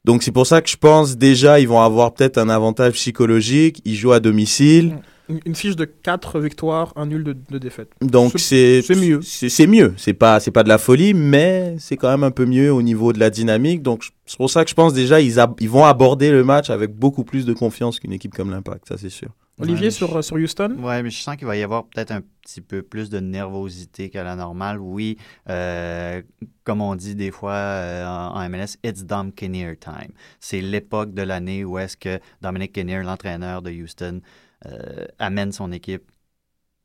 Donc 0.07 0.23
c'est 0.23 0.31
pour 0.31 0.47
ça 0.47 0.61
que 0.61 0.69
je 0.69 0.77
pense 0.77 1.17
déjà 1.17 1.59
ils 1.59 1.67
vont 1.67 1.81
avoir 1.81 2.13
peut-être 2.13 2.37
un 2.39 2.49
avantage 2.49 2.93
psychologique. 2.93 3.81
Ils 3.85 3.95
jouent 3.95 4.13
à 4.13 4.19
domicile, 4.19 4.95
une, 5.29 5.41
une 5.45 5.53
fiche 5.55 5.75
de 5.75 5.83
4 5.83 6.39
victoires, 6.39 6.93
un 6.95 7.05
nul 7.07 7.23
de, 7.25 7.35
de 7.51 7.57
défaite. 7.57 7.89
donc 8.01 8.31
C'est- 8.37 8.81
mieux. 8.95 9.19
C'est 9.21 9.67
mieux. 9.67 9.93
C'est 9.97 10.13
pas 10.13 10.39
c'est 10.39 10.51
pas 10.51 10.63
de 10.63 10.69
la 10.69 10.77
folie, 10.77 11.13
mais 11.13 11.75
c'est 11.77 11.97
quand 11.97 12.09
même 12.09 12.23
un 12.23 12.31
peu 12.31 12.45
mieux 12.45 12.71
au 12.71 12.81
niveau 12.81 13.11
de 13.11 13.19
la 13.19 13.29
dynamique. 13.29 13.81
Donc 13.83 14.05
c'est 14.25 14.37
pour 14.37 14.49
ça 14.49 14.63
que 14.63 14.69
je 14.69 14.75
pense 14.75 14.93
déjà 14.93 15.19
ils 15.19 15.35
ils 15.59 15.69
vont 15.69 15.83
aborder 15.83 16.31
le 16.31 16.43
match 16.45 16.69
avec 16.69 16.95
beaucoup 16.95 17.25
plus 17.25 17.45
de 17.45 17.51
confiance 17.53 17.99
qu'une 17.99 18.13
équipe 18.13 18.33
comme 18.33 18.49
l'Impact, 18.49 18.87
ça 18.87 18.95
c'est 18.97 19.09
sûr. 19.09 19.29
Olivier, 19.59 19.85
Ouais, 19.85 19.91
sur, 19.91 20.15
euh, 20.15 20.21
sur 20.21 20.35
Houston? 20.35 20.77
Ouais, 20.79 21.01
mais 21.01 21.09
je 21.09 21.19
sens 21.19 21.35
qu'il 21.35 21.47
va 21.47 21.57
y 21.57 21.63
avoir 21.63 21.85
peut-être 21.85 22.11
un 22.11 22.21
petit 22.41 22.61
peu 22.61 22.83
plus 22.83 23.09
de 23.09 23.19
nervosité 23.19 24.09
qu'à 24.09 24.23
la 24.23 24.35
normale. 24.35 24.79
Oui, 24.79 25.17
euh, 25.49 26.21
comme 26.63 26.81
on 26.81 26.95
dit 26.95 27.15
des 27.15 27.31
fois 27.31 27.53
euh, 27.53 28.05
en, 28.05 28.49
MLS, 28.49 28.77
it's 28.83 29.03
Dom 29.03 29.31
Kinnear 29.31 29.75
time. 29.79 30.11
C'est 30.39 30.61
l'époque 30.61 31.13
de 31.13 31.23
l'année 31.23 31.65
où 31.65 31.79
est-ce 31.79 31.97
que 31.97 32.19
Dominic 32.41 32.73
Kinnear, 32.73 33.03
l'entraîneur 33.03 33.63
de 33.63 33.71
Houston, 33.71 34.21
euh, 34.67 35.05
amène 35.17 35.51
son 35.51 35.71
équipe 35.71 36.03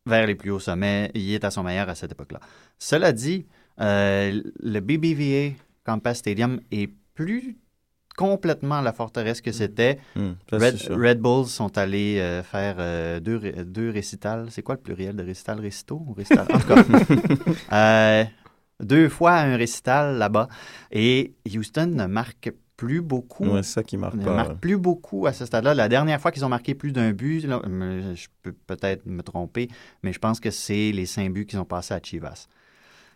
vers 0.06 0.26
les 0.26 0.34
plus 0.34 0.50
hauts 0.50 0.60
sommets. 0.60 1.10
Il 1.14 1.30
est 1.30 1.44
à 1.44 1.50
son 1.50 1.62
meilleur 1.62 1.90
à 1.90 1.94
cette 1.94 2.12
époque-là. 2.12 2.40
Cela 2.78 3.12
dit, 3.12 3.46
le 3.78 4.80
BBVA 4.80 5.54
Campus 5.84 6.14
Stadium 6.14 6.60
est 6.70 6.90
plus 7.14 7.56
complètement 8.22 8.80
la 8.80 8.92
forteresse 8.92 9.40
que 9.40 9.50
c'était. 9.50 9.98
Hmm, 10.14 10.34
ça, 10.48 10.60
c'est 10.60 10.92
Red, 10.92 11.18
Bulls 11.18 11.46
sont 11.46 11.76
allés 11.76 12.20
euh, 12.20 12.44
faire 12.44 12.76
euh, 12.78 13.18
deux, 13.18 13.40
deux 13.64 13.90
récitals. 13.90 14.46
C'est 14.50 14.62
quoi 14.62 14.76
le 14.76 14.80
pluriel 14.80 15.16
de 15.16 15.24
récital? 15.24 15.58
Récito 15.58 16.00
ou 16.06 16.12
récital? 16.12 16.46
En 16.54 16.58
tout 16.58 16.68
cas. 16.68 16.84
Euh, 17.72 18.24
deux 18.80 19.08
fois 19.08 19.32
un 19.32 19.56
récital 19.56 20.18
là-bas. 20.18 20.48
Et 20.92 21.34
Houston 21.52 21.86
ne 21.86 22.06
marque 22.06 22.52
plus 22.76 23.00
beaucoup. 23.00 23.46
Ouais, 23.46 23.62
c'est 23.64 23.72
ça 23.72 23.82
qui 23.82 23.96
marque 23.96 24.14
ne 24.14 24.24
pas. 24.24 24.34
marque 24.34 24.58
plus 24.58 24.76
beaucoup 24.76 25.26
à 25.26 25.32
ce 25.32 25.44
stade-là. 25.46 25.74
La 25.74 25.88
dernière 25.88 26.20
fois 26.20 26.30
qu'ils 26.30 26.44
ont 26.44 26.48
marqué 26.48 26.74
plus 26.74 26.92
d'un 26.92 27.12
but, 27.12 27.44
là, 27.44 27.60
je 27.64 28.26
peux 28.42 28.52
peut-être 28.52 29.04
me 29.06 29.22
tromper, 29.22 29.68
mais 30.02 30.12
je 30.12 30.18
pense 30.18 30.38
que 30.38 30.50
c'est 30.50 30.92
les 30.92 31.06
cinq 31.06 31.32
buts 31.32 31.46
qu'ils 31.46 31.58
ont 31.58 31.64
passés 31.64 31.94
à 31.94 32.00
Chivas. 32.00 32.46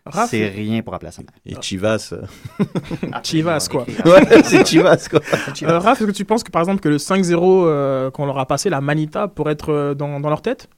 Raph- 0.09 0.27
C'est 0.29 0.47
rien 0.47 0.81
pour 0.81 0.93
remplacer 0.93 1.23
Mac. 1.23 1.35
Et 1.45 1.55
Chivas. 1.61 2.13
euh, 2.13 2.65
Chivas, 3.23 3.67
quoi. 3.69 3.85
ouais, 4.05 4.43
c'est 4.43 4.65
Chivas, 4.67 5.07
quoi. 5.09 5.19
Euh, 5.63 5.79
Raph, 5.79 5.99
est-ce 6.01 6.07
que 6.07 6.11
tu 6.15 6.25
penses 6.25 6.43
que 6.43 6.51
par 6.51 6.61
exemple 6.61 6.81
que 6.81 6.89
le 6.89 6.97
5-0 6.97 7.65
euh, 7.67 8.11
qu'on 8.11 8.25
leur 8.25 8.37
a 8.39 8.45
passé, 8.45 8.69
la 8.69 8.81
Manita, 8.81 9.27
pourrait 9.27 9.53
être 9.53 9.71
euh, 9.71 9.93
dans, 9.93 10.19
dans 10.19 10.29
leur 10.29 10.41
tête? 10.41 10.69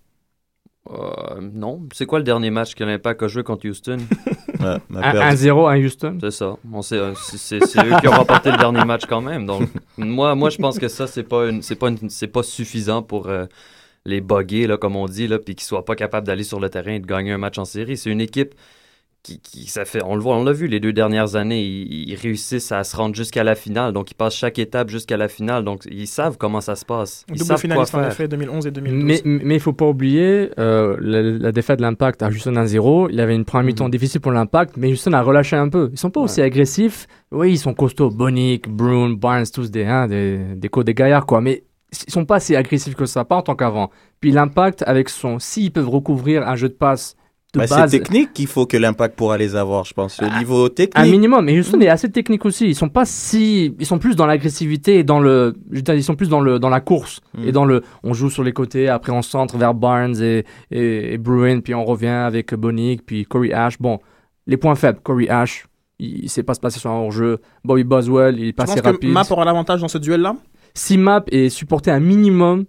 Euh, 0.89 1.39
non. 1.53 1.81
C'est 1.93 2.05
quoi 2.05 2.17
le 2.19 2.23
dernier 2.25 2.49
match 2.49 2.73
que 2.73 2.83
l'Impact 2.83 3.21
a 3.23 3.27
joué 3.27 3.43
contre 3.43 3.67
Houston? 3.67 3.97
Ouais, 4.59 4.75
on 4.91 4.95
a 4.97 5.07
Un- 5.07 5.11
perdu. 5.13 5.37
1-0 5.47 5.69
à 5.71 5.77
Houston. 5.77 6.17
C'est 6.19 6.31
ça. 6.31 6.57
On 6.73 6.81
c'est- 6.81 6.99
c'est 7.15 7.65
c'est 7.65 7.79
eux 7.79 7.93
qui 8.01 8.09
ont 8.09 8.11
remporté 8.11 8.51
le 8.51 8.57
dernier 8.57 8.83
match 8.83 9.03
quand 9.07 9.21
même. 9.21 9.45
Donc, 9.45 9.69
moi, 9.97 10.35
moi 10.35 10.49
je 10.49 10.57
pense 10.57 10.77
que 10.77 10.89
ça, 10.89 11.07
c'est 11.07 11.23
pas, 11.23 11.47
une- 11.47 11.61
c'est 11.61 11.75
pas, 11.75 11.87
une- 11.87 12.09
c'est 12.09 12.27
pas 12.27 12.43
suffisant 12.43 13.01
pour 13.01 13.27
euh, 13.29 13.45
les 14.03 14.19
bugger, 14.19 14.67
là, 14.67 14.75
comme 14.77 14.97
on 14.97 15.05
dit, 15.05 15.27
là, 15.29 15.39
puis 15.39 15.55
qu'ils 15.55 15.63
soient 15.65 15.85
pas 15.85 15.95
capables 15.95 16.27
d'aller 16.27 16.43
sur 16.43 16.59
le 16.59 16.69
terrain 16.69 16.91
et 16.91 16.99
de 16.99 17.05
gagner 17.05 17.31
un 17.31 17.37
match 17.37 17.57
en 17.57 17.63
série. 17.63 17.95
C'est 17.95 18.09
une 18.09 18.19
équipe 18.19 18.53
qui, 19.21 19.39
qui- 19.41 19.67
ça 19.67 19.85
fait, 19.85 20.01
on 20.05 20.15
le 20.15 20.21
voit, 20.21 20.35
on 20.37 20.43
l'a 20.43 20.53
vu 20.53 20.67
les 20.67 20.79
deux 20.79 20.93
dernières 20.93 21.35
années, 21.35 21.61
ils, 21.61 22.09
ils 22.09 22.15
réussissent 22.15 22.71
à 22.71 22.83
se 22.83 22.95
rendre 22.95 23.15
jusqu'à 23.15 23.43
la 23.43 23.55
finale. 23.55 23.91
Donc, 23.93 24.11
ils 24.11 24.15
passent 24.15 24.35
chaque 24.35 24.57
étape 24.59 24.89
jusqu'à 24.89 25.17
la 25.17 25.27
finale. 25.27 25.63
Donc, 25.63 25.83
ils 25.91 26.07
savent 26.07 26.37
comment 26.37 26.61
ça 26.61 26.75
se 26.75 26.85
passe. 26.85 27.25
Ils 27.29 27.33
Double 27.33 27.45
savent 27.45 27.47
quoi 27.57 27.57
finaliste 27.61 27.95
en 27.95 28.07
effet 28.07 28.27
2011 28.27 28.67
et 28.67 28.71
2012. 28.71 29.03
Mais 29.03 29.21
mais 29.43 29.55
il 29.55 29.59
faut 29.59 29.73
pas 29.73 29.87
oublier 29.87 30.49
euh, 30.57 30.95
la, 31.01 31.21
la 31.21 31.51
défaite 31.51 31.77
de 31.79 31.83
l'Impact 31.83 32.23
à 32.23 32.29
Houston 32.29 32.53
1-0. 32.53 33.07
Il 33.11 33.15
y 33.17 33.21
avait 33.21 33.35
une 33.35 33.45
première 33.45 33.65
mi-temps 33.65 33.89
difficile 33.89 34.21
pour 34.21 34.31
l'Impact, 34.31 34.77
mais 34.77 34.91
Houston 34.91 35.13
a 35.13 35.21
relâché 35.21 35.55
un 35.55 35.69
peu. 35.69 35.89
Ils 35.91 35.99
sont 35.99 36.11
pas 36.11 36.21
aussi 36.21 36.41
agressifs. 36.41 37.07
Oui, 37.31 37.51
ils 37.51 37.57
sont 37.59 37.73
costauds. 37.73 38.09
Bonick, 38.09 38.69
Brown, 38.69 39.15
Barnes, 39.15 39.45
tous 39.53 39.69
des, 39.69 39.83
hein, 39.85 40.07
des, 40.07 40.39
des, 40.55 40.69
des 40.83 40.93
gaillards, 40.93 41.25
quoi. 41.25 41.41
Mais 41.41 41.63
ils 42.07 42.11
sont 42.11 42.25
pas 42.25 42.35
assez 42.35 42.55
agressifs 42.55 42.95
que 42.95 43.05
ça, 43.05 43.25
pas 43.25 43.35
en 43.35 43.41
tant 43.41 43.55
qu'avant. 43.55 43.89
Puis 44.21 44.31
l'Impact, 44.31 44.83
avec 44.87 45.09
son. 45.09 45.39
S'ils 45.39 45.71
peuvent 45.71 45.89
recouvrir 45.89 46.47
un 46.47 46.55
jeu 46.55 46.69
de 46.69 46.73
passe 46.73 47.15
de 47.53 47.59
Bah, 47.59 47.65
base. 47.67 47.89
c'est 47.91 47.97
technique 47.99 48.31
qu'il 48.33 48.45
faut 48.47 48.65
que 48.67 48.77
l'impact 48.77 49.15
pourra 49.17 49.37
les 49.37 49.55
avoir, 49.55 49.83
je 49.85 49.93
pense. 49.93 50.19
Au 50.21 50.37
niveau 50.37 50.65
Un 50.65 50.69
technique. 50.69 51.11
minimum, 51.11 51.45
mais 51.45 51.57
Houston 51.59 51.79
est 51.81 51.87
assez 51.89 52.09
technique 52.11 52.45
aussi. 52.45 52.67
Ils 52.67 52.75
sont 52.75 52.89
pas 52.89 53.05
si, 53.05 53.73
ils 53.79 53.85
sont 53.87 53.97
plus 53.97 54.15
dans 54.15 54.27
l'agressivité 54.27 54.99
et 54.99 55.03
dans 55.03 55.19
le, 55.19 55.55
je 55.71 55.77
veux 55.77 55.81
dire, 55.81 55.95
ils 55.95 56.03
sont 56.03 56.15
plus 56.15 56.29
dans 56.29 56.41
le 56.41 56.59
dans 56.59 56.69
la 56.69 56.79
course 56.79 57.21
Mm. 57.37 57.47
et 57.47 57.51
dans 57.51 57.65
le, 57.65 57.81
on 58.03 58.13
joue 58.13 58.29
sur 58.29 58.43
les 58.43 58.51
côtés, 58.53 58.87
après 58.89 59.11
on 59.11 59.21
centre 59.23 59.57
vers 59.57 59.73
Barnes 59.73 60.21
et 60.21 60.45
et, 60.71 61.13
et 61.13 61.17
Bruin, 61.17 61.59
puis 61.61 61.73
on 61.73 61.85
revient 61.85 62.07
avec 62.07 62.53
Bonick, 62.53 63.05
puis 63.05 63.25
Corey 63.25 63.51
Ash. 63.51 63.79
Bon, 63.79 63.99
les 64.45 64.57
points 64.57 64.75
faibles, 64.75 64.99
Corey 65.01 65.27
Ash, 65.29 65.65
il, 65.97 66.25
il 66.25 66.29
sait 66.29 66.43
pas 66.43 66.53
se 66.53 66.59
passer 66.59 66.79
sur 66.79 66.91
un 66.91 66.95
hors-jeu. 66.99 67.39
Bobby 67.63 67.83
Boswell, 67.83 68.37
il 68.39 68.47
est 68.49 68.53
pas 68.53 68.63
assez 68.63 68.79
que 68.79 68.85
rapide. 68.85 69.09
Map 69.11 69.23
aura 69.31 69.43
l'avantage 69.45 69.81
dans 69.81 69.87
ce 69.87 69.97
duel-là? 69.97 70.35
Si 70.75 70.97
Map 70.99 71.23
est 71.31 71.49
supporté 71.49 71.89
un 71.89 71.99
minimum 71.99 72.65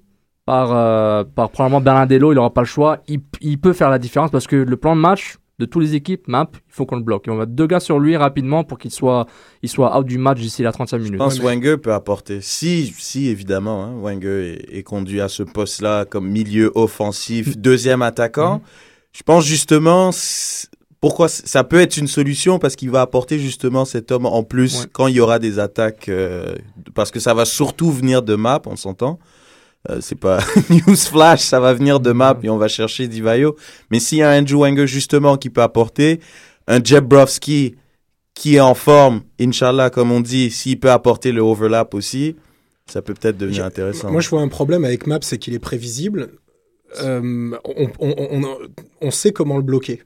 par, 0.51 0.73
euh, 0.73 1.23
par 1.23 1.49
probablement 1.51 1.81
Bernardello, 1.81 2.33
il 2.33 2.35
n'aura 2.35 2.53
pas 2.53 2.63
le 2.63 2.67
choix. 2.67 2.99
Il, 3.07 3.21
il 3.41 3.61
peut 3.61 3.73
faire 3.73 3.89
la 3.89 4.01
différence 4.01 4.33
parce 4.33 4.49
que 4.49 4.57
le 4.57 4.77
plan 4.77 4.97
de 4.97 5.01
match 5.01 5.37
de 5.61 5.65
toutes 5.65 5.85
les 5.85 5.95
équipes, 5.95 6.27
Map, 6.27 6.51
il 6.55 6.73
faut 6.75 6.87
qu'on 6.87 6.97
le 6.97 7.05
bloque. 7.05 7.29
Et 7.29 7.31
on 7.31 7.37
va 7.37 7.47
deux 7.47 7.69
gars 7.69 7.79
sur 7.79 8.01
lui 8.01 8.17
rapidement 8.17 8.65
pour 8.65 8.77
qu'il 8.81 8.91
soit, 8.91 9.27
il 9.63 9.69
soit 9.69 9.97
out 9.97 10.05
du 10.05 10.19
match 10.19 10.41
d'ici 10.41 10.65
la 10.65 10.73
35 10.73 10.99
minutes. 10.99 11.13
Je 11.13 11.19
pense 11.19 11.39
que 11.39 11.45
Wenger 11.45 11.77
peut 11.77 11.93
apporter. 11.93 12.41
Si, 12.41 12.93
si 12.99 13.29
évidemment, 13.29 13.85
hein, 13.85 13.93
Wenger 14.03 14.57
est, 14.69 14.79
est 14.79 14.83
conduit 14.83 15.21
à 15.21 15.29
ce 15.29 15.45
poste-là 15.45 16.05
comme 16.05 16.29
milieu 16.29 16.73
offensif, 16.75 17.57
deuxième 17.57 18.03
attaquant. 18.03 18.61
Je 19.13 19.23
pense 19.23 19.45
justement, 19.45 20.11
pourquoi 21.01 21.29
ça 21.29 21.63
peut 21.63 21.79
être 21.79 21.97
une 21.97 22.09
solution 22.09 22.59
parce 22.59 22.75
qu'il 22.75 22.91
va 22.91 23.03
apporter 23.03 23.39
justement 23.39 23.85
cet 23.85 24.11
homme 24.11 24.27
en 24.27 24.43
plus 24.43 24.89
quand 24.93 25.07
il 25.07 25.15
y 25.15 25.21
aura 25.21 25.39
des 25.39 25.61
attaques, 25.61 26.09
euh, 26.09 26.57
parce 26.97 27.13
que 27.13 27.21
ça 27.21 27.35
va 27.35 27.45
surtout 27.45 27.93
venir 27.93 28.23
de 28.23 28.35
Map, 28.35 28.63
on 28.67 28.75
s'entend. 28.75 29.21
Euh, 29.89 29.99
c'est 30.03 30.15
pas 30.19 30.41
news 30.71 30.97
flash, 30.97 31.41
ça 31.41 31.59
va 31.59 31.73
venir 31.73 32.01
de 32.01 32.13
Map 32.13 32.39
et 32.43 32.51
on 32.51 32.59
va 32.59 32.69
chercher 32.69 33.09
Divayo. 33.09 33.57
Mais 33.91 33.99
s'il 33.99 34.19
y 34.19 34.23
a 34.23 34.31
un 34.31 34.41
Andrew 34.41 34.59
Wenger 34.61 34.87
justement 34.87 35.37
qui 35.39 35.49
peut 35.49 35.63
apporter, 35.63 36.21
un 36.67 36.83
Jebrovski 36.85 37.77
qui 38.35 38.57
est 38.57 38.61
en 38.61 38.75
forme, 38.75 39.23
Inch'Allah, 39.41 39.89
comme 39.91 40.13
on 40.13 40.21
dit, 40.21 40.51
s'il 40.51 40.79
peut 40.79 40.91
apporter 40.91 41.33
le 41.33 41.41
overlap 41.41 41.95
aussi, 41.95 42.37
ça 42.87 43.01
peut 43.03 43.15
peut-être 43.15 43.39
devenir 43.39 43.65
intéressant. 43.65 44.11
Moi, 44.11 44.21
je 44.21 44.29
vois 44.29 44.41
un 44.43 44.49
problème 44.49 44.85
avec 44.85 45.07
Map, 45.07 45.19
c'est 45.23 45.39
qu'il 45.39 45.55
est 45.55 45.59
prévisible. 45.59 46.33
Euh, 47.03 47.53
on, 47.65 47.89
on- 48.01 48.15
on- 48.43 48.57
on 49.01 49.11
sait 49.11 49.33
comment 49.33 49.57
le 49.57 49.63
bloquer. 49.63 50.03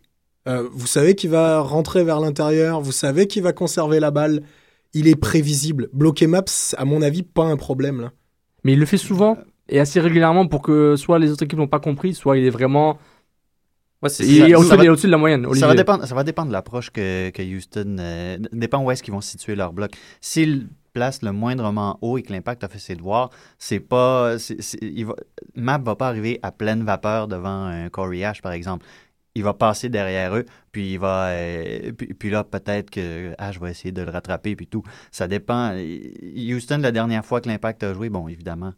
Euh, 0.46 0.68
vous 0.72 0.86
savez 0.86 1.14
qu'il 1.14 1.30
va 1.30 1.60
rentrer 1.60 2.04
vers 2.04 2.20
l'intérieur, 2.20 2.80
vous 2.80 2.92
savez 2.92 3.26
qu'il 3.26 3.42
va 3.42 3.52
conserver 3.52 3.98
la 4.00 4.10
balle. 4.10 4.42
Il 4.92 5.08
est 5.08 5.16
prévisible. 5.16 5.88
Bloquer 5.92 6.26
Map, 6.26 6.44
c'est, 6.46 6.76
à 6.76 6.84
mon 6.84 7.02
avis, 7.02 7.22
pas 7.22 7.44
un 7.44 7.56
problème. 7.56 8.00
Là. 8.02 8.12
Mais 8.62 8.74
il 8.74 8.78
le 8.78 8.86
fait 8.86 8.98
souvent 8.98 9.36
et 9.68 9.80
assez 9.80 10.00
régulièrement 10.00 10.46
pour 10.46 10.62
que 10.62 10.96
soit 10.96 11.18
les 11.18 11.30
autres 11.30 11.44
équipes 11.44 11.58
n'ont 11.58 11.66
pas 11.68 11.80
compris, 11.80 12.14
soit 12.14 12.36
il 12.38 12.44
est 12.44 12.50
vraiment. 12.50 12.98
il 14.20 14.42
est 14.50 14.54
au-dessus 14.54 14.68
ça 14.68 14.76
va- 14.76 14.82
il 14.82 14.86
est 14.86 14.90
au-dessus 14.90 15.06
de 15.06 15.12
la 15.12 15.16
moyenne. 15.18 15.46
Ça 15.54 15.66
va, 15.66 15.74
dépendre, 15.74 16.06
ça 16.06 16.14
va 16.14 16.24
dépendre 16.24 16.48
de 16.48 16.52
l'approche 16.52 16.90
que, 16.90 17.30
que 17.30 17.42
Houston. 17.42 17.96
euh, 17.98 18.36
dépend 18.52 18.82
où 18.84 18.90
est-ce 18.90 19.02
qu'ils 19.02 19.14
vont 19.14 19.22
situer 19.22 19.54
leur 19.54 19.72
bloc. 19.72 19.92
S'ils 20.20 20.68
placent 20.92 21.22
le 21.22 21.32
moindrement 21.32 21.98
haut 22.02 22.18
et 22.18 22.22
que 22.22 22.32
l'impact 22.32 22.62
a 22.64 22.68
fait 22.68 22.78
ses 22.78 22.94
devoirs, 22.96 23.30
c'est 23.58 23.80
pas. 23.80 24.36
il 24.82 25.06
va, 25.06 25.14
Map 25.56 25.78
va 25.78 25.96
pas 25.96 26.08
arriver 26.08 26.38
à 26.42 26.52
pleine 26.52 26.84
vapeur 26.84 27.28
devant 27.28 27.64
un 27.64 27.88
Corey 27.88 28.22
Ash, 28.24 28.42
par 28.42 28.52
exemple. 28.52 28.84
Il 29.36 29.42
va 29.42 29.52
passer 29.54 29.88
derrière 29.88 30.36
eux, 30.36 30.44
puis 30.70 30.92
il 30.92 30.98
va. 30.98 31.28
euh, 31.30 31.90
puis, 31.92 32.14
puis 32.14 32.30
là, 32.30 32.44
peut-être 32.44 32.90
que 32.90 33.32
Ash 33.38 33.58
va 33.58 33.70
essayer 33.70 33.90
de 33.90 34.02
le 34.02 34.10
rattraper, 34.10 34.54
puis 34.54 34.66
tout. 34.68 34.82
Ça 35.10 35.26
dépend. 35.26 35.74
Houston, 36.36 36.78
la 36.78 36.92
dernière 36.92 37.24
fois 37.24 37.40
que 37.40 37.48
l'impact 37.48 37.82
a 37.82 37.94
joué, 37.94 38.10
bon, 38.10 38.28
évidemment. 38.28 38.74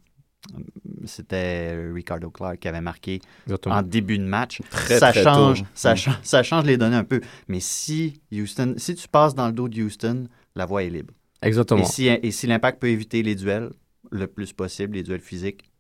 C'était 1.05 1.77
Ricardo 1.93 2.31
Clark 2.31 2.59
qui 2.59 2.69
avait 2.69 2.81
marqué 2.81 3.21
Exactement. 3.47 3.77
en 3.77 3.83
début 3.83 4.19
de 4.19 4.25
match. 4.25 4.61
Très, 4.71 4.99
ça 4.99 5.11
très 5.13 5.23
change, 5.23 5.61
tôt. 5.63 5.69
ça, 5.75 5.95
Mm. 5.95 5.99
ça 6.23 6.43
change 6.43 6.65
les 6.65 6.77
données 6.77 6.97
un 6.97 7.05
peu. 7.05 7.21
Mais 7.49 7.61
si 7.61 8.21
Houston, 8.33 8.75
si 8.77 8.95
tu 8.95 9.09
passes 9.09 9.35
dans 9.35 9.47
le 9.47 9.53
dos 9.53 9.69
de 9.69 9.83
Houston, 9.83 10.27
la 10.55 10.67
voie 10.67 10.83
est 10.85 10.91
libre. 10.91 11.13
Exactement. 11.43 11.83
Et 11.83 11.85
si, 11.85 12.07
et 12.09 12.31
si 12.31 12.47
l'impact 12.47 12.81
peut 12.81 12.89
éviter 12.89 13.23
les 13.23 13.35
duels 13.35 13.71
le 14.11 14.27
plus 14.27 14.53
possible, 14.53 14.95
les 14.97 15.03
duels 15.03 15.21
physiques, 15.21 15.71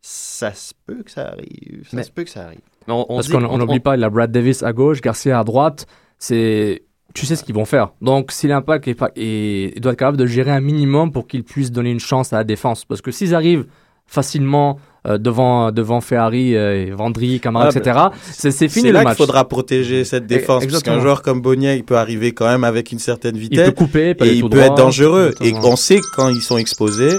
ça 0.00 0.52
se 0.54 0.72
peut 0.86 1.02
que 1.02 1.10
ça 1.10 1.28
arrive. 1.28 1.86
Ça 1.90 1.96
Mais- 1.96 2.02
se 2.02 2.10
peut 2.10 2.24
que 2.24 2.30
ça 2.30 2.44
arrive. 2.46 2.60
Parce 2.86 3.28
qu'on 3.28 3.44
on 3.44 3.58
n'oublie 3.58 3.80
pas, 3.80 3.96
il 3.96 4.02
a 4.04 4.10
Brad 4.10 4.32
Davis 4.32 4.62
à 4.62 4.72
gauche, 4.72 5.00
Garcia 5.00 5.38
à 5.38 5.44
droite. 5.44 5.86
C'est, 6.18 6.82
tu 7.14 7.26
sais 7.26 7.36
ce 7.36 7.44
qu'ils 7.44 7.54
vont 7.54 7.64
faire. 7.64 7.90
Donc, 8.00 8.30
si 8.32 8.46
l'impact 8.46 8.86
est 8.88 8.96
il 9.16 9.80
doit 9.80 9.92
être 9.92 9.98
capable 9.98 10.16
de 10.18 10.26
gérer 10.26 10.50
un 10.52 10.60
minimum 10.60 11.12
pour 11.12 11.26
qu'ils 11.26 11.44
puissent 11.44 11.72
donner 11.72 11.90
une 11.90 12.00
chance 12.00 12.32
à 12.32 12.36
la 12.38 12.44
défense. 12.44 12.84
Parce 12.84 13.00
que 13.00 13.10
s'ils 13.10 13.34
arrivent 13.34 13.66
facilement 14.06 14.78
euh, 15.06 15.18
devant 15.18 15.70
devant 15.72 16.00
Ferrari, 16.00 16.54
euh, 16.56 16.92
Vendry, 16.96 17.40
Camara, 17.40 17.68
Ah, 17.72 17.78
etc. 17.78 17.98
C'est 18.22 18.50
c'est 18.50 18.68
fini 18.68 18.82
C'est 18.82 18.88
le 18.88 18.92
là 18.94 19.04
match. 19.04 19.16
qu'il 19.16 19.24
faudra 19.24 19.48
protéger 19.48 20.04
cette 20.04 20.26
défense. 20.26 20.66
Parce 20.66 20.82
qu'un 20.82 21.00
joueur 21.00 21.22
comme 21.22 21.40
Bonnier, 21.40 21.74
il 21.76 21.84
peut 21.84 21.96
arriver 21.96 22.32
quand 22.32 22.46
même 22.48 22.64
avec 22.64 22.92
une 22.92 22.98
certaine 22.98 23.36
vitesse. 23.38 23.68
peut 23.70 23.74
couper, 23.74 24.10
il 24.10 24.16
peut 24.16 24.26
et 24.26 24.34
il 24.34 24.42
peut 24.42 24.48
droit. 24.50 24.62
être 24.64 24.74
dangereux. 24.74 25.34
Et 25.40 25.54
on 25.54 25.76
sait 25.76 26.00
que 26.00 26.16
quand 26.16 26.28
ils 26.28 26.42
sont 26.42 26.58
exposés. 26.58 27.16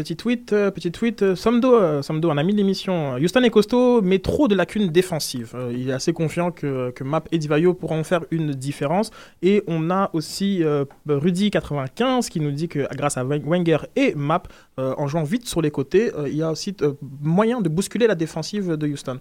Petit 0.00 0.16
tweet, 0.16 0.54
euh, 0.54 0.70
petit 0.70 0.90
tweet. 0.90 1.20
euh, 1.20 1.36
Samdo, 1.36 1.74
euh, 1.74 2.00
Samdo, 2.00 2.30
un 2.30 2.38
ami 2.38 2.52
de 2.54 2.56
l'émission. 2.56 3.16
Houston 3.16 3.42
est 3.42 3.50
costaud, 3.50 4.00
mais 4.00 4.18
trop 4.18 4.48
de 4.48 4.54
lacunes 4.54 4.88
défensives. 4.88 5.54
Il 5.72 5.90
est 5.90 5.92
assez 5.92 6.14
confiant 6.14 6.50
que, 6.52 6.90
que 6.92 7.04
Map 7.04 7.24
et 7.32 7.36
Divayo 7.36 7.74
pourront 7.74 8.02
faire 8.02 8.24
une 8.30 8.52
différence. 8.52 9.10
Et 9.42 9.62
on 9.66 9.90
a 9.90 10.08
aussi 10.14 10.64
euh, 10.64 10.86
Rudy95 11.06 12.28
qui 12.30 12.40
nous 12.40 12.50
dit 12.50 12.68
que 12.68 12.86
grâce 12.96 13.18
à 13.18 13.24
Wen- 13.24 13.42
Wenger 13.44 13.78
et 13.94 14.14
Map, 14.14 14.44
euh, 14.78 14.94
en 14.96 15.06
jouant 15.06 15.22
vite 15.24 15.46
sur 15.46 15.60
les 15.60 15.70
côtés, 15.70 16.14
euh, 16.14 16.28
il 16.28 16.36
y 16.36 16.42
a 16.42 16.50
aussi 16.50 16.74
euh, 16.80 16.92
moyen 17.20 17.60
de 17.60 17.68
bousculer 17.68 18.06
la 18.06 18.14
défensive 18.14 18.76
de 18.76 18.86
Houston. 18.86 19.18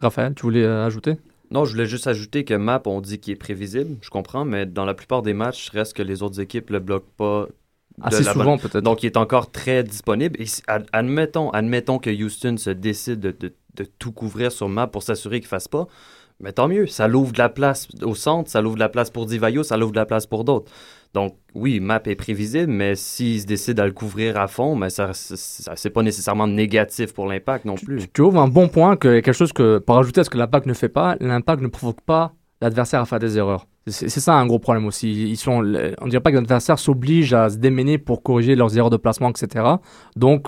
Raphaël, 0.00 0.34
tu 0.36 0.42
voulais 0.42 0.62
euh, 0.62 0.86
ajouter? 0.86 1.16
Non, 1.50 1.64
je 1.64 1.72
voulais 1.72 1.86
juste 1.86 2.06
ajouter 2.06 2.44
que 2.44 2.54
Map, 2.54 2.82
on 2.86 3.00
dit 3.00 3.18
qu'il 3.18 3.32
est 3.32 3.36
prévisible, 3.36 3.96
je 4.00 4.08
comprends, 4.10 4.44
mais 4.44 4.66
dans 4.66 4.84
la 4.84 4.94
plupart 4.94 5.22
des 5.22 5.34
matchs, 5.34 5.68
reste 5.70 5.94
que 5.94 6.02
les 6.02 6.22
autres 6.22 6.40
équipes 6.40 6.70
le 6.70 6.78
bloquent 6.78 7.10
pas. 7.16 7.48
Assez 8.00 8.24
souvent, 8.24 8.58
peut-être. 8.58 8.80
Donc, 8.82 9.02
il 9.02 9.06
est 9.06 9.16
encore 9.16 9.50
très 9.50 9.82
disponible. 9.84 10.40
Et 10.40 10.46
admettons, 10.92 11.50
admettons 11.50 11.98
que 11.98 12.10
Houston 12.10 12.56
se 12.56 12.70
décide 12.70 13.20
de, 13.20 13.30
de- 13.38 13.54
de 13.74 13.84
tout 13.98 14.12
couvrir 14.12 14.52
sur 14.52 14.68
Map 14.68 14.86
pour 14.86 15.02
s'assurer 15.02 15.40
qu'il 15.40 15.46
ne 15.46 15.50
fasse 15.50 15.68
pas. 15.68 15.86
Mais 16.40 16.52
tant 16.52 16.66
mieux, 16.68 16.86
ça 16.86 17.06
l'ouvre 17.06 17.32
de 17.32 17.38
la 17.38 17.48
place 17.48 17.86
au 18.02 18.14
centre, 18.14 18.50
ça 18.50 18.60
l'ouvre 18.60 18.74
de 18.74 18.80
la 18.80 18.88
place 18.88 19.10
pour 19.10 19.26
Divayo, 19.26 19.62
ça 19.62 19.76
l'ouvre 19.76 19.92
de 19.92 19.96
la 19.98 20.06
place 20.06 20.26
pour 20.26 20.44
d'autres. 20.44 20.70
Donc, 21.14 21.36
oui, 21.54 21.78
Map 21.78 22.00
est 22.06 22.14
prévisible, 22.16 22.72
mais 22.72 22.96
s'il 22.96 23.40
se 23.42 23.46
décide 23.46 23.78
à 23.78 23.86
le 23.86 23.92
couvrir 23.92 24.36
à 24.38 24.48
fond, 24.48 24.74
mais 24.74 24.90
ça, 24.90 25.10
ça, 25.12 25.72
c'est 25.76 25.90
pas 25.90 26.02
nécessairement 26.02 26.46
négatif 26.48 27.12
pour 27.12 27.26
l'impact 27.26 27.64
non 27.66 27.76
plus. 27.76 28.08
Tu 28.12 28.22
ouvres 28.22 28.40
un 28.40 28.48
bon 28.48 28.68
point, 28.68 28.96
que 28.96 29.20
quelque 29.20 29.32
chose 29.34 29.52
que, 29.52 29.78
pour 29.78 29.98
ajouter 29.98 30.22
à 30.22 30.24
ce 30.24 30.30
que 30.30 30.38
l'impact 30.38 30.66
ne 30.66 30.74
fait 30.74 30.88
pas, 30.88 31.16
l'impact 31.20 31.62
ne 31.62 31.68
provoque 31.68 32.00
pas 32.00 32.32
l'adversaire 32.62 33.00
à 33.00 33.04
faire 33.04 33.18
des 33.18 33.36
erreurs. 33.36 33.66
C'est 33.86 34.08
ça 34.08 34.34
un 34.34 34.46
gros 34.46 34.60
problème 34.60 34.86
aussi. 34.86 35.10
Ils 35.10 35.36
sont, 35.36 35.62
on 36.00 36.06
dirait 36.06 36.22
pas 36.22 36.30
que 36.30 36.36
l'adversaire 36.36 36.78
s'oblige 36.78 37.34
à 37.34 37.50
se 37.50 37.56
démener 37.56 37.98
pour 37.98 38.22
corriger 38.22 38.54
leurs 38.54 38.76
erreurs 38.78 38.90
de 38.90 38.96
placement, 38.96 39.30
etc. 39.30 39.64
Donc, 40.16 40.46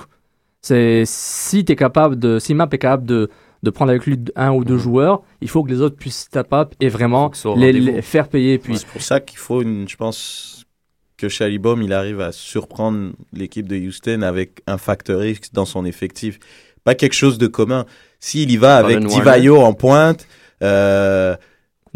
c'est 0.62 1.02
si 1.04 1.64
tu 1.64 1.72
es 1.72 1.76
capable 1.76 2.16
de, 2.16 2.38
si 2.38 2.54
Map 2.54 2.68
est 2.70 2.78
capable 2.78 3.04
de, 3.04 3.28
de 3.64 3.70
prendre 3.70 3.90
avec 3.90 4.06
lui 4.06 4.16
un 4.36 4.52
ou 4.52 4.64
deux 4.64 4.78
joueurs. 4.78 5.22
Il 5.40 5.48
faut 5.48 5.64
que 5.64 5.70
les 5.70 5.80
autres 5.80 5.96
puissent 5.96 6.28
up 6.36 6.74
et 6.80 6.88
vraiment 6.88 7.32
les, 7.56 8.00
faire 8.02 8.28
payer. 8.28 8.58
Puis 8.58 8.78
C'est 8.78 8.86
pour 8.86 9.02
ça 9.02 9.18
qu'il 9.18 9.38
faut, 9.38 9.60
une, 9.62 9.88
je 9.88 9.96
pense, 9.96 10.64
que 11.16 11.28
Chalibom, 11.28 11.82
il 11.82 11.92
arrive 11.92 12.20
à 12.20 12.30
surprendre 12.30 13.10
l'équipe 13.32 13.66
de 13.66 13.76
Houston 13.76 14.22
avec 14.22 14.62
un 14.68 14.78
facteur 14.78 15.24
X 15.24 15.52
dans 15.52 15.64
son 15.64 15.84
effectif. 15.84 16.38
Pas 16.84 16.94
quelque 16.94 17.14
chose 17.14 17.38
de 17.38 17.48
commun. 17.48 17.86
S'il 18.20 18.50
y 18.52 18.56
va 18.56 18.76
avec 18.76 19.04
Divayo 19.04 19.60
en 19.60 19.72
pointe, 19.72 20.28
euh, 20.62 21.34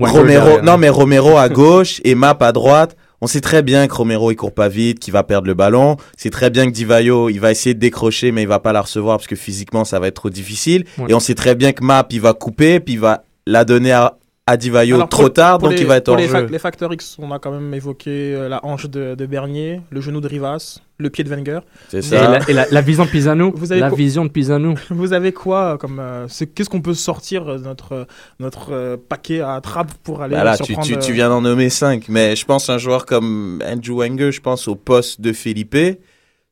Romero, 0.07 0.45
derrière. 0.45 0.63
non 0.63 0.79
mais 0.79 0.89
Romero 0.89 1.37
à 1.37 1.49
gauche 1.49 2.01
et 2.05 2.15
Map 2.15 2.39
à 2.41 2.53
droite. 2.53 2.97
On 3.21 3.27
sait 3.27 3.41
très 3.41 3.63
bien 3.63 3.89
que 3.89 3.95
Romero 3.95 4.31
il 4.31 4.37
court 4.37 4.55
pas 4.55 4.69
vite, 4.69 5.01
qu'il 5.01 5.13
va 5.13 5.25
perdre 5.25 5.49
le 5.49 5.55
ballon. 5.55 5.97
C'est 6.17 6.31
très 6.31 6.51
bien 6.51 6.67
que 6.67 6.71
Divayo 6.71 7.29
il 7.29 7.41
va 7.41 7.51
essayer 7.51 7.75
de 7.75 7.81
décrocher 7.81 8.31
mais 8.31 8.43
il 8.43 8.49
va 8.49 8.61
pas 8.61 8.73
la 8.73 8.83
recevoir 8.83 9.17
parce 9.19 9.27
que 9.27 9.37
physiquement 9.37 9.85
ça 9.85 9.99
va 9.99 10.07
être 10.07 10.15
trop 10.15 10.31
difficile. 10.31 10.85
Ouais. 10.99 11.07
Et 11.09 11.15
on 11.15 11.21
sait 11.21 11.35
très 11.35 11.55
bien 11.55 11.73
que 11.73 11.83
Map 11.83 12.07
il 12.11 12.21
va 12.21 12.33
couper 12.33 12.81
puis 12.81 12.95
il 12.95 13.01
va 13.01 13.25
la 13.47 13.65
donner 13.65 13.93
à, 13.93 14.19
à 14.49 14.57
Divayo 14.57 14.97
Alors, 14.97 15.09
trop 15.09 15.23
pour- 15.25 15.33
tard 15.33 15.59
pour 15.59 15.69
donc 15.69 15.77
les- 15.77 15.83
il 15.83 15.87
va 15.87 15.97
être 15.99 16.09
hors 16.09 16.17
les, 16.17 16.27
jeu. 16.29 16.47
les 16.47 16.59
facteurs 16.59 16.93
X, 16.93 17.17
on 17.19 17.31
a 17.33 17.39
quand 17.39 17.51
même 17.53 17.73
évoqué 17.75 18.11
euh, 18.35 18.49
la 18.49 18.65
hanche 18.65 18.87
de, 18.89 19.15
de 19.15 19.27
Bernier, 19.27 19.81
le 19.91 20.01
genou 20.01 20.21
de 20.21 20.27
Rivas, 20.29 20.79
le 20.99 21.11
pied 21.11 21.23
de 21.23 21.29
Wenger. 21.29 21.61
C'est 21.91 21.99
et, 21.99 22.03
ça. 22.03 22.31
la, 22.39 22.49
et 22.51 22.53
la- 22.53 22.67
la 22.71 22.81
vision 22.81 23.05
de 23.05 23.11
Pisano, 23.11 23.53
Vous 23.55 23.73
avez 23.73 23.81
la 23.83 23.89
quoi- 23.91 23.99
vision 23.99 24.25
de 24.25 24.31
Pisano. 24.31 24.75
Vous 24.91 25.13
avez 25.13 25.33
quoi 25.33 25.75
euh, 25.75 25.77
comme 25.77 25.99
euh, 26.01 26.27
Qu'est-ce 26.55 26.71
qu'on 26.71 26.81
peut 26.81 26.95
sortir 26.95 27.45
de 27.45 27.59
notre 27.59 28.07
notre 28.41 28.73
euh, 28.73 28.97
paquet 28.97 29.41
à 29.41 29.61
trappe 29.61 29.93
pour 30.03 30.23
aller 30.23 30.35
Bah 30.35 30.45
là, 30.45 30.57
tu, 30.57 30.65
surprendre 30.65 30.89
tu, 30.89 30.99
tu 30.99 31.13
viens 31.13 31.29
d'en 31.29 31.43
nommer 31.43 31.69
5, 31.71 32.09
mais 32.09 32.35
je 32.35 32.45
pense 32.47 32.71
un 32.71 32.79
joueur 32.79 33.05
comme 33.07 33.63
Andrew 33.67 33.99
Wenger, 34.01 34.33
je 34.33 34.41
pense 34.41 34.67
au 34.67 34.75
poste 34.77 35.21
de 35.21 35.33
Felipe, 35.33 35.77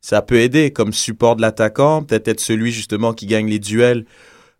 ça 0.01 0.23
peut 0.23 0.39
aider 0.39 0.71
comme 0.71 0.93
support 0.93 1.35
de 1.37 1.41
l'attaquant, 1.43 2.03
peut-être 2.03 2.29
être 2.29 2.41
celui 2.41 2.71
justement 2.73 3.13
qui 3.13 3.27
gagne 3.27 3.49
les 3.49 3.59
duels. 3.59 4.05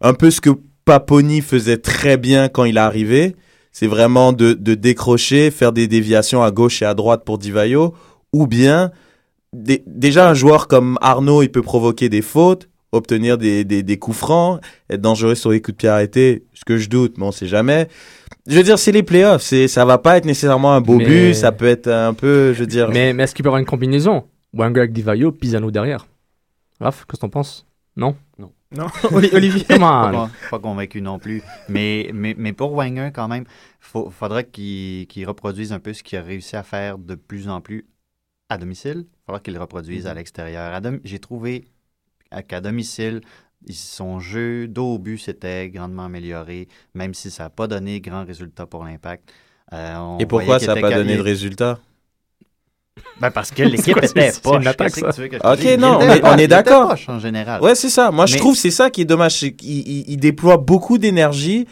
Un 0.01 0.15
peu 0.15 0.31
ce 0.31 0.41
que 0.41 0.51
Paponi 0.87 1.41
faisait 1.43 1.79
très 1.79 2.17
bien 2.17 2.49
quand 2.49 2.65
il 2.65 2.77
est 2.77 2.81
arrivé, 2.81 3.35
c'est 3.73 3.89
vraiment 3.89 4.33
de, 4.33 4.53
de 4.55 4.75
décrocher, 4.75 5.51
faire 5.51 5.73
des 5.73 5.89
déviations 5.89 6.43
à 6.45 6.51
gauche 6.53 6.81
et 6.81 6.85
à 6.87 6.95
droite 6.95 7.25
pour 7.25 7.39
Divayo, 7.39 7.93
ou 8.33 8.47
bien 8.47 8.93
dé- 9.53 9.83
déjà 9.87 10.31
un 10.31 10.35
joueur 10.35 10.69
comme 10.69 10.97
Arnaud, 11.03 11.43
il 11.43 11.51
peut 11.51 11.61
provoquer 11.61 12.09
des 12.09 12.23
fautes, 12.23 12.69
obtenir 12.93 13.37
des, 13.37 13.65
des, 13.65 13.83
des 13.83 13.99
coups 13.99 14.17
francs, 14.17 14.61
être 14.89 15.01
dangereux 15.01 15.35
sur 15.35 15.51
les 15.51 15.61
coups 15.61 15.73
de 15.75 15.79
pied 15.79 15.89
arrêtés, 15.89 16.45
ce 16.55 16.65
que 16.65 16.77
je 16.79 16.89
doute, 16.89 17.19
mais 17.19 17.25
on 17.27 17.33
sait 17.33 17.49
jamais. 17.49 17.89
Je 18.47 18.57
veux 18.57 18.63
dire, 18.63 18.79
c'est 18.79 18.93
les 18.93 19.03
playoffs, 19.03 19.43
c'est, 19.43 19.67
ça 19.67 19.85
va 19.85 19.99
pas 19.99 20.17
être 20.19 20.25
nécessairement 20.25 20.73
un 20.73 20.81
beau 20.81 20.99
Mais- 20.99 21.05
but, 21.05 21.35
ça 21.35 21.51
peut 21.51 21.67
être 21.67 21.89
un 21.89 22.15
peu, 22.15 22.53
je 22.53 22.61
veux 22.61 22.67
dire. 22.69 22.89
Mais, 22.91 23.13
mais 23.13 23.25
est-ce 23.25 23.35
qu'il 23.35 23.43
peut 23.43 23.49
y 23.49 23.51
avoir 23.51 23.59
une 23.61 23.67
combinaison? 23.67 24.23
Wenger 24.53 24.79
avec 24.83 24.93
Divayo, 24.93 25.33
Pisano 25.33 25.73
derrière. 25.73 26.07
Raph, 26.81 26.99
qu'est-ce 27.07 27.17
que 27.17 27.21
t'en 27.23 27.29
penses? 27.29 27.67
Non? 27.97 28.15
Non, 28.73 28.87
Oli- 29.13 29.31
Olivier. 29.33 29.65
Pas, 29.69 30.31
pas 30.51 30.59
convaincu 30.59 31.01
non 31.01 31.19
plus. 31.19 31.43
Mais, 31.69 32.11
mais, 32.13 32.35
mais 32.37 32.53
pour 32.53 32.73
Wenger, 32.75 33.11
quand 33.15 33.29
même, 33.29 33.45
il 33.95 34.11
faudra 34.11 34.43
qu'il 34.43 35.07
qu'il 35.07 35.27
reproduise 35.27 35.73
un 35.73 35.79
peu 35.79 35.93
ce 35.93 36.03
qu'il 36.03 36.19
a 36.19 36.23
réussi 36.23 36.57
à 36.57 36.63
faire 36.63 36.99
de 36.99 37.15
plus 37.15 37.49
en 37.49 37.61
plus 37.61 37.87
à 38.49 38.59
domicile. 38.59 39.07
Il 39.09 39.25
faudra 39.27 39.41
qu'il 39.41 39.55
le 39.55 39.61
reproduise 39.61 40.07
à 40.07 40.15
l'extérieur. 40.15 40.75
À 40.75 40.81
dom- 40.81 41.01
J'ai 41.05 41.19
trouvé 41.21 41.65
à- 42.31 42.43
qu'à 42.43 42.61
domicile, 42.61 43.21
il- 43.67 43.75
son 43.75 44.19
jeu 44.21 44.67
dos 44.69 44.95
au 44.95 44.99
but 44.99 45.19
s'était 45.19 45.71
grandement 45.71 46.05
amélioré, 46.05 46.69
même 46.95 47.15
si 47.15 47.31
ça 47.31 47.45
n'a 47.45 47.51
pas 47.51 47.69
donné 47.69 48.01
grand 48.01 48.25
résultat 48.25 48.67
pour 48.67 48.85
l'impact. 48.85 49.33
Euh, 49.73 50.19
Et 50.19 50.27
pourquoi 50.27 50.59
ça 50.59 50.75
n'a 50.75 50.81
pas 50.81 50.91
donné 50.91 51.17
de 51.17 51.23
résultat? 51.23 51.81
Ben 53.21 53.31
parce 53.31 53.51
que 53.51 53.63
l'équipe 53.63 53.97
était 54.03 54.31
te 54.33 54.41
Ok, 55.45 55.79
non, 55.79 55.99
on 56.23 56.37
est- 56.39 56.49
d'accord. 56.49 56.95
en 57.09 57.19
général. 57.19 57.63
Ouais, 57.63 57.75
c'est 57.75 57.89
ça. 57.91 58.11
Moi, 58.11 58.27
je 58.27 58.37
trouve 58.39 58.55
que 58.55 58.61
c'est 58.61 58.71
ça 58.71 58.91
qui 58.91 59.03
est 59.03 59.07
dommage, 59.07 59.43
il 59.43 60.17
déploie 60.19 60.57
beaucoup 60.57 60.99
d'énergie. 60.99 61.67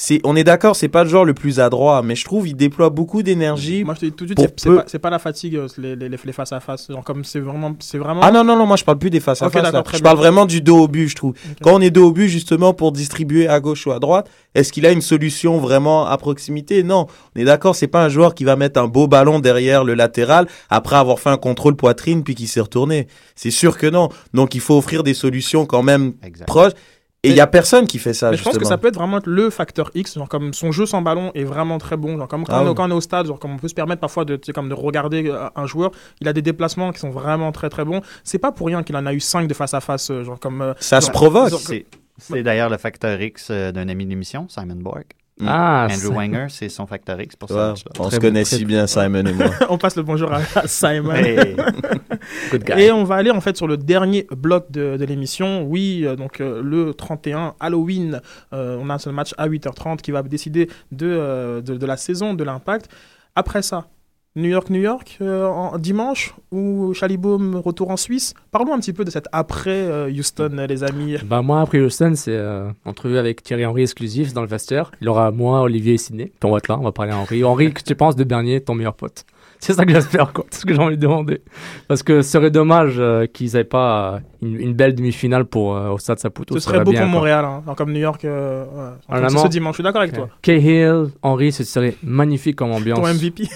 C'est, 0.00 0.20
on 0.22 0.36
est 0.36 0.44
d'accord, 0.44 0.76
c'est 0.76 0.88
pas 0.88 1.02
le 1.02 1.10
joueur 1.10 1.24
le 1.24 1.34
plus 1.34 1.58
adroit, 1.58 2.02
mais 2.02 2.14
je 2.14 2.24
trouve 2.24 2.46
il 2.46 2.54
déploie 2.54 2.88
beaucoup 2.88 3.24
d'énergie. 3.24 3.82
Moi, 3.82 3.94
je 3.94 4.00
te 4.00 4.06
dis 4.06 4.12
tout 4.12 4.24
de 4.26 4.28
suite, 4.28 4.38
pour 4.38 4.48
c'est- 4.56 4.68
peu. 4.68 4.76
pas, 4.76 4.84
c'est 4.86 4.98
pas 5.00 5.10
la 5.10 5.18
fatigue, 5.18 5.56
euh, 5.56 5.66
les, 5.76 5.96
les, 5.96 6.08
les 6.08 6.32
face 6.32 6.52
à 6.52 6.60
face. 6.60 6.86
Genre, 6.88 7.02
comme 7.02 7.24
c'est 7.24 7.40
vraiment, 7.40 7.74
c'est 7.80 7.98
vraiment. 7.98 8.20
Ah 8.22 8.30
non, 8.30 8.44
non, 8.44 8.56
non, 8.56 8.64
moi 8.64 8.76
je 8.76 8.84
parle 8.84 8.98
plus 8.98 9.10
des 9.10 9.18
face 9.18 9.42
à 9.42 9.50
face. 9.50 9.72
là. 9.72 9.82
Je 9.92 9.98
parle 9.98 10.16
vraiment 10.16 10.46
du 10.46 10.60
dos 10.60 10.78
au 10.84 10.86
but, 10.88 11.08
je 11.08 11.16
trouve. 11.16 11.34
Quand 11.62 11.74
on 11.74 11.80
est 11.80 11.90
dos 11.90 12.06
au 12.06 12.12
but, 12.12 12.28
justement, 12.28 12.72
pour 12.74 12.92
distribuer 12.92 13.48
à 13.48 13.58
gauche 13.58 13.88
ou 13.88 13.90
à 13.92 13.98
droite, 13.98 14.30
est-ce 14.54 14.72
qu'il 14.72 14.86
a 14.86 14.92
une 14.92 15.00
solution 15.02 15.58
vraiment 15.58 16.06
à 16.06 16.16
proximité? 16.16 16.84
Non. 16.84 17.08
On 17.36 17.40
est 17.40 17.44
d'accord, 17.44 17.74
c'est 17.74 17.88
pas 17.88 18.04
un 18.04 18.08
joueur 18.08 18.36
qui 18.36 18.44
va 18.44 18.54
mettre 18.54 18.80
un 18.80 18.86
beau 18.86 19.08
ballon 19.08 19.40
derrière 19.40 19.82
le 19.82 19.94
latéral 19.94 20.46
après 20.70 20.94
avoir 20.94 21.18
fait 21.18 21.30
un 21.30 21.36
contrôle 21.38 21.74
poitrine 21.74 22.22
puis 22.22 22.36
qui 22.36 22.46
s'est 22.46 22.60
retourné. 22.60 23.08
C'est 23.34 23.50
sûr 23.50 23.76
que 23.76 23.88
non. 23.88 24.10
Donc 24.32 24.54
il 24.54 24.60
faut 24.60 24.78
offrir 24.78 25.02
des 25.02 25.14
solutions 25.14 25.66
quand 25.66 25.82
même 25.82 26.12
Exact. 26.22 26.46
proches. 26.46 26.72
Et 27.24 27.30
il 27.30 27.34
y 27.36 27.40
a 27.40 27.48
personne 27.48 27.86
qui 27.88 27.98
fait 27.98 28.12
ça, 28.14 28.30
Mais 28.30 28.36
je 28.36 28.44
pense 28.44 28.56
que 28.58 28.64
ça 28.64 28.78
peut 28.78 28.86
être 28.88 28.94
vraiment 28.94 29.18
le 29.24 29.50
facteur 29.50 29.90
X, 29.94 30.14
genre 30.14 30.28
comme 30.28 30.52
son 30.54 30.70
jeu 30.70 30.86
sans 30.86 31.02
ballon 31.02 31.32
est 31.34 31.42
vraiment 31.42 31.78
très 31.78 31.96
bon, 31.96 32.16
genre 32.16 32.28
comme 32.28 32.44
quand, 32.44 32.52
Ah 32.54 32.62
on, 32.62 32.66
est- 32.66 32.68
oui. 32.68 32.74
quand 32.76 32.86
on 32.86 32.90
est 32.92 32.94
au 32.94 33.00
stade, 33.00 33.26
genre 33.26 33.40
comme 33.40 33.52
on 33.54 33.56
peut 33.56 33.66
se 33.66 33.74
permettre 33.74 34.00
parfois 34.00 34.24
de, 34.24 34.38
comme 34.54 34.68
de 34.68 34.74
regarder 34.74 35.28
euh, 35.28 35.48
un 35.56 35.66
joueur, 35.66 35.90
il 36.20 36.28
a 36.28 36.32
des 36.32 36.42
déplacements 36.42 36.92
qui 36.92 37.00
sont 37.00 37.10
vraiment 37.10 37.50
très 37.50 37.70
très 37.70 37.84
bons. 37.84 38.02
C'est 38.22 38.38
pas 38.38 38.52
pour 38.52 38.68
rien 38.68 38.84
qu'il 38.84 38.94
en 38.96 39.04
a 39.04 39.12
eu 39.12 39.18
5 39.20 39.48
de 39.48 39.54
face 39.54 39.74
à 39.74 39.80
face, 39.80 40.10
euh, 40.12 40.22
genre 40.22 40.38
comme. 40.38 40.62
euh, 40.62 40.74
Ça 40.78 41.00
se 41.00 41.10
provoque. 41.10 41.50
C'est 41.58 41.86
c'est 42.20 42.42
d'ailleurs 42.44 42.68
le 42.70 42.78
facteur 42.78 43.20
X 43.20 43.50
d'un 43.50 43.88
ami 43.88 44.04
de 44.04 44.10
l'émission, 44.10 44.46
Simon 44.48 44.74
Borg. 44.76 45.04
Ah, 45.46 45.86
Andrew 45.90 46.14
Wenger, 46.14 46.46
c'est 46.48 46.68
son 46.68 46.86
facteur 46.86 47.20
X 47.20 47.36
pour 47.36 47.48
ça. 47.48 47.74
on 47.98 48.10
se 48.10 48.18
connaît 48.18 48.44
si 48.44 48.64
bien, 48.64 48.86
Simon 48.86 49.24
et 49.24 49.32
moi. 49.32 49.50
on 49.68 49.78
passe 49.78 49.96
le 49.96 50.02
bonjour 50.02 50.32
à, 50.32 50.42
Simon. 50.66 51.12
Hey. 51.12 51.56
Good 52.50 52.64
guy. 52.64 52.82
Et 52.82 52.92
on 52.92 53.04
va 53.04 53.16
aller 53.16 53.30
en 53.30 53.40
fait 53.40 53.56
sur 53.56 53.66
le 53.66 53.76
dernier 53.76 54.26
bloc 54.30 54.70
de, 54.70 54.96
de 54.96 55.04
l'émission. 55.04 55.62
Oui, 55.62 56.02
euh, 56.04 56.16
donc 56.16 56.40
euh, 56.40 56.60
le 56.62 56.94
31 56.94 57.54
Halloween, 57.60 58.20
euh, 58.52 58.78
on 58.80 58.90
a 58.90 58.98
ce 58.98 59.10
match 59.10 59.34
à 59.38 59.48
8h30 59.48 59.98
qui 59.98 60.10
va 60.10 60.22
décider 60.22 60.68
de, 60.92 61.06
euh, 61.06 61.60
de, 61.60 61.76
de 61.76 61.86
la 61.86 61.96
saison 61.96 62.34
de 62.34 62.44
l'impact. 62.44 62.88
Après 63.36 63.62
ça, 63.62 63.86
New 64.38 64.50
York, 64.50 64.70
New 64.70 64.80
York, 64.80 65.18
euh, 65.20 65.46
en 65.46 65.78
dimanche, 65.78 66.32
ou 66.52 66.94
Chalibaume 66.94 67.56
retour 67.56 67.90
en 67.90 67.96
Suisse. 67.96 68.34
Parlons 68.52 68.72
un 68.72 68.78
petit 68.78 68.92
peu 68.92 69.04
de 69.04 69.10
cette 69.10 69.26
après 69.32 69.70
euh, 69.70 70.08
Houston, 70.08 70.58
euh, 70.58 70.66
les 70.68 70.84
amis. 70.84 71.16
Bah 71.24 71.42
moi 71.42 71.60
après 71.60 71.80
Houston 71.80 72.12
c'est 72.14 72.36
euh, 72.36 72.70
entrevue 72.84 73.18
avec 73.18 73.42
Thierry 73.42 73.66
Henry 73.66 73.82
exclusif 73.82 74.32
dans 74.32 74.42
le 74.42 74.46
vestiaire. 74.46 74.92
Il 75.00 75.06
y 75.06 75.08
aura 75.08 75.32
moi, 75.32 75.62
Olivier 75.62 75.94
et 75.94 75.98
Sidney. 75.98 76.30
On 76.44 76.52
va 76.52 76.58
être 76.58 76.68
là, 76.68 76.78
on 76.78 76.84
va 76.84 76.92
parler 76.92 77.10
à 77.10 77.16
Henry. 77.18 77.42
Henry, 77.42 77.72
que 77.72 77.82
tu 77.82 77.96
penses 77.96 78.14
de 78.14 78.22
Bernier, 78.22 78.60
ton 78.60 78.74
meilleur 78.76 78.94
pote? 78.94 79.24
C'est 79.60 79.72
ça 79.72 79.84
que 79.84 79.92
j'espère 79.92 80.32
quoi, 80.32 80.44
c'est 80.50 80.60
ce 80.60 80.66
que 80.66 80.72
j'ai 80.72 80.80
envie 80.80 80.96
de 80.96 81.02
demander. 81.02 81.40
Parce 81.88 82.04
que 82.04 82.22
ce 82.22 82.30
serait 82.30 82.52
dommage 82.52 82.94
euh, 82.98 83.26
qu'ils 83.26 83.56
aient 83.56 83.64
pas 83.64 84.14
euh, 84.14 84.18
une, 84.40 84.60
une 84.60 84.72
belle 84.72 84.94
demi-finale 84.94 85.46
pour 85.46 85.74
euh, 85.74 85.90
au 85.90 85.98
Stade 85.98 86.20
Saputo. 86.20 86.54
Ce 86.54 86.60
serait 86.60 86.84
beau 86.84 86.92
bien, 86.92 87.02
pour. 87.02 87.10
Montréal, 87.10 87.44
hein. 87.44 87.62
Alors, 87.64 87.74
comme 87.74 87.92
New 87.92 87.98
York, 87.98 88.20
ouais. 88.22 88.30
Comme 88.30 89.18
Honnêtement, 89.18 89.42
ce 89.42 89.48
dimanche. 89.48 89.72
Je 89.72 89.76
suis 89.78 89.82
d'accord 89.82 90.02
avec 90.02 90.14
toi. 90.14 90.28
Cahill, 90.42 91.06
Henry, 91.22 91.50
ce 91.50 91.64
serait 91.64 91.96
magnifique 92.04 92.54
comme 92.54 92.70
ambiance. 92.70 93.00
Ton 93.00 93.12
MVP. 93.12 93.48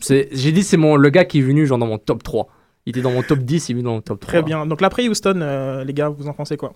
J'ai 0.00 0.52
dit 0.52 0.62
c'est 0.62 0.76
mon 0.76 0.96
le 0.96 1.10
gars 1.10 1.24
qui 1.24 1.38
est 1.38 1.42
venu 1.42 1.66
genre 1.66 1.78
dans 1.78 1.86
mon 1.86 1.98
top 1.98 2.22
3. 2.22 2.48
Il 2.86 2.90
était 2.90 3.00
dans 3.00 3.12
mon 3.12 3.22
top 3.22 3.40
10, 3.40 3.68
il 3.68 3.72
est 3.72 3.74
venu 3.74 3.84
dans 3.84 3.94
mon 3.94 4.00
top 4.00 4.20
3. 4.20 4.28
Très 4.28 4.42
bien. 4.42 4.66
Donc 4.66 4.80
l'après 4.80 5.08
Houston, 5.08 5.40
euh, 5.40 5.84
les 5.84 5.94
gars, 5.94 6.08
vous 6.08 6.28
en 6.28 6.32
pensez 6.32 6.56
quoi? 6.56 6.74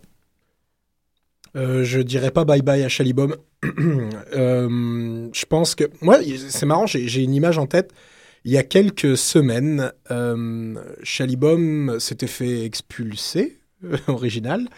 Euh, 1.57 1.83
je 1.85 2.01
dirais 2.01 2.31
pas 2.31 2.45
bye 2.45 2.63
bye 2.63 2.83
à 2.83 2.89
Chalibom. 2.89 3.35
Euh, 4.35 5.29
je 5.33 5.47
pense 5.47 5.75
que. 5.75 5.85
Moi, 6.03 6.19
c'est 6.49 6.67
marrant, 6.67 6.87
j'ai 6.87 7.23
une 7.23 7.35
image 7.35 7.59
en 7.59 7.67
tête. 7.67 7.93
Il 8.45 8.53
y 8.53 8.59
a 8.59 8.63
quelques 8.63 9.17
semaines, 9.17 9.93
euh, 10.11 10.75
Chalibom 11.03 11.99
s'était 11.99 12.29
fait 12.29 12.65
expulser, 12.65 13.59
euh, 13.85 13.97
original. 14.09 14.69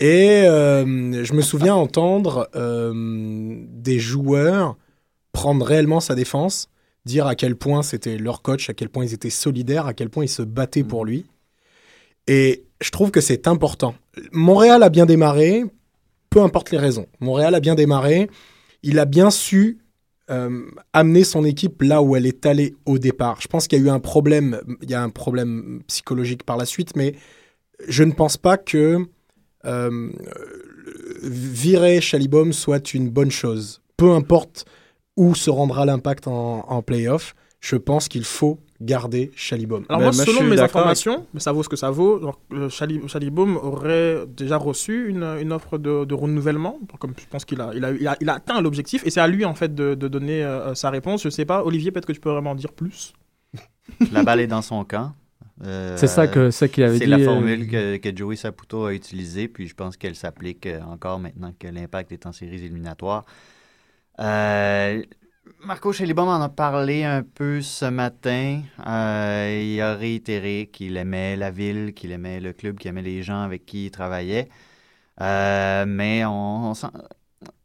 Et 0.00 0.42
euh, 0.44 1.24
je 1.24 1.32
me 1.34 1.40
souviens 1.40 1.74
entendre 1.74 2.48
euh, 2.54 2.92
des 3.68 3.98
joueurs 3.98 4.76
prendre 5.32 5.64
réellement 5.66 6.00
sa 6.00 6.14
défense, 6.14 6.68
dire 7.06 7.26
à 7.26 7.34
quel 7.34 7.56
point 7.56 7.82
c'était 7.82 8.18
leur 8.18 8.42
coach, 8.42 8.68
à 8.68 8.74
quel 8.74 8.90
point 8.90 9.04
ils 9.04 9.14
étaient 9.14 9.30
solidaires, 9.30 9.86
à 9.86 9.94
quel 9.94 10.10
point 10.10 10.24
ils 10.24 10.28
se 10.28 10.42
battaient 10.42 10.84
pour 10.84 11.06
lui. 11.06 11.24
Et 12.26 12.64
je 12.80 12.90
trouve 12.90 13.10
que 13.10 13.20
c'est 13.20 13.46
important. 13.46 13.94
Montréal 14.32 14.82
a 14.82 14.90
bien 14.90 15.06
démarré, 15.06 15.64
peu 16.28 16.42
importe 16.42 16.72
les 16.72 16.78
raisons. 16.78 17.06
Montréal 17.20 17.54
a 17.54 17.60
bien 17.60 17.76
démarré. 17.76 18.28
Il 18.82 18.98
a 18.98 19.04
bien 19.04 19.30
su 19.30 19.78
euh, 20.28 20.64
amener 20.92 21.22
son 21.22 21.44
équipe 21.44 21.82
là 21.82 22.02
où 22.02 22.16
elle 22.16 22.26
est 22.26 22.44
allée 22.44 22.74
au 22.84 22.98
départ. 22.98 23.40
Je 23.40 23.46
pense 23.46 23.68
qu'il 23.68 23.78
y 23.78 23.82
a 23.82 23.84
eu 23.84 23.90
un 23.90 24.00
problème, 24.00 24.60
il 24.82 24.90
y 24.90 24.94
a 24.94 25.02
un 25.02 25.10
problème 25.10 25.82
psychologique 25.86 26.42
par 26.42 26.56
la 26.56 26.66
suite, 26.66 26.96
mais 26.96 27.14
je 27.86 28.02
ne 28.02 28.12
pense 28.12 28.36
pas 28.36 28.56
que 28.56 29.06
euh, 29.64 30.10
virer 31.22 32.00
Chalibom 32.00 32.52
soit 32.52 32.94
une 32.94 33.08
bonne 33.08 33.30
chose. 33.30 33.80
Peu 33.96 34.10
importe 34.10 34.66
où 35.16 35.34
se 35.34 35.50
rendra 35.50 35.84
l'impact 35.86 36.26
en, 36.28 36.64
en 36.68 36.82
playoff, 36.82 37.34
je 37.60 37.76
pense 37.76 38.08
qu'il 38.08 38.24
faut 38.24 38.60
garder 38.80 39.30
Chalibom. 39.34 39.84
Alors 39.88 40.00
Ben, 40.10 40.14
moi, 40.14 40.24
selon 40.26 40.42
mes 40.44 40.60
informations, 40.60 41.26
mais 41.32 41.40
ça 41.40 41.52
vaut 41.52 41.62
ce 41.62 41.68
que 41.70 41.76
ça 41.76 41.90
vaut, 41.90 42.20
genre, 42.20 42.38
euh, 42.52 42.68
Chalibaume 42.68 43.56
aurait 43.56 44.26
déjà 44.26 44.58
reçu 44.58 45.08
une, 45.08 45.22
une 45.40 45.52
offre 45.52 45.78
de, 45.78 46.04
de 46.04 46.14
renouvellement, 46.14 46.78
comme 47.00 47.14
je 47.18 47.24
pense 47.30 47.46
qu'il 47.46 47.60
a, 47.62 47.70
il 47.74 47.82
a, 47.84 47.92
il 47.92 48.06
a, 48.06 48.16
il 48.20 48.28
a 48.28 48.34
atteint 48.34 48.60
l'objectif, 48.60 49.02
et 49.06 49.10
c'est 49.10 49.20
à 49.20 49.26
lui 49.26 49.46
en 49.46 49.54
fait 49.54 49.74
de, 49.74 49.94
de 49.94 50.08
donner 50.08 50.44
euh, 50.44 50.74
sa 50.74 50.90
réponse. 50.90 51.22
Je 51.22 51.30
sais 51.30 51.46
pas, 51.46 51.64
Olivier, 51.64 51.90
peut-être 51.90 52.04
que 52.06 52.12
tu 52.12 52.20
peux 52.20 52.30
vraiment 52.30 52.50
en 52.50 52.54
dire 52.54 52.72
plus? 52.74 53.14
La 54.12 54.22
balle 54.22 54.40
est 54.40 54.46
dans 54.46 54.62
son 54.62 54.84
camp. 54.84 55.12
Euh, 55.64 55.96
C'est 55.96 56.06
ça 56.08 56.26
que- 56.26 56.50
ça 56.50 56.68
qu'il 56.68 56.84
avait 56.84 56.98
C'est 56.98 57.04
dit, 57.06 57.10
la 57.10 57.16
euh, 57.16 57.24
formule 57.24 57.66
que, 57.66 57.96
que 57.96 58.14
Joey 58.14 58.36
Saputo 58.36 58.84
a 58.84 58.92
utilisée, 58.92 59.48
puis 59.48 59.66
je 59.66 59.74
pense 59.74 59.96
qu'elle 59.96 60.14
s'applique 60.14 60.66
euh, 60.66 60.82
encore 60.82 61.18
maintenant 61.18 61.54
que 61.58 61.66
l'Impact 61.68 62.12
est 62.12 62.26
en 62.26 62.32
séries 62.32 62.56
éliminatoires. 62.62 63.24
Euh, 64.20 65.02
Marco 65.60 65.92
Chelibon 65.92 66.28
en 66.28 66.40
a 66.40 66.48
parlé 66.48 67.04
un 67.04 67.22
peu 67.22 67.60
ce 67.60 67.86
matin. 67.86 68.62
Euh, 68.86 69.60
il 69.62 69.80
a 69.80 69.94
réitéré 69.94 70.70
qu'il 70.72 70.96
aimait 70.96 71.36
la 71.36 71.50
ville, 71.50 71.92
qu'il 71.94 72.12
aimait 72.12 72.40
le 72.40 72.52
club, 72.52 72.78
qu'il 72.78 72.88
aimait 72.90 73.02
les 73.02 73.22
gens 73.22 73.42
avec 73.42 73.66
qui 73.66 73.86
il 73.86 73.90
travaillait. 73.90 74.48
Euh, 75.20 75.84
mais 75.86 76.24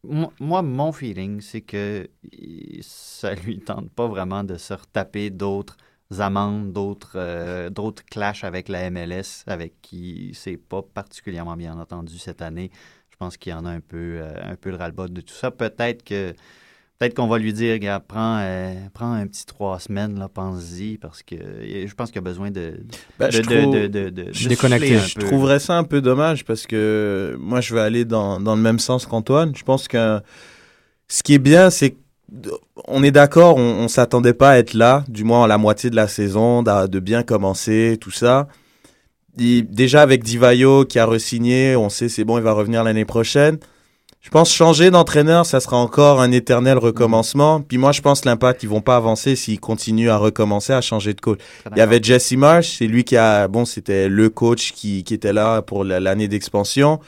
Moi, 0.04 0.62
mon 0.62 0.92
feeling, 0.92 1.42
c'est 1.42 1.62
que 1.62 2.10
ça 2.82 3.34
lui 3.46 3.60
tente 3.60 3.90
pas 3.92 4.08
vraiment 4.08 4.44
de 4.44 4.58
se 4.58 4.74
retaper 4.74 5.30
d'autres 5.30 5.78
amendes, 6.20 6.74
d'autres 6.74 7.70
d'autres 7.70 8.04
clashs 8.06 8.44
avec 8.44 8.68
la 8.68 8.90
MLS, 8.90 9.44
avec 9.48 9.82
qui 9.82 10.32
c'est 10.34 10.58
pas 10.58 10.82
particulièrement 10.82 11.56
bien 11.56 11.78
entendu 11.80 12.18
cette 12.18 12.42
année. 12.42 12.72
Je 13.22 13.26
pense 13.28 13.38
qu'il 13.38 13.52
y 13.52 13.54
en 13.56 13.66
a 13.68 13.70
un 13.70 13.82
peu, 13.82 14.16
euh, 14.18 14.34
un 14.52 14.56
peu 14.56 14.72
le 14.72 14.78
ras-le-bas 14.78 15.08
de 15.08 15.22
tout 15.22 15.36
ça. 15.36 15.52
Peut-être 15.52 16.04
que 16.04 16.32
peut-être 16.98 17.14
qu'on 17.14 17.28
va 17.28 17.38
lui 17.38 17.54
dire, 17.54 17.74
regarde, 17.74 18.02
prends, 18.08 18.40
euh, 18.42 18.74
prends 18.96 19.14
un 19.14 19.28
petit 19.28 19.46
trois 19.46 19.80
semaines, 19.80 20.18
là, 20.18 20.28
pense-y, 20.28 20.98
parce 20.98 21.22
que 21.22 21.36
euh, 21.36 21.86
je 21.88 21.94
pense 21.94 22.10
qu'il 22.10 22.18
a 22.18 22.22
besoin 22.24 22.50
de, 22.50 22.80
Bah, 23.20 23.28
de, 23.28 23.34
je 23.34 23.42
trouve- 23.42 23.74
de- 23.76 23.86
de- 23.86 24.10
de- 24.10 24.10
de 24.10 24.28
je 24.32 24.50
un 24.50 24.98
Je 25.06 25.14
peu. 25.14 25.22
trouverais 25.22 25.60
ça 25.60 25.78
un 25.78 25.84
peu 25.84 26.02
dommage 26.02 26.46
parce 26.46 26.66
que 26.66 27.38
moi, 27.40 27.62
je 27.62 27.76
vais 27.76 27.82
aller 27.82 28.06
dans, 28.06 28.40
dans 28.40 28.56
le 28.56 28.62
même 28.64 28.80
sens 28.80 29.06
qu'Antoine. 29.06 29.56
Je 29.56 29.64
pense 29.64 29.88
que 29.88 30.20
ce 31.08 31.22
qui 31.22 31.36
est 31.36 31.40
bien, 31.40 31.70
c'est 31.70 31.96
on 32.88 33.04
est 33.04 33.12
d'accord, 33.12 33.58
on, 33.58 33.84
on 33.84 33.88
s'attendait 33.88 34.34
pas 34.34 34.52
à 34.54 34.58
être 34.58 34.74
là, 34.74 35.04
du 35.08 35.24
moins 35.24 35.44
à 35.44 35.48
la 35.48 35.60
moitié 35.60 35.92
de 35.92 35.96
la 35.96 36.08
saison, 36.08 36.64
de 36.64 37.00
bien 37.00 37.22
commencer, 37.22 38.00
tout 38.02 38.10
ça. 38.10 38.48
Déjà 39.38 40.02
avec 40.02 40.24
Divayo 40.24 40.86
qui 40.86 41.00
a 41.00 41.06
resigné, 41.06 41.76
on 41.76 41.90
sait 41.90 42.10
c'est 42.10 42.24
bon, 42.24 42.38
il 42.38 42.44
va 42.44 42.52
revenir 42.54 42.84
l'année 42.84 43.06
prochaine. 43.06 43.58
Je 44.20 44.30
pense 44.30 44.54
changer 44.54 44.92
d'entraîneur, 44.92 45.48
ça 45.48 45.60
sera 45.60 45.78
encore 45.78 46.22
un 46.22 46.32
éternel 46.32 46.78
recommencement. 46.78 47.60
Puis 47.62 47.80
moi, 47.80 47.92
je 47.92 48.02
pense 48.02 48.24
l'impact, 48.24 48.62
ils 48.62 48.70
vont 48.70 48.82
pas 48.82 48.96
avancer 48.96 49.36
s'ils 49.36 49.60
continuent 49.60 50.12
à 50.12 50.18
recommencer, 50.18 50.74
à 50.74 50.82
changer 50.82 51.16
de 51.16 51.22
coach. 51.22 51.40
Il 51.72 51.80
y 51.80 51.82
avait 51.82 52.00
Jesse 52.04 52.34
Marsh, 52.34 52.78
c'est 52.78 52.86
lui 52.86 53.04
qui 53.04 53.18
a, 53.18 53.48
bon, 53.48 53.66
c'était 53.66 54.10
le 54.10 54.30
coach 54.30 54.74
qui, 54.74 55.04
qui 55.04 55.16
était 55.16 55.34
là 55.34 55.64
pour 55.64 55.84
la- 55.84 56.00
l'année 56.00 56.28
d'expansion. 56.28 57.00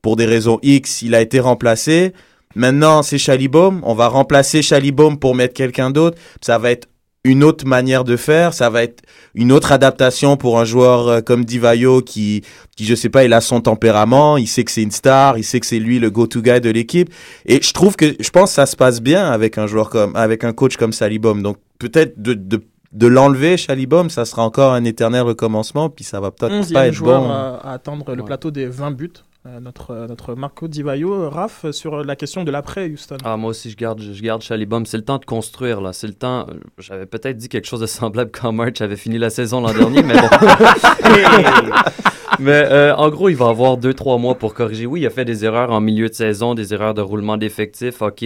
Pour 0.00 0.16
des 0.16 0.24
raisons 0.24 0.58
X, 0.62 1.02
il 1.02 1.14
a 1.14 1.20
été 1.20 1.38
remplacé. 1.38 2.14
Maintenant, 2.54 3.02
c'est 3.02 3.18
Chalibaume. 3.18 3.82
On 3.84 3.94
va 3.94 4.08
remplacer 4.08 4.62
Chalibaume 4.62 5.18
pour 5.18 5.34
mettre 5.34 5.52
quelqu'un 5.52 5.90
d'autre. 5.90 6.16
Ça 6.40 6.56
va 6.56 6.70
être 6.70 6.88
une 7.28 7.44
autre 7.44 7.66
manière 7.66 8.04
de 8.04 8.16
faire. 8.16 8.54
Ça 8.54 8.70
va 8.70 8.82
être 8.82 9.02
une 9.34 9.52
autre 9.52 9.72
adaptation 9.72 10.36
pour 10.36 10.58
un 10.58 10.64
joueur 10.64 11.08
euh, 11.08 11.20
comme 11.20 11.44
Divayo 11.44 12.02
qui, 12.02 12.42
qui, 12.76 12.84
je 12.84 12.94
sais 12.94 13.08
pas, 13.08 13.24
il 13.24 13.32
a 13.32 13.40
son 13.40 13.60
tempérament. 13.60 14.36
Il 14.36 14.46
sait 14.46 14.64
que 14.64 14.70
c'est 14.70 14.82
une 14.82 14.90
star. 14.90 15.38
Il 15.38 15.44
sait 15.44 15.60
que 15.60 15.66
c'est 15.66 15.78
lui 15.78 15.98
le 15.98 16.10
go-to 16.10 16.42
guy 16.42 16.60
de 16.60 16.70
l'équipe. 16.70 17.10
Et 17.46 17.60
je 17.62 17.72
trouve 17.72 17.96
que, 17.96 18.16
je 18.18 18.30
pense 18.30 18.50
que 18.50 18.54
ça 18.54 18.66
se 18.66 18.76
passe 18.76 19.00
bien 19.00 19.30
avec 19.30 19.58
un 19.58 19.66
joueur 19.66 19.90
comme, 19.90 20.16
avec 20.16 20.44
un 20.44 20.52
coach 20.52 20.76
comme 20.76 20.92
Salibaume. 20.92 21.42
Donc, 21.42 21.58
peut-être 21.78 22.20
de, 22.20 22.34
de, 22.34 22.62
de 22.92 23.06
l'enlever, 23.06 23.56
Chalibaume, 23.56 24.10
ça 24.10 24.24
sera 24.24 24.42
encore 24.42 24.72
un 24.72 24.84
éternel 24.84 25.22
recommencement. 25.22 25.90
Puis 25.90 26.04
ça 26.04 26.20
va 26.20 26.30
peut-être 26.30 26.72
pas 26.72 26.84
11e 26.84 26.88
être 26.88 26.94
joueur 26.94 27.20
bon. 27.20 27.30
à, 27.30 27.60
à 27.62 27.72
atteindre 27.74 28.14
le 28.14 28.24
plateau 28.24 28.50
des 28.50 28.66
20 28.66 28.90
buts. 28.92 29.12
Euh, 29.48 29.60
notre, 29.60 29.92
euh, 29.92 30.06
notre 30.06 30.34
Marco 30.34 30.68
Di 30.68 30.82
Vaio, 30.82 31.14
Euh, 31.14 31.28
Raph, 31.28 31.70
sur 31.70 32.04
la 32.04 32.16
question 32.16 32.44
de 32.44 32.50
l'après 32.50 32.90
Houston. 32.90 33.16
Ah, 33.24 33.36
moi 33.36 33.50
aussi, 33.50 33.70
je 33.70 33.76
garde, 33.76 34.00
je 34.00 34.22
garde 34.22 34.42
Chalibum. 34.42 34.84
C'est 34.84 34.98
le 34.98 35.04
temps 35.04 35.18
de 35.18 35.24
construire, 35.24 35.80
là. 35.80 35.92
C'est 35.92 36.06
le 36.06 36.12
temps. 36.12 36.46
J'avais 36.78 37.06
peut-être 37.06 37.36
dit 37.38 37.48
quelque 37.48 37.66
chose 37.66 37.80
de 37.80 37.86
semblable 37.86 38.30
quand 38.30 38.52
March 38.52 38.80
avait 38.80 38.96
fini 38.96 39.16
la 39.16 39.30
saison 39.30 39.60
l'an 39.60 39.72
dernier, 39.72 40.02
mais 40.02 40.14
bon. 40.14 40.28
mais 42.38 42.66
euh, 42.70 42.94
en 42.96 43.08
gros, 43.08 43.30
il 43.30 43.36
va 43.36 43.48
avoir 43.48 43.78
deux, 43.78 43.94
trois 43.94 44.18
mois 44.18 44.34
pour 44.34 44.52
corriger. 44.52 44.84
Oui, 44.84 45.00
il 45.00 45.06
a 45.06 45.10
fait 45.10 45.24
des 45.24 45.44
erreurs 45.44 45.70
en 45.70 45.80
milieu 45.80 46.08
de 46.08 46.14
saison, 46.14 46.54
des 46.54 46.74
erreurs 46.74 46.94
de 46.94 47.00
roulement 47.00 47.38
d'effectifs. 47.38 48.02
OK. 48.02 48.24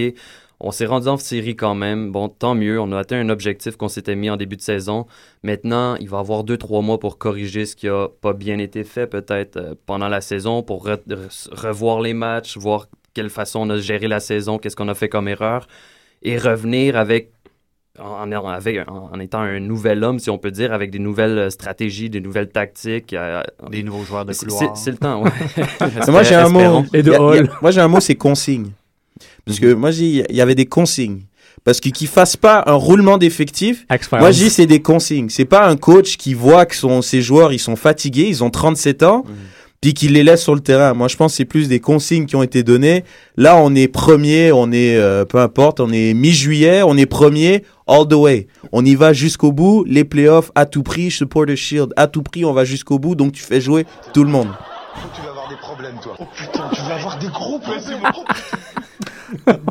On 0.65 0.71
s'est 0.71 0.87
rendu 0.87 1.09
en 1.09 1.17
série 1.17 1.57
quand 1.57 1.75
même. 1.75 2.13
Bon, 2.13 2.29
tant 2.29 2.55
mieux. 2.55 2.81
On 2.81 2.93
a 2.93 2.99
atteint 3.01 3.19
un 3.19 3.29
objectif 3.31 3.77
qu'on 3.77 3.89
s'était 3.89 4.15
mis 4.15 4.31
en 4.31 4.37
début 4.37 4.57
de 4.57 4.63
saison. 4.63 5.07
Maintenant, 5.43 5.97
il 5.97 6.09
va 6.09 6.21
avoir 6.21 6.45
deux, 6.45 6.57
trois 6.57 6.83
mois 6.83 7.01
pour 7.01 7.19
corriger 7.19 7.67
ce 7.67 7.75
qui 7.75 7.89
a 7.89 8.07
pas 8.21 8.33
bien 8.33 8.59
été 8.59 8.85
fait, 8.85 9.07
peut-être, 9.09 9.57
euh, 9.57 9.75
pendant 9.87 10.09
la 10.09 10.21
saison, 10.21 10.63
pour 10.63 10.87
re- 10.87 10.99
re- 11.09 11.49
revoir 11.67 12.01
les 12.01 12.15
matchs, 12.15 12.57
voir 12.57 12.87
quelle 13.13 13.29
façon 13.29 13.61
on 13.61 13.71
a 13.71 13.79
géré 13.79 14.07
la 14.07 14.21
saison, 14.21 14.57
qu'est-ce 14.59 14.77
qu'on 14.77 14.89
a 14.89 14.95
fait 14.95 15.09
comme 15.09 15.27
erreur, 15.29 15.67
et 16.23 16.39
revenir 16.39 16.97
avec 16.97 17.33
en, 17.99 18.33
en- 18.33 18.47
avec, 18.49 18.89
en, 18.89 19.11
en 19.13 19.19
étant 19.21 19.41
un 19.41 19.61
nouvel 19.61 20.03
homme, 20.05 20.19
si 20.19 20.31
on 20.31 20.39
peut 20.39 20.51
dire, 20.53 20.73
avec 20.73 20.91
des 20.91 20.99
nouvelles 20.99 21.37
euh, 21.39 21.51
stratégies, 21.51 22.09
des 22.09 22.21
nouvelles 22.21 22.49
tactiques. 22.49 23.13
euh, 23.13 23.43
Des 23.71 23.83
nouveaux 23.83 24.05
joueurs 24.05 24.25
de 24.25 24.33
couloir. 24.33 24.77
C'est 24.77 24.93
le 24.93 24.97
temps, 24.97 25.23
ouais. 25.25 25.31
Mais 25.81 26.07
moi 26.13 26.23
j'ai 26.23 26.35
un 26.37 26.47
Espérons. 26.47 26.81
mot. 26.83 26.87
Il 26.95 27.07
y 27.07 27.11
a- 27.15 27.35
il 27.35 27.45
y 27.45 27.49
a- 27.49 27.53
moi 27.61 27.71
j'ai 27.71 27.81
un 27.83 27.89
mot, 27.89 28.01
c'est 28.01 28.15
consigne. 28.15 28.71
Parce 29.45 29.59
que 29.59 29.72
moi 29.72 29.90
j'ai, 29.90 30.24
il 30.28 30.36
y 30.36 30.40
avait 30.40 30.55
des 30.55 30.66
consignes. 30.66 31.22
Parce 31.64 31.80
que 31.80 31.90
qu'il 31.90 32.09
fasse 32.09 32.36
pas 32.36 32.64
un 32.66 32.74
roulement 32.74 33.18
d'effectifs. 33.18 33.86
Moi 34.12 34.32
je 34.32 34.45
dis 34.45 34.51
c'est 34.51 34.66
des 34.66 34.82
consignes. 34.82 35.28
C'est 35.28 35.45
pas 35.45 35.68
un 35.68 35.76
coach 35.76 36.16
qui 36.16 36.34
voit 36.34 36.66
que 36.66 36.74
son, 36.74 37.03
ses 37.03 37.22
joueurs 37.22 37.53
ils 37.53 37.59
sont 37.59 37.76
fatigués, 37.76 38.26
ils 38.28 38.43
ont 38.43 38.51
37 38.51 39.03
ans. 39.03 39.24
Puis 39.80 39.95
qu'il 39.95 40.12
les 40.12 40.22
laisse 40.22 40.40
sur 40.40 40.55
le 40.55 40.61
terrain. 40.61 40.95
Moi, 40.95 41.09
je 41.09 41.16
pense 41.16 41.32
que 41.32 41.38
c'est 41.38 41.45
plus 41.45 41.66
des 41.66 41.80
consignes 41.80 42.26
qui 42.26 42.36
ont 42.36 42.45
été 42.45 42.62
données. 42.62 43.03
Là, 43.36 43.57
on 43.57 43.74
est 43.74 43.88
premier, 43.88 44.53
on 44.53 44.70
est, 44.70 44.97
euh, 44.97 45.24
peu 45.24 45.38
importe, 45.38 45.80
on 45.80 45.90
est 45.93 46.14
mi-juillet, 46.14 46.84
on 46.84 46.97
est 46.97 47.07
premier, 47.07 47.64
all 47.88 48.07
the 48.07 48.14
way. 48.14 48.47
On 48.70 48.84
y 48.84 48.95
va 48.95 49.12
jusqu'au 49.12 49.51
bout, 49.51 49.84
les 49.88 50.05
playoffs 50.05 50.53
à 50.55 50.66
tout 50.66 50.84
prix, 50.84 51.11
supporter 51.11 51.57
shield 51.57 51.93
à 51.97 52.07
tout 52.07 52.22
prix, 52.22 52.45
on 52.45 52.53
va 52.53 52.64
jusqu'au 52.64 53.01
bout, 53.01 53.16
donc 53.16 53.32
tu 53.32 53.43
fais 53.43 53.61
jouer 53.61 53.84
tout 54.14 54.22
le 54.22 54.30
monde. 54.30 54.51
Tu 55.14 55.20
vas 55.20 55.30
avoir 55.30 55.49
des 55.49 55.57
problèmes, 55.57 55.97
toi. 56.01 56.14
Oh 56.20 56.26
putain, 56.32 56.70
tu 56.72 56.80
vas 56.82 56.95
avoir 56.95 57.18
des 57.18 57.26
gros 57.26 57.59
problèmes. 57.59 57.82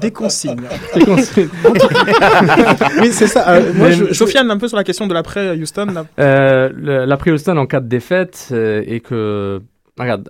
Des 0.01 0.11
consignes. 0.11 0.61
Des 0.95 1.05
consignes. 1.05 1.49
oui, 3.01 3.09
c'est 3.11 3.27
ça. 3.27 3.49
Euh, 3.49 3.73
moi, 3.73 3.89
Mais- 3.89 3.93
je, 3.95 4.13
Sofiane, 4.13 4.49
un 4.51 4.57
peu 4.57 4.67
sur 4.67 4.77
la 4.77 4.83
question 4.83 5.07
de 5.07 5.13
l'après 5.13 5.55
Houston. 5.57 5.87
là. 5.93 6.05
Euh, 6.19 7.05
L'après 7.05 7.31
Houston 7.31 7.57
en 7.57 7.65
cas 7.65 7.79
de 7.79 7.87
défaite 7.87 8.49
euh, 8.51 8.83
et 8.85 8.99
que. 8.99 9.61
Regarde, 9.99 10.29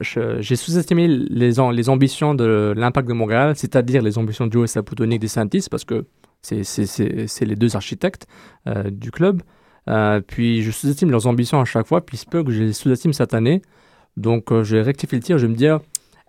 j'ai 0.00 0.54
sous-estimé 0.56 1.08
les, 1.08 1.58
am- 1.58 1.72
les 1.72 1.88
ambitions 1.88 2.34
de 2.34 2.72
l'impact 2.76 3.08
de 3.08 3.14
Montréal, 3.14 3.54
c'est-à-dire 3.56 4.02
les 4.02 4.18
ambitions 4.18 4.46
de 4.46 4.52
Joe 4.52 4.68
Saputo 4.70 5.02
et 5.02 5.06
Nick 5.06 5.20
DeSantis, 5.20 5.66
parce 5.70 5.84
que 5.84 6.04
c'est- 6.42 7.40
les 7.44 7.56
deux 7.56 7.74
architectes 7.74 8.26
euh, 8.68 8.84
du 8.90 9.10
club. 9.10 9.42
Euh, 9.88 10.20
puis 10.24 10.62
je 10.62 10.70
sous-estime 10.70 11.10
leurs 11.10 11.26
ambitions 11.26 11.60
à 11.60 11.64
chaque 11.64 11.86
fois, 11.86 12.04
puis 12.04 12.16
il 12.16 12.20
se 12.20 12.26
peut 12.26 12.44
que 12.44 12.52
je 12.52 12.62
les 12.62 12.72
sous-estime 12.72 13.12
cette 13.12 13.34
année. 13.34 13.62
Donc 14.16 14.52
euh, 14.52 14.62
je 14.62 14.76
vais 14.76 14.82
rectifier 14.82 15.18
le 15.18 15.24
tir, 15.24 15.38
je 15.38 15.46
vais 15.46 15.52
me 15.52 15.56
dire, 15.56 15.80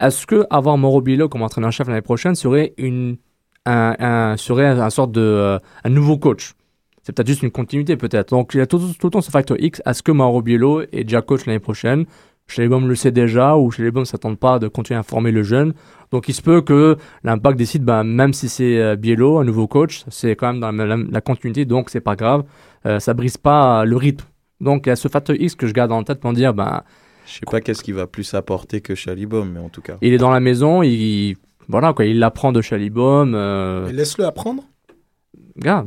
est-ce 0.03 0.27
que 0.27 0.45
avoir 0.49 0.77
Mauro 0.77 1.01
Biello 1.01 1.29
comme 1.29 1.43
entraîneur-chef 1.43 1.87
l'année 1.87 2.01
prochaine 2.01 2.35
serait 2.35 2.73
une 2.77 3.17
un, 3.65 4.35
serait 4.37 4.67
un, 4.67 4.89
sorte 4.89 5.13
de 5.13 5.21
euh, 5.21 5.59
un 5.85 5.89
nouveau 5.89 6.17
coach? 6.17 6.53
C'est 7.01 7.13
peut-être 7.13 7.27
juste 7.27 7.43
une 7.43 7.51
continuité 7.51 7.95
peut-être. 7.95 8.29
Donc 8.31 8.51
il 8.53 8.57
y 8.57 8.61
a 8.61 8.67
tout, 8.67 8.79
le 8.79 9.09
temps 9.09 9.21
ce 9.21 9.31
facteur 9.31 9.57
X. 9.59 9.81
Est-ce 9.85 10.03
que 10.03 10.11
Mauro 10.11 10.41
Biello 10.41 10.81
est 10.81 11.03
déjà 11.03 11.21
coach 11.21 11.45
l'année 11.45 11.59
prochaine? 11.59 12.05
Chez 12.47 12.61
les 12.61 12.67
Bombs 12.67 12.85
le 12.85 12.95
sait 12.95 13.11
déjà 13.11 13.55
ou 13.55 13.71
chez 13.71 13.83
les 13.83 13.91
Bombs 13.91 14.01
ne 14.01 14.05
s'attendent 14.05 14.39
pas 14.39 14.59
de 14.59 14.67
continuer 14.67 14.99
à 14.99 15.03
former 15.03 15.31
le 15.31 15.43
jeune? 15.43 15.73
Donc 16.11 16.27
il 16.27 16.33
se 16.33 16.41
peut 16.41 16.61
que 16.61 16.97
l'impact 17.23 17.57
décide, 17.57 17.83
ben, 17.83 18.03
même 18.03 18.33
si 18.33 18.49
c'est 18.49 18.77
euh, 18.79 18.95
Biello, 18.97 19.37
un 19.37 19.45
nouveau 19.45 19.67
coach, 19.67 20.03
c'est 20.09 20.35
quand 20.35 20.53
même 20.53 20.59
dans 20.59 20.71
la, 20.71 21.21
continuité, 21.21 21.63
donc 21.63 21.89
c'est 21.89 22.01
pas 22.01 22.15
grave. 22.17 22.43
Euh, 22.85 22.99
ça 22.99 23.13
brise 23.13 23.37
pas 23.37 23.85
le 23.85 23.95
rythme. 23.95 24.25
Donc 24.59 24.85
il 24.85 24.89
y 24.89 24.91
a 24.91 24.97
ce 24.97 25.07
facteur 25.07 25.37
X 25.39 25.55
que 25.55 25.67
je 25.67 25.73
garde 25.73 25.93
en 25.93 26.03
tête 26.03 26.19
pour 26.19 26.33
dire, 26.33 26.53
ben, 26.53 26.83
Je 27.25 27.33
sais 27.33 27.39
pas 27.49 27.61
qu'est-ce 27.61 27.83
qui 27.83 27.91
va 27.91 28.07
plus 28.07 28.33
apporter 28.33 28.81
que 28.81 28.95
Chalibaume, 28.95 29.51
mais 29.53 29.59
en 29.59 29.69
tout 29.69 29.81
cas. 29.81 29.95
il 30.01 30.13
est 30.13 30.17
dans 30.17 30.31
la 30.31 30.39
maison, 30.39 30.83
il, 30.83 31.35
voilà 31.69 31.93
quoi, 31.93 32.05
il 32.05 32.21
apprend 32.23 32.51
de 32.51 32.61
Chalibaume. 32.61 33.33
euh, 33.35 33.85
Mais 33.87 33.93
laisse-le 33.93 34.25
apprendre. 34.25 34.63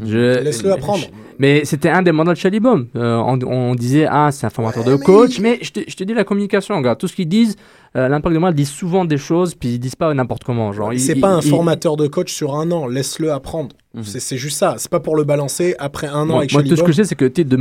Je- 0.05 0.41
Laisse-le 0.43 0.73
apprendre. 0.73 1.01
je- 1.05 1.09
Mais 1.39 1.65
c'était 1.65 1.91
un 1.91 2.01
des 2.03 2.13
mandats 2.13 2.33
de 2.33 2.39
Chalibom. 2.39 2.87
Euh, 2.97 3.17
on, 3.17 3.39
on 3.43 3.75
disait, 3.75 4.07
ah, 4.09 4.31
c'est 4.33 4.47
un 4.47 4.51
formateur 4.51 4.85
de 4.85 4.97
coach. 4.97 5.39
Mais 5.41 5.59
je 5.61 5.71
te, 5.73 5.81
je 5.87 5.95
te 5.97 6.05
dis 6.05 6.15
la 6.15 6.25
communication, 6.25 6.77
regarde. 6.77 6.99
Tout 6.99 7.09
ce 7.09 7.15
qu'ils 7.17 7.29
disent, 7.29 7.57
euh, 7.97 8.09
l'impact 8.09 8.33
de 8.33 8.39
Montréal 8.39 8.55
disent 8.55 8.71
souvent 8.71 9.05
des 9.05 9.19
choses, 9.19 9.55
puis 9.55 9.71
ils 9.75 9.79
disent 9.79 9.97
pas 9.97 10.15
n'importe 10.15 10.45
comment. 10.45 10.73
Genre, 10.73 10.93
C'est 10.97 11.17
pas 11.17 11.35
un 11.35 11.43
formateur 11.43 11.97
de 11.97 12.07
coach 12.07 12.33
sur 12.33 12.55
un 12.55 12.71
an. 12.71 12.87
Laisse-le 12.87 13.33
apprendre. 13.33 13.75
C'est 14.03 14.21
c'est 14.21 14.37
juste 14.39 14.59
ça. 14.59 14.77
C'est 14.79 14.91
pas 14.91 15.01
pour 15.01 15.17
le 15.17 15.25
balancer 15.25 15.75
après 15.79 16.07
un 16.07 16.23
an 16.23 16.27
Moi, 16.27 16.39
avec 16.39 16.53
moi, 16.53 16.63
tout 16.63 16.77
ce 16.77 16.83
que 16.83 16.93
je 16.93 16.97
sais, 16.97 17.05
c'est 17.05 17.15
que 17.15 17.25
Tite 17.25 17.49
de 17.49 17.57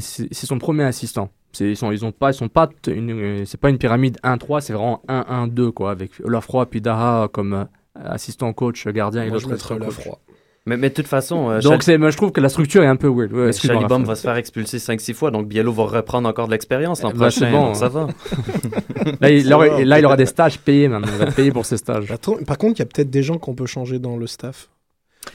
c'est 0.00 0.28
c'est 0.32 0.46
son 0.46 0.58
premier 0.58 0.84
assistant. 0.84 1.28
C'est- 1.52 1.70
Ils 1.70 1.76
sont, 1.76 1.90
ils 1.92 2.04
ont 2.04 2.12
pas, 2.12 2.30
ils 2.30 2.34
sont 2.34 2.48
pas, 2.48 2.68
une- 2.86 3.10
euh, 3.10 3.42
c'est 3.46 3.60
pas 3.60 3.70
une 3.70 3.78
pyramide 3.78 4.18
1-3, 4.22 4.60
c'est 4.60 4.72
vraiment 4.74 5.02
1-1-2 5.08 5.70
quoi, 5.72 5.90
avec 5.90 6.12
Olafroy 6.22 6.66
puis 6.66 6.80
Daha 6.80 7.28
comme 7.32 7.52
euh, 7.54 7.64
assistant 8.04 8.52
coach, 8.52 8.86
gardien 8.88 9.24
et 9.24 9.30
l'autre. 9.30 9.48
Olafroy. 9.74 10.18
Mais, 10.66 10.76
mais 10.76 10.90
de 10.90 10.94
toute 10.94 11.06
façon, 11.06 11.48
euh, 11.48 11.60
Donc 11.60 11.72
Chal- 11.72 11.82
c'est, 11.82 11.96
moi, 11.98 12.10
je 12.10 12.18
trouve 12.18 12.30
que 12.30 12.42
la 12.42 12.50
structure 12.50 12.82
est 12.82 12.86
un 12.88 12.96
peu 12.96 13.08
weird. 13.08 13.32
Ouais, 13.32 13.52
Chalibom 13.54 14.04
va 14.04 14.14
se 14.14 14.20
faire 14.22 14.36
expulser 14.36 14.78
5-6 14.78 15.14
fois, 15.14 15.30
donc 15.30 15.48
Biello 15.48 15.72
va 15.72 15.84
reprendre 15.84 16.28
encore 16.28 16.46
de 16.46 16.52
l'expérience 16.52 17.00
l'an 17.02 17.08
Eh 17.14 17.18
ben, 17.18 17.18
prochain. 17.20 17.50
bon, 17.50 17.66
donc 17.68 17.76
ça 17.76 17.86
hein. 17.86 17.88
va. 17.88 18.06
Là, 19.22 19.30
il, 19.30 19.44
Ça 19.44 19.48
là, 19.48 19.56
va, 19.56 19.82
là, 19.82 19.98
il 19.98 20.04
aura 20.04 20.16
des 20.18 20.26
stages 20.26 20.58
payés, 20.58 20.88
même. 20.88 21.04
Il 21.06 21.24
va 21.24 21.30
payé 21.32 21.50
pour 21.52 21.64
ses 21.64 21.78
stages. 21.78 22.12
Par 22.46 22.58
contre, 22.58 22.74
il 22.76 22.78
y 22.80 22.82
a 22.82 22.86
peut-être 22.86 23.08
des 23.08 23.22
gens 23.22 23.38
qu'on 23.38 23.54
peut 23.54 23.64
changer 23.64 23.98
dans 23.98 24.18
le 24.18 24.26
staff. 24.26 24.68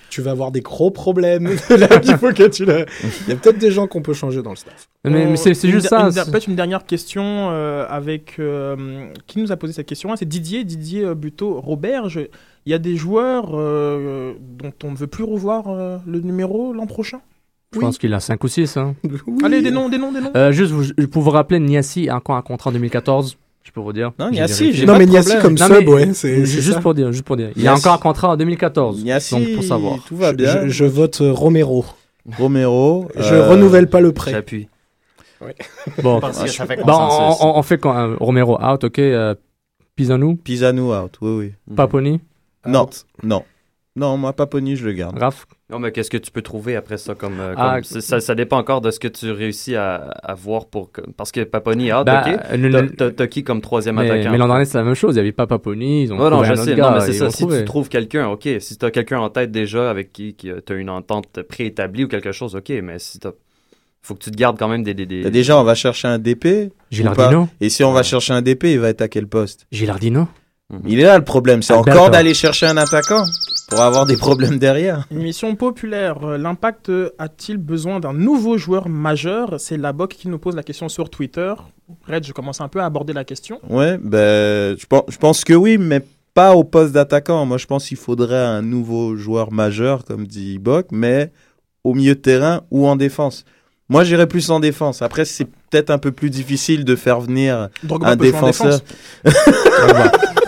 Tu 0.09 0.21
vas 0.21 0.31
avoir 0.31 0.51
des 0.51 0.61
gros 0.61 0.91
problèmes. 0.91 1.47
là, 1.69 1.87
il 2.03 2.17
faut 2.17 2.31
que 2.31 2.47
tu 2.47 2.65
le- 2.65 2.85
Il 3.27 3.29
y 3.29 3.31
a 3.33 3.35
peut-être 3.35 3.57
des 3.57 3.71
gens 3.71 3.87
qu'on 3.87 4.01
peut 4.01 4.13
changer 4.13 4.41
dans 4.41 4.51
le 4.51 4.55
staff. 4.55 4.87
Mais, 5.05 5.25
mais 5.25 5.35
c'est 5.37 5.53
juste 5.53 5.87
ça. 5.87 6.09
Peut-être 6.31 6.47
une 6.47 6.55
dernière 6.55 6.85
question 6.85 7.49
euh, 7.51 7.85
avec. 7.89 8.35
euh, 8.39 9.07
qui 9.27 9.39
nous 9.39 9.51
a 9.51 9.57
posé 9.57 9.73
cette 9.73 9.87
question 9.87 10.15
C'est 10.15 10.25
Didier, 10.27 10.63
Didier 10.63 11.03
euh, 11.05 11.15
Buteau, 11.15 11.59
Robert. 11.59 12.09
je- 12.09 12.21
Il 12.65 12.71
y 12.71 12.73
a 12.73 12.79
des 12.79 12.95
joueurs 12.95 13.51
euh, 13.53 14.33
dont 14.39 14.71
on 14.83 14.91
ne 14.91 14.95
veut 14.95 15.07
plus 15.07 15.23
revoir 15.25 15.67
euh, 15.67 15.97
le 16.07 16.19
numéro 16.21 16.73
l'an 16.73 16.85
prochain? 16.87 17.19
Je 17.73 17.79
pense 17.79 17.97
qu'il 17.97 18.13
a 18.13 18.19
5 18.19 18.43
ou 18.43 18.47
6. 18.47 18.77
Hein. 18.77 18.93
Allez, 19.43 19.63
des 19.63 19.71
noms, 19.71 19.89
des 19.89 19.97
noms, 19.97 20.11
des 20.11 20.21
noms. 20.21 20.31
Euh, 20.35 20.51
juste 20.51 20.71
vous- 20.71 21.07
pour 21.07 21.23
vous 21.23 21.31
rappeler, 21.31 21.59
Niassi 21.59 22.07
a 22.07 22.15
encore 22.17 22.35
un 22.35 22.43
contrat 22.43 22.69
en 22.69 22.73
2014. 22.73 23.35
Je 23.63 23.71
peux 23.71 23.79
vous 23.81 23.93
dire. 23.93 24.11
Non, 24.19 24.29
Niassi, 24.29 24.73
j'ai 24.73 24.85
Non, 24.85 24.93
pas 24.93 24.99
mais 24.99 25.05
de 25.05 25.11
Niassi 25.11 25.29
problème. 25.37 25.55
comme 25.57 25.67
Non, 25.69 25.75
sub, 25.75 25.85
mais 25.87 25.93
ouais, 25.93 26.13
c'est- 26.13 26.35
ju- 26.35 26.45
c'est 26.47 26.61
Juste 26.61 26.73
ça. 26.73 26.81
pour 26.81 26.93
dire, 26.93 27.11
juste 27.11 27.23
pour 27.23 27.37
dire. 27.37 27.51
Il 27.55 27.67
a 27.67 27.71
Niassi- 27.73 27.79
encore 27.79 27.93
un 27.93 27.97
contrat 27.97 28.29
en 28.31 28.37
2014. 28.37 29.03
Niassi, 29.03 29.35
donc 29.35 29.53
pour 29.55 29.63
savoir. 29.63 29.97
tout 30.05 30.15
va 30.17 30.31
Je- 30.31 30.35
bien. 30.35 30.63
Je, 30.65 30.69
je 30.69 30.85
vote 30.85 31.21
euh, 31.21 31.31
Romero. 31.31 31.85
Romero. 32.37 33.07
Je 33.15 33.33
euh, 33.33 33.49
renouvelle 33.49 33.89
pas 33.89 34.01
le 34.01 34.11
prêt. 34.11 34.31
J'appuie. 34.31 34.67
Bon, 36.01 36.19
Parce 36.21 36.41
que 36.43 36.49
ça 36.49 36.65
fait 36.65 36.77
Bon, 36.77 36.83
consensus. 36.83 37.37
on, 37.41 37.47
on- 37.47 37.57
on 37.59 37.61
fait 37.63 37.77
quand 37.77 37.97
euh, 37.97 38.15
Romero 38.19 38.57
out, 38.63 38.83
ok. 38.83 38.99
euh, 38.99 39.35
Pisano, 39.95 40.35
Pisano 40.35 40.93
out, 40.95 41.17
oui, 41.21 41.53
oui. 41.67 41.75
Paponi, 41.75 42.19
Non, 42.65 42.89
non. 43.23 43.43
Non, 43.95 44.17
moi, 44.17 44.33
Paponi, 44.33 44.75
je 44.75 44.85
le 44.85 44.93
garde. 44.93 45.17
Raph? 45.19 45.45
Non, 45.73 45.79
mais 45.79 45.91
qu'est-ce 45.91 46.11
que 46.11 46.17
tu 46.17 46.29
peux 46.29 46.43
trouver 46.43 46.75
après 46.75 46.97
ça 46.97 47.15
comme, 47.15 47.39
euh, 47.39 47.55
Ah, 47.57 47.79
ça, 47.81 48.21
ça 48.21 48.35
dépend 48.35 48.59
encore 48.59 48.79
de 48.79 48.91
ce 48.91 48.99
que 48.99 49.07
tu 49.07 49.31
réussis 49.31 49.75
à, 49.75 49.95
à 49.95 50.35
voir 50.35 50.67
pour 50.67 50.91
parce 51.17 51.31
que 51.31 51.43
Paponi 51.43 51.87
est 51.87 51.93
out, 51.93 52.05
Bah, 52.05 52.23
ok. 52.27 52.39
T'as- 52.71 52.83
T'as 52.95 53.11
t'as 53.11 53.27
qui 53.27 53.43
comme 53.43 53.59
troisième 53.59 53.95
Mais, 53.95 54.09
attaquant? 54.09 54.31
mais 54.31 54.37
l'an 54.37 54.47
dernier, 54.47 54.65
c'est 54.65 54.77
la 54.77 54.83
même 54.83 54.93
chose. 54.93 55.15
Il 55.15 55.17
n'y 55.17 55.21
avait 55.21 55.31
pas 55.31 55.47
Paponi. 55.47 56.03
Ils 56.03 56.13
ont 56.13 56.17
Ouais, 56.17 56.29
non, 56.29 56.41
trouvé 56.43 56.45
je 56.47 56.51
un 56.51 56.53
autre 56.53 56.63
sais. 56.65 56.75
gars. 56.75 56.89
non, 56.89 56.93
mais 56.93 56.99
c'est 57.01 57.07
ils 57.13 57.17
ça. 57.17 57.31
Si 57.31 57.41
trouvé. 57.41 57.59
tu 57.59 57.65
trouves 57.65 57.89
quelqu'un, 57.89 58.27
ok. 58.27 58.47
Si 58.59 58.77
tu 58.77 58.85
as 58.85 58.91
quelqu'un 58.91 59.19
en 59.19 59.29
tête 59.29 59.51
déjà 59.51 59.89
avec 59.89 60.13
qui, 60.13 60.35
qui 60.35 60.49
tu 60.65 60.73
as 60.73 60.75
une 60.75 60.91
entente 60.91 61.41
préétablie 61.41 62.03
ou 62.03 62.07
quelque 62.07 62.31
chose, 62.31 62.55
ok. 62.55 62.69
Mais 62.83 62.99
si 62.99 63.19
faut 64.03 64.13
que 64.15 64.19
tu 64.23 64.29
te 64.31 64.35
gardes 64.37 64.59
quand 64.59 64.67
même 64.67 64.83
des. 64.83 64.93
des, 64.93 65.05
des- 65.07 65.31
Déjà, 65.31 65.57
on 65.59 65.63
va 65.63 65.73
chercher 65.75 66.07
un 66.07 66.19
DP. 66.19 66.71
Gilardino. 66.91 67.47
Et 67.61 67.69
si 67.69 67.83
on 67.83 67.91
va 67.93 68.03
chercher 68.03 68.33
un 68.33 68.41
DP, 68.43 68.65
il 68.73 68.79
va 68.79 68.89
être 68.89 69.01
à 69.01 69.07
quel 69.07 69.25
poste? 69.27 69.65
Gilardino. 69.71 70.27
Il 70.85 70.99
est 70.99 71.03
là 71.03 71.17
le 71.17 71.23
problème. 71.23 71.61
C'est 71.61 71.73
Alberto. 71.73 71.99
encore 71.99 72.09
d'aller 72.11 72.33
chercher 72.33 72.65
un 72.67 72.77
attaquant 72.77 73.23
pour 73.73 73.81
avoir 73.81 74.05
des 74.05 74.17
problèmes 74.17 74.59
derrière. 74.59 75.07
Une 75.11 75.23
mission 75.23 75.55
populaire. 75.55 76.23
Euh, 76.23 76.37
L'impact 76.37 76.89
euh, 76.89 77.09
a-t-il 77.17 77.57
besoin 77.57 77.99
d'un 77.99 78.13
nouveau 78.13 78.57
joueur 78.57 78.87
majeur? 78.87 79.59
C'est 79.59 79.77
Laboc 79.77 80.11
qui 80.13 80.27
nous 80.27 80.37
pose 80.37 80.55
la 80.55 80.63
question 80.63 80.89
sur 80.89 81.09
Twitter. 81.09 81.53
Red, 82.07 82.23
je 82.25 82.33
commence 82.33 82.61
un 82.61 82.67
peu 82.67 82.79
à 82.81 82.85
aborder 82.85 83.13
la 83.13 83.23
question. 83.23 83.59
Ouais, 83.67 83.97
ben, 83.97 84.77
je 84.77 84.85
pense, 84.85 85.03
je 85.09 85.17
pense 85.17 85.43
que 85.43 85.53
oui, 85.53 85.77
mais 85.79 86.01
pas 86.33 86.55
au 86.55 86.63
poste 86.63 86.93
d'attaquant. 86.93 87.45
Moi, 87.45 87.57
je 87.57 87.65
pense 87.65 87.87
qu'il 87.87 87.97
faudrait 87.97 88.45
un 88.45 88.61
nouveau 88.61 89.15
joueur 89.15 89.51
majeur, 89.51 90.05
comme 90.05 90.27
dit 90.27 90.59
Bock, 90.59 90.87
mais 90.91 91.31
au 91.83 91.93
milieu 91.93 92.15
de 92.15 92.19
terrain 92.19 92.61
ou 92.69 92.87
en 92.87 92.95
défense. 92.95 93.43
Moi, 93.89 94.03
j'irais 94.03 94.27
plus 94.27 94.51
en 94.51 94.59
défense. 94.59 95.01
Après, 95.01 95.25
c'est 95.25 95.47
peut-être 95.73 95.89
un 95.89 95.97
peu 95.97 96.11
plus 96.11 96.29
difficile 96.29 96.85
de 96.85 96.95
faire 96.95 97.19
venir 97.19 97.69
Drogba 97.83 98.09
un 98.09 98.15
défenseur. 98.15 98.79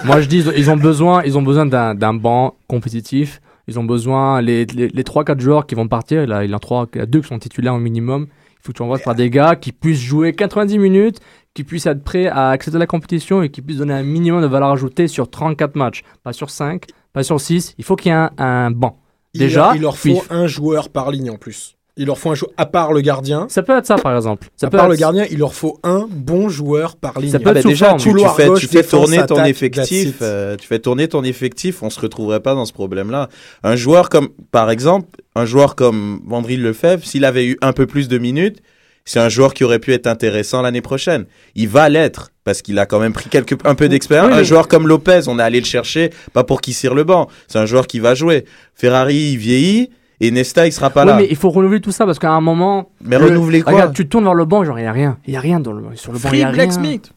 Moi, 0.06 0.22
je 0.22 0.28
dis, 0.28 0.44
ils 0.56 0.70
ont 0.70 0.78
besoin, 0.78 1.24
ils 1.24 1.38
ont 1.38 1.42
besoin 1.42 1.66
d'un 1.66 1.96
d'un 1.96 2.14
banc 2.14 2.56
compétitif. 2.68 3.42
Ils 3.68 3.80
ont 3.80 3.84
besoin, 3.84 4.42
les, 4.42 4.66
les, 4.68 4.90
les 4.90 5.04
3-4 5.04 5.40
joueurs 5.40 5.66
qui 5.66 5.74
vont 5.74 5.88
partir, 5.88 6.28
là, 6.28 6.44
il 6.44 6.52
y 6.52 6.54
en 6.54 6.58
a 6.58 6.60
3, 6.60 6.88
il 6.94 7.00
y 7.00 7.02
a 7.02 7.08
2 7.08 7.22
qui 7.22 7.28
sont 7.28 7.40
titulaires 7.40 7.74
au 7.74 7.80
minimum. 7.80 8.28
Il 8.30 8.58
faut 8.62 8.72
que 8.72 8.78
tu 8.78 8.84
envoies 8.84 9.00
par 9.00 9.16
des 9.16 9.32
gars 9.32 9.56
qui 9.56 9.72
puissent 9.72 10.00
jouer 10.02 10.34
90 10.34 10.78
minutes, 10.78 11.18
qui 11.56 11.64
puissent 11.64 11.88
être 11.88 12.04
prêts 12.04 12.28
à 12.28 12.50
accepter 12.50 12.78
la 12.78 12.86
compétition 12.86 13.42
et 13.42 13.50
qui 13.50 13.64
puissent 13.64 13.80
donner 13.80 13.96
un 13.96 14.04
minimum 14.04 14.42
de 14.44 14.48
valeur 14.48 14.70
ajoutée 14.72 15.08
sur 15.08 15.28
34 15.32 15.76
matchs. 15.76 16.04
Pas 16.24 16.34
sur 16.34 16.52
5, 16.52 16.84
pas 17.12 17.24
sur 17.24 17.42
6. 17.42 17.74
Il 17.80 17.84
faut 17.84 17.96
qu'il 17.96 18.12
y 18.12 18.14
ait 18.14 18.18
un, 18.18 18.30
un 18.38 18.70
banc. 18.70 19.00
Il 19.34 19.40
Déjà, 19.40 19.62
leur- 19.68 19.76
il 19.76 19.82
leur 19.82 19.96
puis- 19.96 20.16
faut 20.16 20.24
un 20.30 20.46
joueur 20.46 20.90
par 20.90 21.10
ligne 21.10 21.32
en 21.32 21.38
plus. 21.38 21.75
Il 21.98 22.08
leur 22.08 22.18
faut 22.20 22.30
un 22.32 22.36
joueur, 22.36 22.52
à 22.58 22.66
part 22.66 22.92
le 22.92 23.00
gardien. 23.00 23.48
Ça 23.50 23.64
peut 23.64 23.78
être 23.78 23.86
ça, 23.86 23.96
par 23.96 24.14
exemple. 24.18 24.50
Ça 24.58 24.68
à 24.68 24.70
peut 24.70 24.76
part 24.78 24.88
être- 24.88 24.92
le 24.92 24.98
gardien, 24.98 25.26
il 25.32 25.38
leur 25.38 25.54
faut 25.54 25.80
un 25.84 26.08
bon 26.12 26.50
joueur 26.50 26.98
par 26.98 27.18
ligne. 27.20 27.32
Ça 27.32 27.40
peut 27.40 27.46
Ah 27.48 27.50
être 27.52 27.56
ben 27.56 27.62
sous 27.62 27.68
déjà, 27.70 27.94
tu, 27.94 28.14
tu 28.14 28.26
fais, 28.36 28.48
gauche, 28.48 28.60
tu 28.60 28.68
fais 28.68 28.78
défense, 28.82 29.02
tourner 29.06 29.26
ton 29.26 29.36
attaque, 29.36 29.48
effectif. 29.48 30.16
euh, 30.22 30.58
tu 30.58 30.68
fais 30.68 30.80
tourner 30.80 31.08
ton 31.08 31.24
effectif, 31.24 31.84
on 31.84 31.90
se 31.90 32.00
retrouverait 32.02 32.42
pas 32.42 32.54
dans 32.54 32.66
ce 32.66 32.74
problème-là. 32.74 33.30
Un 33.64 33.78
joueur 33.78 34.10
comme, 34.10 34.28
par 34.52 34.70
exemple, 34.72 35.08
un 35.36 35.46
joueur 35.46 35.76
comme 35.76 36.20
Vandril 36.28 36.62
Lefebvre, 36.62 37.06
s'il 37.06 37.24
avait 37.24 37.46
eu 37.46 37.58
un 37.62 37.72
peu 37.72 37.86
plus 37.86 38.10
de 38.10 38.18
minutes, 38.18 38.58
c'est 39.06 39.20
un 39.20 39.30
joueur 39.30 39.54
qui 39.54 39.64
aurait 39.64 39.80
pu 39.80 39.94
être 39.94 40.08
intéressant 40.08 40.62
l'année 40.64 40.82
prochaine. 40.82 41.26
Il 41.56 41.70
va 41.70 41.88
l'être 41.88 42.32
parce 42.44 42.62
qu'il 42.62 42.78
a 42.78 42.86
quand 42.86 43.00
même 43.00 43.14
pris 43.14 43.30
quelques, 43.30 43.56
un 43.66 43.76
peu 43.76 43.88
d'expérience. 43.88 44.32
Oui, 44.34 44.40
un 44.40 44.44
joueur 44.44 44.68
comme 44.68 44.88
Lopez, 44.88 45.22
on 45.28 45.40
est 45.40 45.44
allé 45.44 45.60
le 45.62 45.66
chercher, 45.66 46.10
pas 46.34 46.44
pour 46.44 46.60
qu'il 46.60 46.74
cire 46.74 46.94
le 46.94 47.06
banc. 47.06 47.28
C'est 47.48 47.60
un 47.60 47.66
joueur 47.66 47.88
qui 47.88 48.00
va 48.00 48.16
jouer. 48.16 48.44
Ferrari, 48.74 49.16
il 49.34 49.38
vieillit. 49.38 49.92
Et 50.22 50.32
Nesta, 50.32 50.66
il 50.68 50.72
sera 50.72 50.90
pas 50.90 51.02
Ouais, 51.02 51.12
là. 51.12 51.18
mais 51.18 51.28
il 51.30 51.36
faut 51.36 51.50
renouveler 51.50 51.82
tout 51.82 51.92
ça 51.92 52.06
parce 52.06 52.20
qu'à 52.20 52.32
un 52.32 52.42
moment. 52.42 52.90
Mais 53.04 53.18
le- 53.20 53.26
renouveler 53.26 53.62
quoi 53.62 53.74
Regarde, 53.74 53.94
tu 53.94 54.06
te 54.06 54.10
tournes 54.10 54.24
vers 54.24 54.34
le 54.34 54.46
banc, 54.46 54.64
genre, 54.64 54.80
il 54.80 54.84
n'y 54.84 54.88
a 54.88 54.92
rien. 54.94 55.18
Il 55.28 55.32
n'y 55.32 55.38
a 55.38 55.42
rien 55.42 55.60
dans 55.60 55.74
le, 55.74 55.84
sur 55.96 56.12
le 56.14 56.20
banc. 56.20 56.30
il 56.32 56.38
y 56.38 56.42
Free 56.42 56.44
a 56.44 56.48
rien. 56.48 56.54
Blacksmith. 56.56 57.12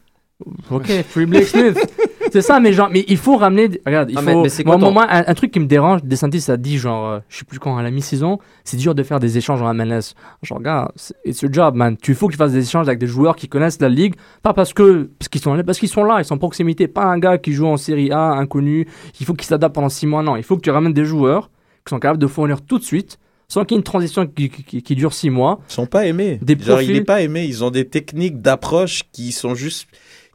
Ok, 0.71 0.87
Free 1.09 1.27
Blake 1.27 1.47
Smith. 1.49 1.77
c'est 2.33 2.43
ça, 2.43 2.61
mais 2.61 2.73
genre, 2.73 2.89
mais 2.93 3.05
il 3.09 3.17
faut 3.17 3.37
ramener. 3.37 3.71
Regarde, 3.85 4.09
il 4.11 4.17
Ah, 4.17 4.21
faut. 4.21 4.27
mais- 4.27 4.43
mais 4.43 4.49
c'est 4.49 4.65
moi, 4.65 4.77
moi, 4.77 5.05
un, 5.11 5.25
un 5.27 5.35
truc 5.35 5.51
qui 5.51 5.59
me 5.59 5.67
dérange, 5.67 6.05
Desantis 6.05 6.49
a 6.49 6.57
dit, 6.57 6.79
genre, 6.79 7.09
euh, 7.09 7.19
je 7.29 7.39
sais 7.39 7.45
plus 7.45 7.59
quand, 7.59 7.77
à 7.77 7.83
la 7.83 7.91
mi-saison, 7.91 8.39
c'est 8.63 8.77
dur 8.77 8.95
de 8.95 9.03
faire 9.03 9.19
des 9.19 9.37
échanges 9.37 9.61
en 9.63 9.75
MLS. 9.75 10.15
Genre, 10.45 10.61
gars, 10.61 10.93
c'est- 10.95 11.17
it's 11.25 11.43
your 11.43 11.53
job, 11.53 11.75
man. 11.75 11.97
Tu 12.01 12.15
faut 12.15 12.29
que 12.29 12.33
tu 12.35 12.39
fasses 12.39 12.53
des 12.53 12.63
échanges 12.63 12.87
avec 12.87 13.01
des 13.01 13.09
joueurs 13.09 13.35
qui 13.35 13.49
connaissent 13.49 13.81
la 13.81 13.89
ligue, 13.89 14.15
pas 14.45 14.53
parce 14.53 14.73
que 14.73 15.11
parce 15.19 15.29
qu'ils 15.29 15.41
sont 15.41 15.55
là, 15.55 15.65
parce 15.65 15.81
qu'ils 15.81 15.89
sont 15.89 16.05
là, 16.05 16.19
ils 16.21 16.25
sont 16.25 16.35
en 16.35 16.39
proximité. 16.39 16.87
Pas 16.87 17.05
un 17.07 17.19
gars 17.19 17.39
qui 17.39 17.53
joue 17.53 17.67
en 17.67 17.77
Série 17.77 18.13
A, 18.13 18.31
inconnu. 18.35 18.87
Il 19.19 19.27
faut 19.27 19.35
qu'il 19.35 19.47
s'adapte 19.47 19.75
pendant 19.75 19.89
six 19.89 20.07
mois. 20.07 20.23
Non, 20.23 20.37
il 20.37 20.45
faut 20.45 20.57
que 20.57 20.63
tu 20.63 20.71
ramènes 20.71 20.93
des 20.93 21.05
joueurs 21.05 21.51
qui 21.89 21.95
sont 21.95 21.99
capables 22.01 22.21
de 22.21 22.27
fournir 22.27 22.61
tout 22.63 22.79
de 22.79 22.85
suite, 22.85 23.19
sans 23.49 23.65
qu'il 23.65 23.75
y 23.75 23.77
ait 23.77 23.81
une 23.81 23.85
transition 23.85 24.27
qui, 24.27 24.51
qui- 24.51 24.63
qui- 24.63 24.83
qui 24.83 24.95
dure 24.95 25.15
six 25.15 25.31
mois. 25.31 25.61
Ils 25.71 25.73
sont 25.73 25.87
pas 25.87 26.07
aimés. 26.07 26.39
Des 26.43 26.53
Genre, 26.59 26.83
il 26.83 26.87
profils- 26.87 26.97
est 26.97 27.05
pas 27.05 27.23
aimé. 27.23 27.45
Ils 27.47 27.65
ont 27.65 27.71
des 27.71 27.87
techniques 27.87 28.43
d'approche 28.43 29.05
qui 29.11 29.33
sont 29.33 29.55
juste 29.55 29.89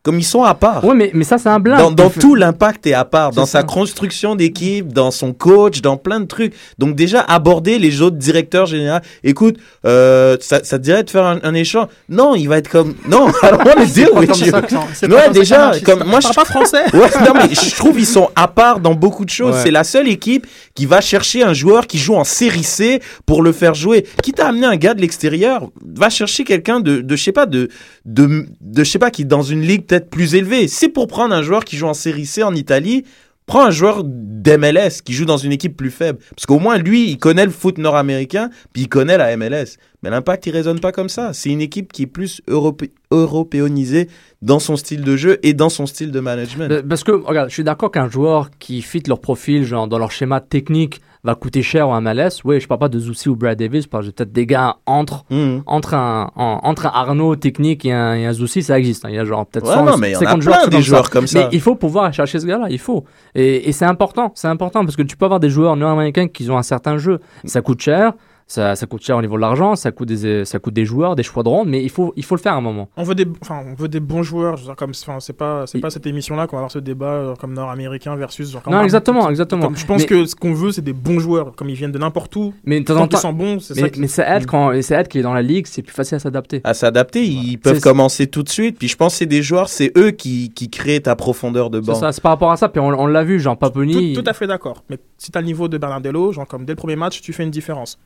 comme 0.03 0.19
ils 0.19 0.23
sont 0.25 0.43
à 0.43 0.53
part. 0.53 0.83
Ouais, 0.83 0.93
mais, 0.95 1.11
mais 1.13 1.23
ça, 1.23 1.37
c'est 1.37 1.47
un 1.49 1.59
blanc. 1.59 1.77
Dans, 1.77 1.91
dans 1.91 2.09
tout, 2.09 2.35
l'impact 2.35 2.85
est 2.87 2.93
à 2.93 3.05
part. 3.05 3.31
Dans 3.31 3.45
sa 3.45 3.63
construction 3.63 4.35
d'équipe, 4.35 4.91
dans 4.91 5.11
son 5.11 5.31
coach, 5.33 5.81
dans 5.81 5.95
plein 5.95 6.19
de 6.19 6.25
trucs. 6.25 6.53
Donc 6.77 6.95
déjà, 6.95 7.21
aborder 7.21 7.79
les 7.79 8.01
autres 8.01 8.17
directeurs 8.17 8.65
généraux. 8.65 8.99
Écoute, 9.23 9.55
euh, 9.85 10.35
ça, 10.41 10.61
ça 10.63 10.77
te 10.77 10.83
dirait 10.83 11.03
de 11.03 11.09
faire 11.09 11.25
un, 11.25 11.39
un 11.43 11.53
échange? 11.53 11.87
Non, 12.09 12.35
il 12.35 12.47
va 12.49 12.57
être 12.57 12.67
comme... 12.69 12.95
Non, 13.07 13.29
I 13.29 13.33
don't 13.51 13.65
wanna 13.65 13.85
deal 13.85 14.09
pas 14.09 14.19
with 14.19 14.29
comme 14.31 14.39
you. 14.41 14.51
ça 14.51 14.61
que 14.61 14.71
ça- 14.71 14.83
c'est 14.93 15.07
pas 15.07 15.15
Ouais, 15.15 15.29
déjà, 15.31 15.71
comme 15.85 16.01
Tu 16.01 16.07
moi, 16.09 16.19
je... 16.19 16.27
pas 16.33 16.45
français. 16.45 16.83
Ouais, 16.93 17.09
non, 17.25 17.33
mais 17.35 17.49
je 17.55 17.75
trouve 17.75 17.97
ils 17.99 18.05
sont 18.05 18.29
à 18.35 18.49
part 18.49 18.81
dans 18.81 18.95
beaucoup 18.95 19.23
de 19.23 19.29
choses. 19.29 19.55
Ouais. 19.55 19.61
C'est 19.63 19.71
la 19.71 19.85
seule 19.85 20.09
équipe 20.09 20.45
qui 20.75 20.85
va 20.85 20.99
chercher 20.99 21.43
un 21.43 21.53
joueur 21.53 21.87
qui 21.87 21.97
joue 21.97 22.15
en 22.15 22.25
série 22.25 22.63
C 22.63 23.01
pour 23.25 23.41
le 23.41 23.53
faire 23.53 23.73
jouer. 23.73 24.05
Quitte 24.21 24.41
à 24.41 24.47
amener 24.47 24.65
un 24.65 24.75
gars 24.75 24.93
de 24.95 25.01
l'extérieur, 25.01 25.69
va 25.95 26.09
chercher 26.09 26.43
quelqu'un 26.43 26.81
de, 26.81 26.99
de, 26.99 27.15
je 27.15 27.23
sais 27.23 27.31
pas, 27.31 27.45
de, 27.45 27.69
de, 28.05 28.45
de, 28.59 28.83
je 28.83 28.89
sais 28.89 28.99
pas, 28.99 29.09
qui 29.11 29.21
est 29.21 29.25
dans 29.25 29.43
une 29.43 29.61
ligue 29.61 29.85
peut-être 29.93 30.09
plus 30.09 30.33
élevée. 30.33 30.67
C'est 30.67 30.89
pour 30.89 31.07
prendre 31.07 31.35
un 31.35 31.43
joueur 31.43 31.63
qui 31.63 31.77
joue 31.77 31.85
en 31.85 31.93
série 31.93 32.25
C 32.25 32.41
en 32.41 32.55
Italie. 32.55 33.03
Prends 33.45 33.65
un 33.65 33.71
joueur 33.71 34.03
d'MLS 34.03 35.01
qui 35.03 35.13
joue 35.13 35.25
dans 35.25 35.37
une 35.37 35.51
équipe 35.51 35.77
plus 35.77 35.91
faible. 35.91 36.17
Parce 36.35 36.45
qu'au 36.47 36.59
moins, 36.59 36.77
lui, 36.77 37.09
il 37.11 37.17
connaît 37.17 37.45
le 37.45 37.51
foot 37.51 37.77
nord-américain, 37.77 38.49
puis 38.71 38.83
il 38.83 38.89
connaît 38.89 39.17
la 39.17 39.35
MLS. 39.37 39.77
Mais 40.01 40.09
l'impact, 40.09 40.47
il 40.47 40.51
résonne 40.51 40.79
pas 40.79 40.91
comme 40.91 41.09
ça. 41.09 41.33
C'est 41.33 41.49
une 41.49 41.61
équipe 41.61 41.91
qui 41.91 42.03
est 42.03 42.07
plus 42.07 42.41
europé- 42.47 42.89
européanisée 43.11 44.07
dans 44.41 44.59
son 44.59 44.77
style 44.77 45.01
de 45.01 45.15
jeu 45.15 45.39
et 45.43 45.53
dans 45.53 45.69
son 45.69 45.85
style 45.85 46.09
de 46.11 46.19
management. 46.19 46.81
Parce 46.87 47.03
que, 47.03 47.11
regarde, 47.11 47.49
je 47.49 47.53
suis 47.53 47.63
d'accord 47.63 47.91
qu'un 47.91 48.09
joueur 48.09 48.49
qui 48.57 48.81
fit 48.81 49.03
leur 49.05 49.19
profil, 49.19 49.63
genre 49.63 49.87
dans 49.87 49.99
leur 49.99 50.11
schéma 50.11 50.39
technique, 50.39 51.01
va 51.23 51.35
coûter 51.35 51.61
cher 51.61 51.87
en 51.87 52.01
MLS. 52.01 52.41
Oui, 52.43 52.59
je 52.59 52.67
parle 52.67 52.79
pas 52.79 52.89
de 52.89 52.99
Zoussi 52.99 53.29
ou 53.29 53.35
Brad 53.35 53.57
Davis, 53.57 53.83
je 53.83 53.87
parle 53.89 54.03
peut-être 54.11 54.31
des 54.33 54.45
gars 54.45 54.75
entre, 54.85 55.23
Mhm. 55.29 55.63
entre, 55.65 55.93
un, 55.93 56.29
en- 56.35 56.59
entre 56.63 56.85
un 56.87 56.91
Arnaud 56.93 57.35
technique 57.37 57.85
et 57.85 57.93
un, 57.93 58.13
et 58.15 58.25
un 58.25 58.33
Zoussi, 58.33 58.61
ça 58.61 58.77
existe. 58.77 59.05
hein. 59.05 59.09
Il 59.09 59.15
y 59.15 59.19
a 59.19 59.23
genre 59.25 59.45
peut-être 59.45 59.67
Ouais, 59.67 59.73
100, 59.73 59.85
non, 59.85 59.97
mais 59.97 60.09
il 60.09 60.13
y 60.13 60.15
en 60.15 60.19
a 60.19 60.23
50 60.25 60.41
plein 60.41 60.51
joueurs, 60.53 60.65
des 60.67 60.75
comme 60.75 60.81
joueurs 60.83 61.05
ça. 61.05 61.11
comme 61.11 61.27
ça. 61.27 61.39
Mais 61.39 61.47
il 61.53 61.61
faut 61.61 61.75
pouvoir 61.75 62.13
chercher 62.13 62.39
ce 62.39 62.45
gars-là, 62.45 62.67
il 62.69 62.79
faut. 62.79 63.05
Et, 63.35 63.69
et 63.69 63.71
c'est 63.71 63.85
important, 63.85 64.31
c'est 64.35 64.47
important 64.49 64.83
parce 64.83 64.95
que 64.97 65.01
tu 65.03 65.15
peux 65.15 65.25
avoir 65.25 65.39
des 65.39 65.49
joueurs 65.49 65.75
nord-américains 65.77 66.27
qui 66.27 66.49
ont 66.49 66.57
un 66.57 66.63
certain 66.63 66.97
jeu. 66.97 67.19
Ça 67.45 67.61
coûte 67.61 67.81
cher. 67.81 68.13
Ça, 68.47 68.75
ça 68.75 68.85
coûte 68.85 69.03
cher 69.03 69.17
au 69.17 69.21
niveau 69.21 69.35
de 69.35 69.41
l'argent, 69.41 69.75
ça 69.75 69.91
coûte 69.91 70.09
des, 70.09 70.45
ça 70.45 70.59
coûte 70.59 70.73
des 70.73 70.85
joueurs, 70.85 71.15
des 71.15 71.23
choix 71.23 71.43
de 71.43 71.49
ronde, 71.49 71.69
mais 71.69 71.81
il 71.81 71.89
faut, 71.89 72.13
il 72.15 72.23
faut 72.25 72.35
le 72.35 72.41
faire 72.41 72.53
à 72.53 72.57
un 72.57 72.61
moment. 72.61 72.89
On 72.97 73.03
veut 73.03 73.15
des, 73.15 73.25
enfin, 73.41 73.63
on 73.65 73.73
veut 73.73 73.87
des 73.87 73.99
bons 73.99 74.21
joueurs. 74.21 74.55
Dire, 74.55 74.75
comme, 74.75 74.91
enfin, 74.91 75.19
c'est 75.19 75.33
pas, 75.33 75.65
c'est 75.65 75.79
pas 75.79 75.89
cette 75.89 76.05
émission-là 76.05 76.45
qu'on 76.47 76.57
va 76.57 76.61
avoir 76.61 76.71
ce 76.71 76.79
débat 76.79 77.05
euh, 77.13 77.35
comme 77.35 77.53
nord-américain 77.53 78.15
versus. 78.15 78.51
genre, 78.51 78.61
comme 78.61 78.73
Non, 78.73 78.83
exactement, 78.83 79.29
exactement. 79.29 79.63
comme- 79.67 79.77
je 79.77 79.85
pense 79.85 80.01
Mais- 80.01 80.07
que 80.07 80.25
ce 80.25 80.35
qu'on 80.35 80.53
veut, 80.53 80.71
c'est 80.71 80.81
des 80.83 80.93
bons 80.93 81.19
joueurs, 81.19 81.55
comme 81.55 81.69
ils 81.69 81.75
viennent 81.75 81.91
de 81.91 81.97
n'importe 81.97 82.35
où. 82.35 82.53
Mais 82.65 82.79
de 82.79 82.85
temps 82.85 82.95
Tant 82.95 83.01
en 83.01 83.07
qu'ils 83.07 83.11
temps, 83.15 83.21
sont 83.21 83.33
bons, 83.33 83.59
c'est 83.59 83.75
mais, 83.75 83.81
ça. 83.81 83.89
qui- 83.89 83.99
mais 84.01 84.07
ça 84.07 84.35
aide 84.37 84.45
quand, 84.45 84.71
et 84.71 84.81
ça 84.81 84.99
aide 84.99 85.07
qu'il 85.07 85.19
est 85.19 85.23
dans 85.23 85.33
la 85.33 85.41
ligue, 85.41 85.65
c'est 85.67 85.81
plus 85.81 85.93
facile 85.93 86.15
à 86.15 86.19
s'adapter. 86.19 86.61
à 86.63 86.73
s'adapter, 86.73 87.23
ils 87.25 87.57
peuvent 87.57 87.75
C'est- 87.75 87.81
commencer 87.81 88.27
tout 88.27 88.43
de 88.43 88.49
suite. 88.49 88.77
Puis 88.77 88.87
je 88.89 88.97
pense 88.97 89.13
que 89.13 89.19
c'est 89.19 89.25
des 89.25 89.41
joueurs, 89.41 89.69
c'est 89.69 89.91
eux 89.97 90.11
qui, 90.11 90.51
qui 90.53 90.69
créent 90.69 90.99
ta 91.01 91.15
profondeur 91.15 91.69
de 91.69 91.79
C'est 91.81 91.87
banc. 91.87 91.95
ça, 91.95 92.11
c'est 92.11 92.21
par 92.21 92.33
rapport 92.33 92.51
à 92.51 92.57
ça. 92.57 92.67
Puis 92.69 92.79
on, 92.81 92.87
on 92.87 93.07
l'a 93.07 93.23
vu, 93.23 93.39
Jean 93.39 93.55
Paponi. 93.55 94.13
Tout, 94.13 94.21
tout 94.21 94.29
à 94.29 94.33
fait 94.33 94.47
d'accord. 94.47 94.83
Mais 94.89 94.97
si 95.17 95.31
t'as 95.31 95.39
le 95.39 95.45
niveau 95.47 95.67
de 95.67 95.77
Bernardello, 95.77 96.31
genre 96.33 96.47
comme 96.47 96.65
dès 96.65 96.73
le 96.73 96.77
premier 96.77 96.95
match, 96.95 97.21
tu 97.21 97.31
fais 97.33 97.43
une 97.43 97.51
différence. 97.51 97.97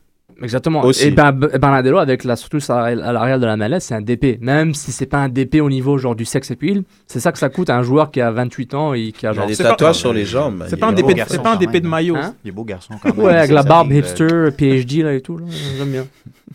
Exactement. 0.41 0.83
Aussi. 0.83 1.07
Et 1.07 1.11
ben, 1.11 1.31
Bernardello, 1.31 1.97
avec 1.97 2.23
la, 2.23 2.35
surtout 2.35 2.59
sa- 2.59 2.83
à 2.83 2.93
l'arrière 2.95 3.39
de 3.39 3.45
la 3.45 3.55
MLS, 3.57 3.79
c'est 3.79 3.95
un 3.95 4.01
DP. 4.01 4.37
Même 4.41 4.73
si 4.75 4.91
c'est 4.91 5.05
pas 5.07 5.17
un 5.19 5.29
DP 5.29 5.61
au 5.61 5.69
niveau 5.69 5.97
genre 5.97 6.15
du 6.15 6.25
sex 6.25 6.51
appeal, 6.51 6.83
c'est 7.07 7.19
ça 7.19 7.31
que 7.31 7.39
ça 7.39 7.49
coûte 7.49 7.69
à 7.71 7.77
un 7.77 7.81
joueur 7.81 8.11
qui 8.11 8.21
a 8.21 8.29
28 8.31 8.73
ans 8.75 8.93
et 8.93 9.11
qui 9.13 9.25
a 9.25 9.29
Il 9.29 9.31
a 9.31 9.33
genre. 9.33 9.47
des 9.47 9.55
pas- 9.55 9.63
tatouages 9.63 9.95
sur 9.95 10.13
les 10.13 10.25
jambes. 10.25 10.63
C'est 10.67 10.75
Il 10.75 10.79
pas 10.79 10.87
un 10.87 10.93
DP, 10.93 11.13
garçon 11.15 11.41
pas 11.41 11.53
un 11.53 11.55
DP 11.55 11.77
de 11.81 11.87
maillot. 11.87 12.17
Hein 12.17 12.35
Il 12.43 12.49
est 12.49 12.51
beau 12.51 12.65
garçon 12.65 12.93
quand 13.01 13.15
même. 13.15 13.25
Ouais, 13.25 13.35
avec 13.35 13.51
la 13.51 13.63
barbe 13.63 13.91
euh, 13.91 13.95
hipster, 13.95 14.51
PhD 14.55 15.01
là 15.03 15.13
et 15.13 15.21
tout. 15.21 15.39
J'aime 15.77 15.91
bien. 15.91 16.05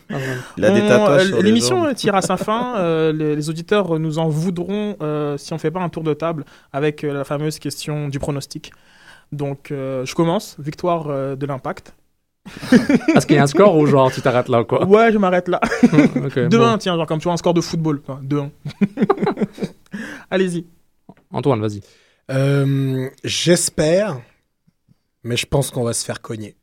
Ah. 0.09 0.15
Il 0.57 0.63
euh, 0.65 1.41
L'émission 1.41 1.83
jambes. 1.85 1.95
tire 1.95 2.15
à 2.15 2.21
sa 2.21 2.37
fin. 2.37 2.75
Euh, 2.77 3.11
les, 3.11 3.35
les 3.35 3.49
auditeurs 3.49 3.99
nous 3.99 4.17
en 4.19 4.29
voudront 4.29 4.95
euh, 5.01 5.37
si 5.37 5.51
on 5.53 5.57
fait 5.57 5.71
pas 5.71 5.81
un 5.81 5.89
tour 5.89 6.03
de 6.03 6.13
table 6.13 6.45
avec 6.71 7.03
euh, 7.03 7.11
la 7.13 7.23
fameuse 7.25 7.59
question 7.59 8.07
du 8.07 8.19
pronostic. 8.19 8.71
Donc, 9.31 9.71
euh, 9.71 10.05
je 10.05 10.13
commence. 10.15 10.55
Victoire 10.59 11.07
euh, 11.09 11.35
de 11.35 11.45
l'Impact. 11.45 11.93
Est-ce 13.15 13.25
qu'il 13.25 13.35
y 13.37 13.39
a 13.39 13.43
un 13.43 13.47
score 13.47 13.75
ou 13.77 13.85
genre 13.87 14.11
tu 14.11 14.21
t'arrêtes 14.21 14.49
là 14.49 14.63
quoi 14.65 14.85
Ouais, 14.85 15.11
je 15.11 15.17
m'arrête 15.17 15.47
là. 15.47 15.59
Ok, 15.83 16.37
2-1, 16.37 16.49
bon. 16.49 16.77
tiens, 16.77 16.95
genre 16.97 17.07
comme 17.07 17.19
tu 17.19 17.23
vois 17.23 17.33
un 17.33 17.37
score 17.37 17.53
de 17.53 17.61
football. 17.61 18.01
Enfin, 18.05 18.19
2-1. 18.23 18.49
Allez-y. 20.29 20.65
Antoine, 21.31 21.61
vas-y. 21.61 21.81
Euh, 22.31 23.09
J'espère, 23.23 24.19
mais 25.23 25.37
je 25.37 25.45
pense 25.45 25.71
qu'on 25.71 25.83
va 25.83 25.93
se 25.93 26.03
faire 26.05 26.21
cogner. 26.21 26.55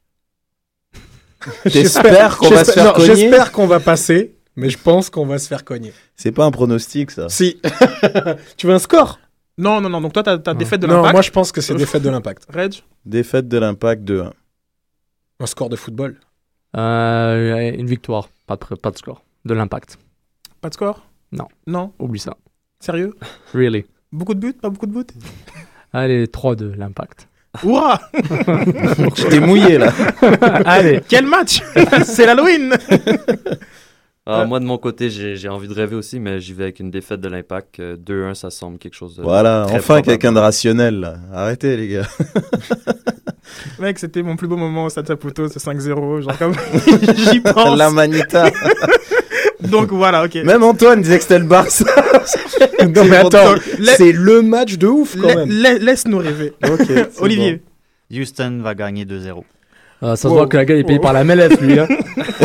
T'espères 1.64 2.36
qu'on 2.36 2.50
va 2.50 2.64
se 2.64 2.72
j'espère- 2.72 2.74
faire 2.74 2.84
non, 2.84 2.92
cogner 2.92 3.06
J'espère 3.16 3.52
qu'on 3.52 3.66
va 3.66 3.80
passer, 3.80 4.36
mais 4.56 4.68
je 4.68 4.78
pense 4.78 5.08
qu'on 5.10 5.26
va 5.26 5.38
se 5.38 5.48
faire 5.48 5.64
cogner. 5.64 5.92
C'est 6.16 6.32
pas 6.32 6.44
un 6.44 6.50
pronostic, 6.50 7.10
ça. 7.10 7.28
Si. 7.30 7.60
tu 8.56 8.66
veux 8.66 8.74
un 8.74 8.78
score? 8.78 9.18
Non, 9.56 9.80
non, 9.80 9.88
non. 9.88 10.00
Donc, 10.00 10.12
toi, 10.12 10.22
t'as 10.22 10.38
as 10.44 10.54
défaite 10.54 10.80
de 10.80 10.86
Non, 10.86 10.96
l'Impact? 10.96 11.12
moi 11.14 11.22
je 11.22 11.30
pense 11.30 11.52
que 11.52 11.60
c'est 11.60 11.74
défaite 11.74 12.02
de 12.02 12.10
l'impact. 12.10 12.46
Reg? 12.52 12.74
Défaite 13.04 13.48
de 13.48 13.58
l'impact 13.58 14.02
2-1. 14.04 14.30
Un 15.40 15.46
score 15.46 15.70
de 15.70 15.76
football. 15.76 16.16
Euh, 16.76 17.72
une 17.72 17.86
victoire, 17.86 18.28
pas 18.46 18.56
de, 18.56 18.74
pas 18.76 18.90
de 18.90 18.98
score. 18.98 19.22
De 19.44 19.54
l'impact. 19.54 19.98
Pas 20.60 20.68
de 20.68 20.74
score 20.74 21.02
Non. 21.32 21.48
Non 21.66 21.92
Oublie 21.98 22.20
ça. 22.20 22.36
Sérieux 22.78 23.14
Really. 23.54 23.86
Beaucoup 24.12 24.34
de 24.34 24.40
buts 24.40 24.52
Pas 24.52 24.68
beaucoup 24.68 24.86
de 24.86 24.92
buts 24.92 25.06
Allez, 25.92 26.26
3-2, 26.26 26.76
l'impact. 26.76 27.26
Hurrah 27.64 28.00
Tu 29.16 29.24
t'es 29.28 29.40
mouillé, 29.40 29.78
là. 29.78 29.92
Allez. 30.66 31.00
Quel 31.08 31.26
match 31.26 31.62
C'est 32.04 32.26
l'Halloween 32.26 32.74
Ah, 34.32 34.40
Euh, 34.42 34.46
Moi, 34.46 34.60
de 34.60 34.64
mon 34.64 34.78
côté, 34.78 35.10
j'ai 35.10 35.34
j'ai 35.36 35.48
envie 35.48 35.66
de 35.68 35.74
rêver 35.74 35.96
aussi, 35.96 36.20
mais 36.20 36.40
j'y 36.40 36.52
vais 36.52 36.64
avec 36.64 36.78
une 36.80 36.90
défaite 36.90 37.20
de 37.20 37.28
l'impact. 37.28 37.80
Euh, 37.80 37.96
2-1, 37.96 38.34
ça 38.34 38.50
semble 38.50 38.78
quelque 38.78 38.94
chose 38.94 39.16
de. 39.16 39.22
Voilà, 39.22 39.64
très 39.66 39.78
enfin 39.78 40.02
quelqu'un 40.02 40.32
de 40.32 40.38
rationnel, 40.38 41.00
là. 41.00 41.14
Arrêtez, 41.32 41.76
les 41.76 41.88
gars. 41.88 42.06
Mec, 43.80 43.98
c'était 43.98 44.22
mon 44.22 44.36
plus 44.36 44.46
beau 44.46 44.56
moment 44.56 44.84
au 44.84 44.88
Stade 44.88 45.06
Saputo, 45.08 45.48
ce 45.48 45.58
5-0. 45.58 46.20
Genre, 46.22 46.38
comme 46.38 46.54
j'y 47.32 47.40
pense. 47.40 47.76
La 47.76 47.90
manita. 47.90 48.50
Donc 49.60 49.92
voilà, 49.92 50.24
ok. 50.24 50.36
Même 50.36 50.62
Antoine 50.62 51.02
disait 51.02 51.16
que 51.16 51.22
c'était 51.22 51.38
le 51.38 51.44
Barça. 51.46 51.84
Non 52.94 53.04
mais 53.04 53.16
attends, 53.18 53.54
la- 53.78 53.94
c'est 53.94 54.12
le 54.12 54.40
match 54.42 54.78
de 54.78 54.86
ouf 54.86 55.16
quand 55.20 55.26
La- 55.28 55.34
même. 55.36 55.50
la- 55.50 55.74
Laisse-nous 55.78 56.18
rêver. 56.18 56.52
Olivier. 57.20 57.60
Houston 58.12 58.60
va 58.62 58.74
gagner 58.74 59.04
2-0. 59.04 59.42
Euh, 60.02 60.16
ça 60.16 60.16
se 60.16 60.28
voit 60.28 60.46
que 60.46 60.56
la 60.56 60.64
gueule 60.64 60.78
est 60.78 60.84
payé 60.84 60.98
Wow. 60.98 61.02
par 61.04 61.12
la 61.12 61.24
MLF, 61.24 61.60
lui. 61.60 61.78
Hein. 61.78 61.86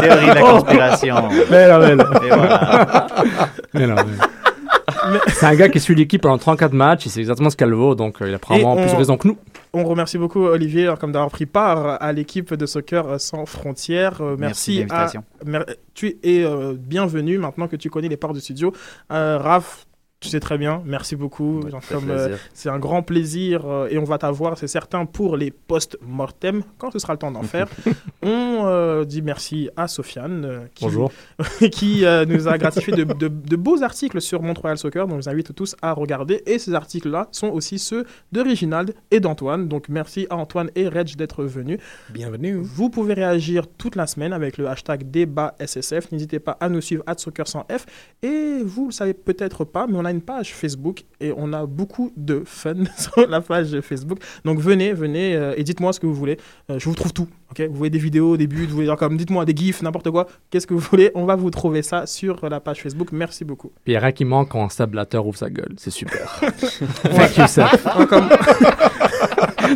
Théorie 0.00 0.28
de 0.28 0.34
la 0.34 0.40
conspiration. 0.40 1.16
Mais 1.50 1.68
non, 1.68 1.78
mais 1.78 1.96
non. 1.96 2.04
Et 2.22 2.28
voilà. 2.28 3.06
Mais 3.74 3.86
non, 3.86 3.94
mais- 3.96 5.18
C'est 5.28 5.46
un 5.46 5.54
gars 5.54 5.68
qui 5.68 5.80
suit 5.80 5.94
l'équipe 5.94 6.22
pendant 6.22 6.38
34 6.38 6.72
matchs, 6.72 7.06
il 7.06 7.10
sait 7.10 7.20
exactement 7.20 7.50
ce 7.50 7.56
qu'elle 7.56 7.72
vaut, 7.74 7.94
donc 7.94 8.20
euh, 8.22 8.28
il 8.28 8.34
a 8.34 8.38
probablement 8.38 8.76
plus 8.76 8.86
on- 8.88 8.92
de 8.92 8.96
raison 8.96 9.16
que 9.16 9.28
nous. 9.28 9.36
On 9.72 9.84
remercie 9.84 10.18
beaucoup 10.18 10.44
Olivier 10.44 10.84
alors, 10.84 10.98
comme 10.98 11.12
d'avoir 11.12 11.30
pris 11.30 11.46
part 11.46 11.98
à 12.00 12.12
l'équipe 12.12 12.54
de 12.54 12.66
soccer 12.66 13.20
sans 13.20 13.44
frontières. 13.46 14.20
Euh, 14.20 14.36
Merci 14.38 14.86
merci 14.90 15.16
à 15.16 15.20
mer- 15.44 15.64
tu 15.94 16.16
es 16.22 16.44
euh, 16.44 16.74
bienvenu 16.78 17.38
maintenant 17.38 17.66
que 17.66 17.76
tu 17.76 17.90
connais 17.90 18.08
les 18.08 18.16
parts 18.16 18.32
du 18.34 18.40
studio. 18.40 18.72
Euh, 19.12 19.38
Raph, 19.38 19.86
tu 20.24 20.30
sais 20.30 20.40
très 20.40 20.56
bien, 20.56 20.82
merci 20.86 21.16
beaucoup. 21.16 21.60
Ouais, 21.60 21.70
comme, 21.90 22.10
euh, 22.10 22.36
c'est 22.54 22.70
un 22.70 22.78
grand 22.78 23.02
plaisir 23.02 23.66
euh, 23.66 23.88
et 23.90 23.98
on 23.98 24.04
va 24.04 24.16
t'avoir, 24.16 24.56
c'est 24.56 24.66
certain, 24.68 25.04
pour 25.04 25.36
les 25.36 25.50
post-mortem 25.50 26.62
quand 26.78 26.90
ce 26.90 26.98
sera 26.98 27.12
le 27.12 27.18
temps 27.18 27.30
d'en 27.30 27.42
faire. 27.42 27.68
on 28.22 28.62
euh, 28.64 29.04
dit 29.04 29.20
merci 29.20 29.68
à 29.76 29.86
Sofiane 29.86 30.44
euh, 30.46 30.60
qui, 30.74 30.84
Bonjour. 30.84 31.12
qui 31.72 32.06
euh, 32.06 32.24
nous 32.24 32.48
a 32.48 32.56
gratifié 32.56 32.94
de, 32.94 33.04
de- 33.04 33.28
de 33.28 33.56
beaux 33.56 33.82
articles 33.82 34.20
sur 34.22 34.40
Montreal 34.40 34.78
Soccer, 34.78 35.06
donc 35.06 35.20
je 35.20 35.24
vous 35.24 35.28
invite 35.28 35.54
tous 35.54 35.76
à 35.82 35.92
regarder. 35.92 36.42
Et 36.46 36.58
ces 36.58 36.72
articles-là 36.72 37.28
sont 37.30 37.48
aussi 37.48 37.78
ceux 37.78 38.06
de 38.32 38.40
Réginald 38.40 38.94
et 39.10 39.20
d'Antoine. 39.20 39.68
Donc 39.68 39.90
merci 39.90 40.26
à 40.30 40.36
Antoine 40.36 40.70
et 40.74 40.88
Reg 40.88 41.16
d'être 41.16 41.44
venus. 41.44 41.78
Bienvenue. 42.08 42.56
Vous 42.62 42.88
pouvez 42.88 43.12
réagir 43.12 43.66
toute 43.66 43.94
la 43.94 44.06
semaine 44.06 44.32
avec 44.32 44.56
le 44.56 44.68
hashtag 44.68 45.10
débat 45.10 45.54
SSF. 45.60 46.10
N'hésitez 46.12 46.38
pas 46.38 46.56
à 46.60 46.70
nous 46.70 46.80
suivre 46.80 47.02
à 47.06 47.14
Soccer 47.18 47.46
sans 47.46 47.66
F. 47.70 47.84
Et 48.22 48.62
vous 48.64 48.86
le 48.86 48.92
savez 48.92 49.12
peut-être 49.12 49.64
pas, 49.64 49.86
mais 49.86 49.98
on 49.98 50.04
a 50.06 50.13
une 50.14 50.22
page 50.22 50.54
Facebook 50.54 51.04
et 51.20 51.32
on 51.36 51.52
a 51.52 51.66
beaucoup 51.66 52.12
de 52.16 52.42
fun 52.46 52.84
sur 52.96 53.28
la 53.28 53.40
page 53.40 53.80
Facebook. 53.80 54.18
Donc 54.44 54.60
venez, 54.60 54.92
venez 54.92 55.34
euh, 55.34 55.54
et 55.56 55.64
dites-moi 55.64 55.92
ce 55.92 55.98
que 56.00 56.06
vous 56.06 56.14
voulez. 56.14 56.38
Euh, 56.70 56.78
je 56.78 56.88
vous 56.88 56.94
trouve 56.94 57.12
tout. 57.12 57.28
ok? 57.50 57.62
Vous 57.68 57.76
voulez 57.76 57.90
des 57.90 57.98
vidéos, 57.98 58.36
des 58.36 58.46
buts, 58.46 58.66
vous 58.66 58.76
voulez 58.76 58.86
genre 58.86 58.96
comme 58.96 59.16
dites-moi 59.16 59.44
des 59.44 59.56
gifs, 59.56 59.82
n'importe 59.82 60.10
quoi. 60.10 60.26
Qu'est-ce 60.50 60.66
que 60.66 60.74
vous 60.74 60.80
voulez? 60.80 61.10
On 61.14 61.24
va 61.24 61.36
vous 61.36 61.50
trouver 61.50 61.82
ça 61.82 62.06
sur 62.06 62.48
la 62.48 62.60
page 62.60 62.82
Facebook. 62.82 63.08
Merci 63.12 63.44
beaucoup. 63.44 63.68
Puis 63.84 63.92
il 63.92 63.94
y 63.94 63.96
a 63.96 64.00
rien 64.00 64.12
qui 64.12 64.24
manque 64.24 64.50
quand 64.50 64.64
un 64.64 64.68
stablateur 64.68 65.26
ouvre 65.26 65.36
sa 65.36 65.50
gueule, 65.50 65.74
c'est 65.76 65.90
super. 65.90 66.40
Thank 67.02 67.36
you, 67.36 67.44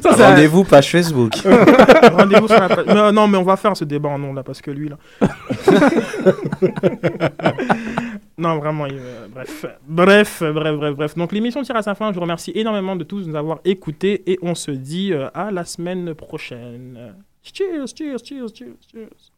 Rendez-vous 0.04 0.64
page 0.64 0.90
Facebook. 0.90 1.32
Rendez-vous 2.12 2.48
sur 2.48 2.60
la 2.60 2.68
page. 2.68 2.84
Euh, 2.88 3.12
non, 3.12 3.26
mais 3.26 3.38
on 3.38 3.42
va 3.42 3.56
faire 3.56 3.76
ce 3.76 3.84
débat 3.84 4.10
en 4.10 4.18
nom 4.18 4.32
là 4.32 4.42
parce 4.42 4.60
que 4.60 4.70
lui 4.70 4.88
là. 4.88 4.96
Non, 8.38 8.58
vraiment. 8.58 8.86
bref, 9.28 9.66
bref, 9.86 10.42
bref, 10.42 10.76
bref, 10.76 10.94
bref. 10.94 11.14
Donc 11.16 11.32
l'émission 11.32 11.62
tire 11.62 11.76
à 11.76 11.82
sa 11.82 11.94
fin. 11.94 12.10
Je 12.10 12.14
vous 12.14 12.20
remercie 12.20 12.52
énormément 12.54 12.94
de 12.94 13.04
tous 13.04 13.26
nous 13.26 13.34
avoir 13.34 13.60
écoutés 13.64 14.30
et 14.30 14.38
on 14.42 14.54
se 14.54 14.70
dit 14.70 15.12
euh, 15.12 15.28
à 15.34 15.50
la 15.50 15.64
semaine 15.64 16.14
prochaine. 16.14 17.14
Cheers, 17.42 17.88
cheers, 17.88 18.24
cheers, 18.24 18.48
cheers, 18.54 18.76
cheers. 18.92 19.37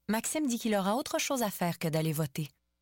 Maxime 0.11 0.45
dit 0.45 0.59
qu'il 0.59 0.75
aura 0.75 0.97
autre 0.97 1.19
chose 1.19 1.41
à 1.41 1.49
faire 1.49 1.79
que 1.79 1.87
d'aller 1.87 2.11
voter. 2.11 2.49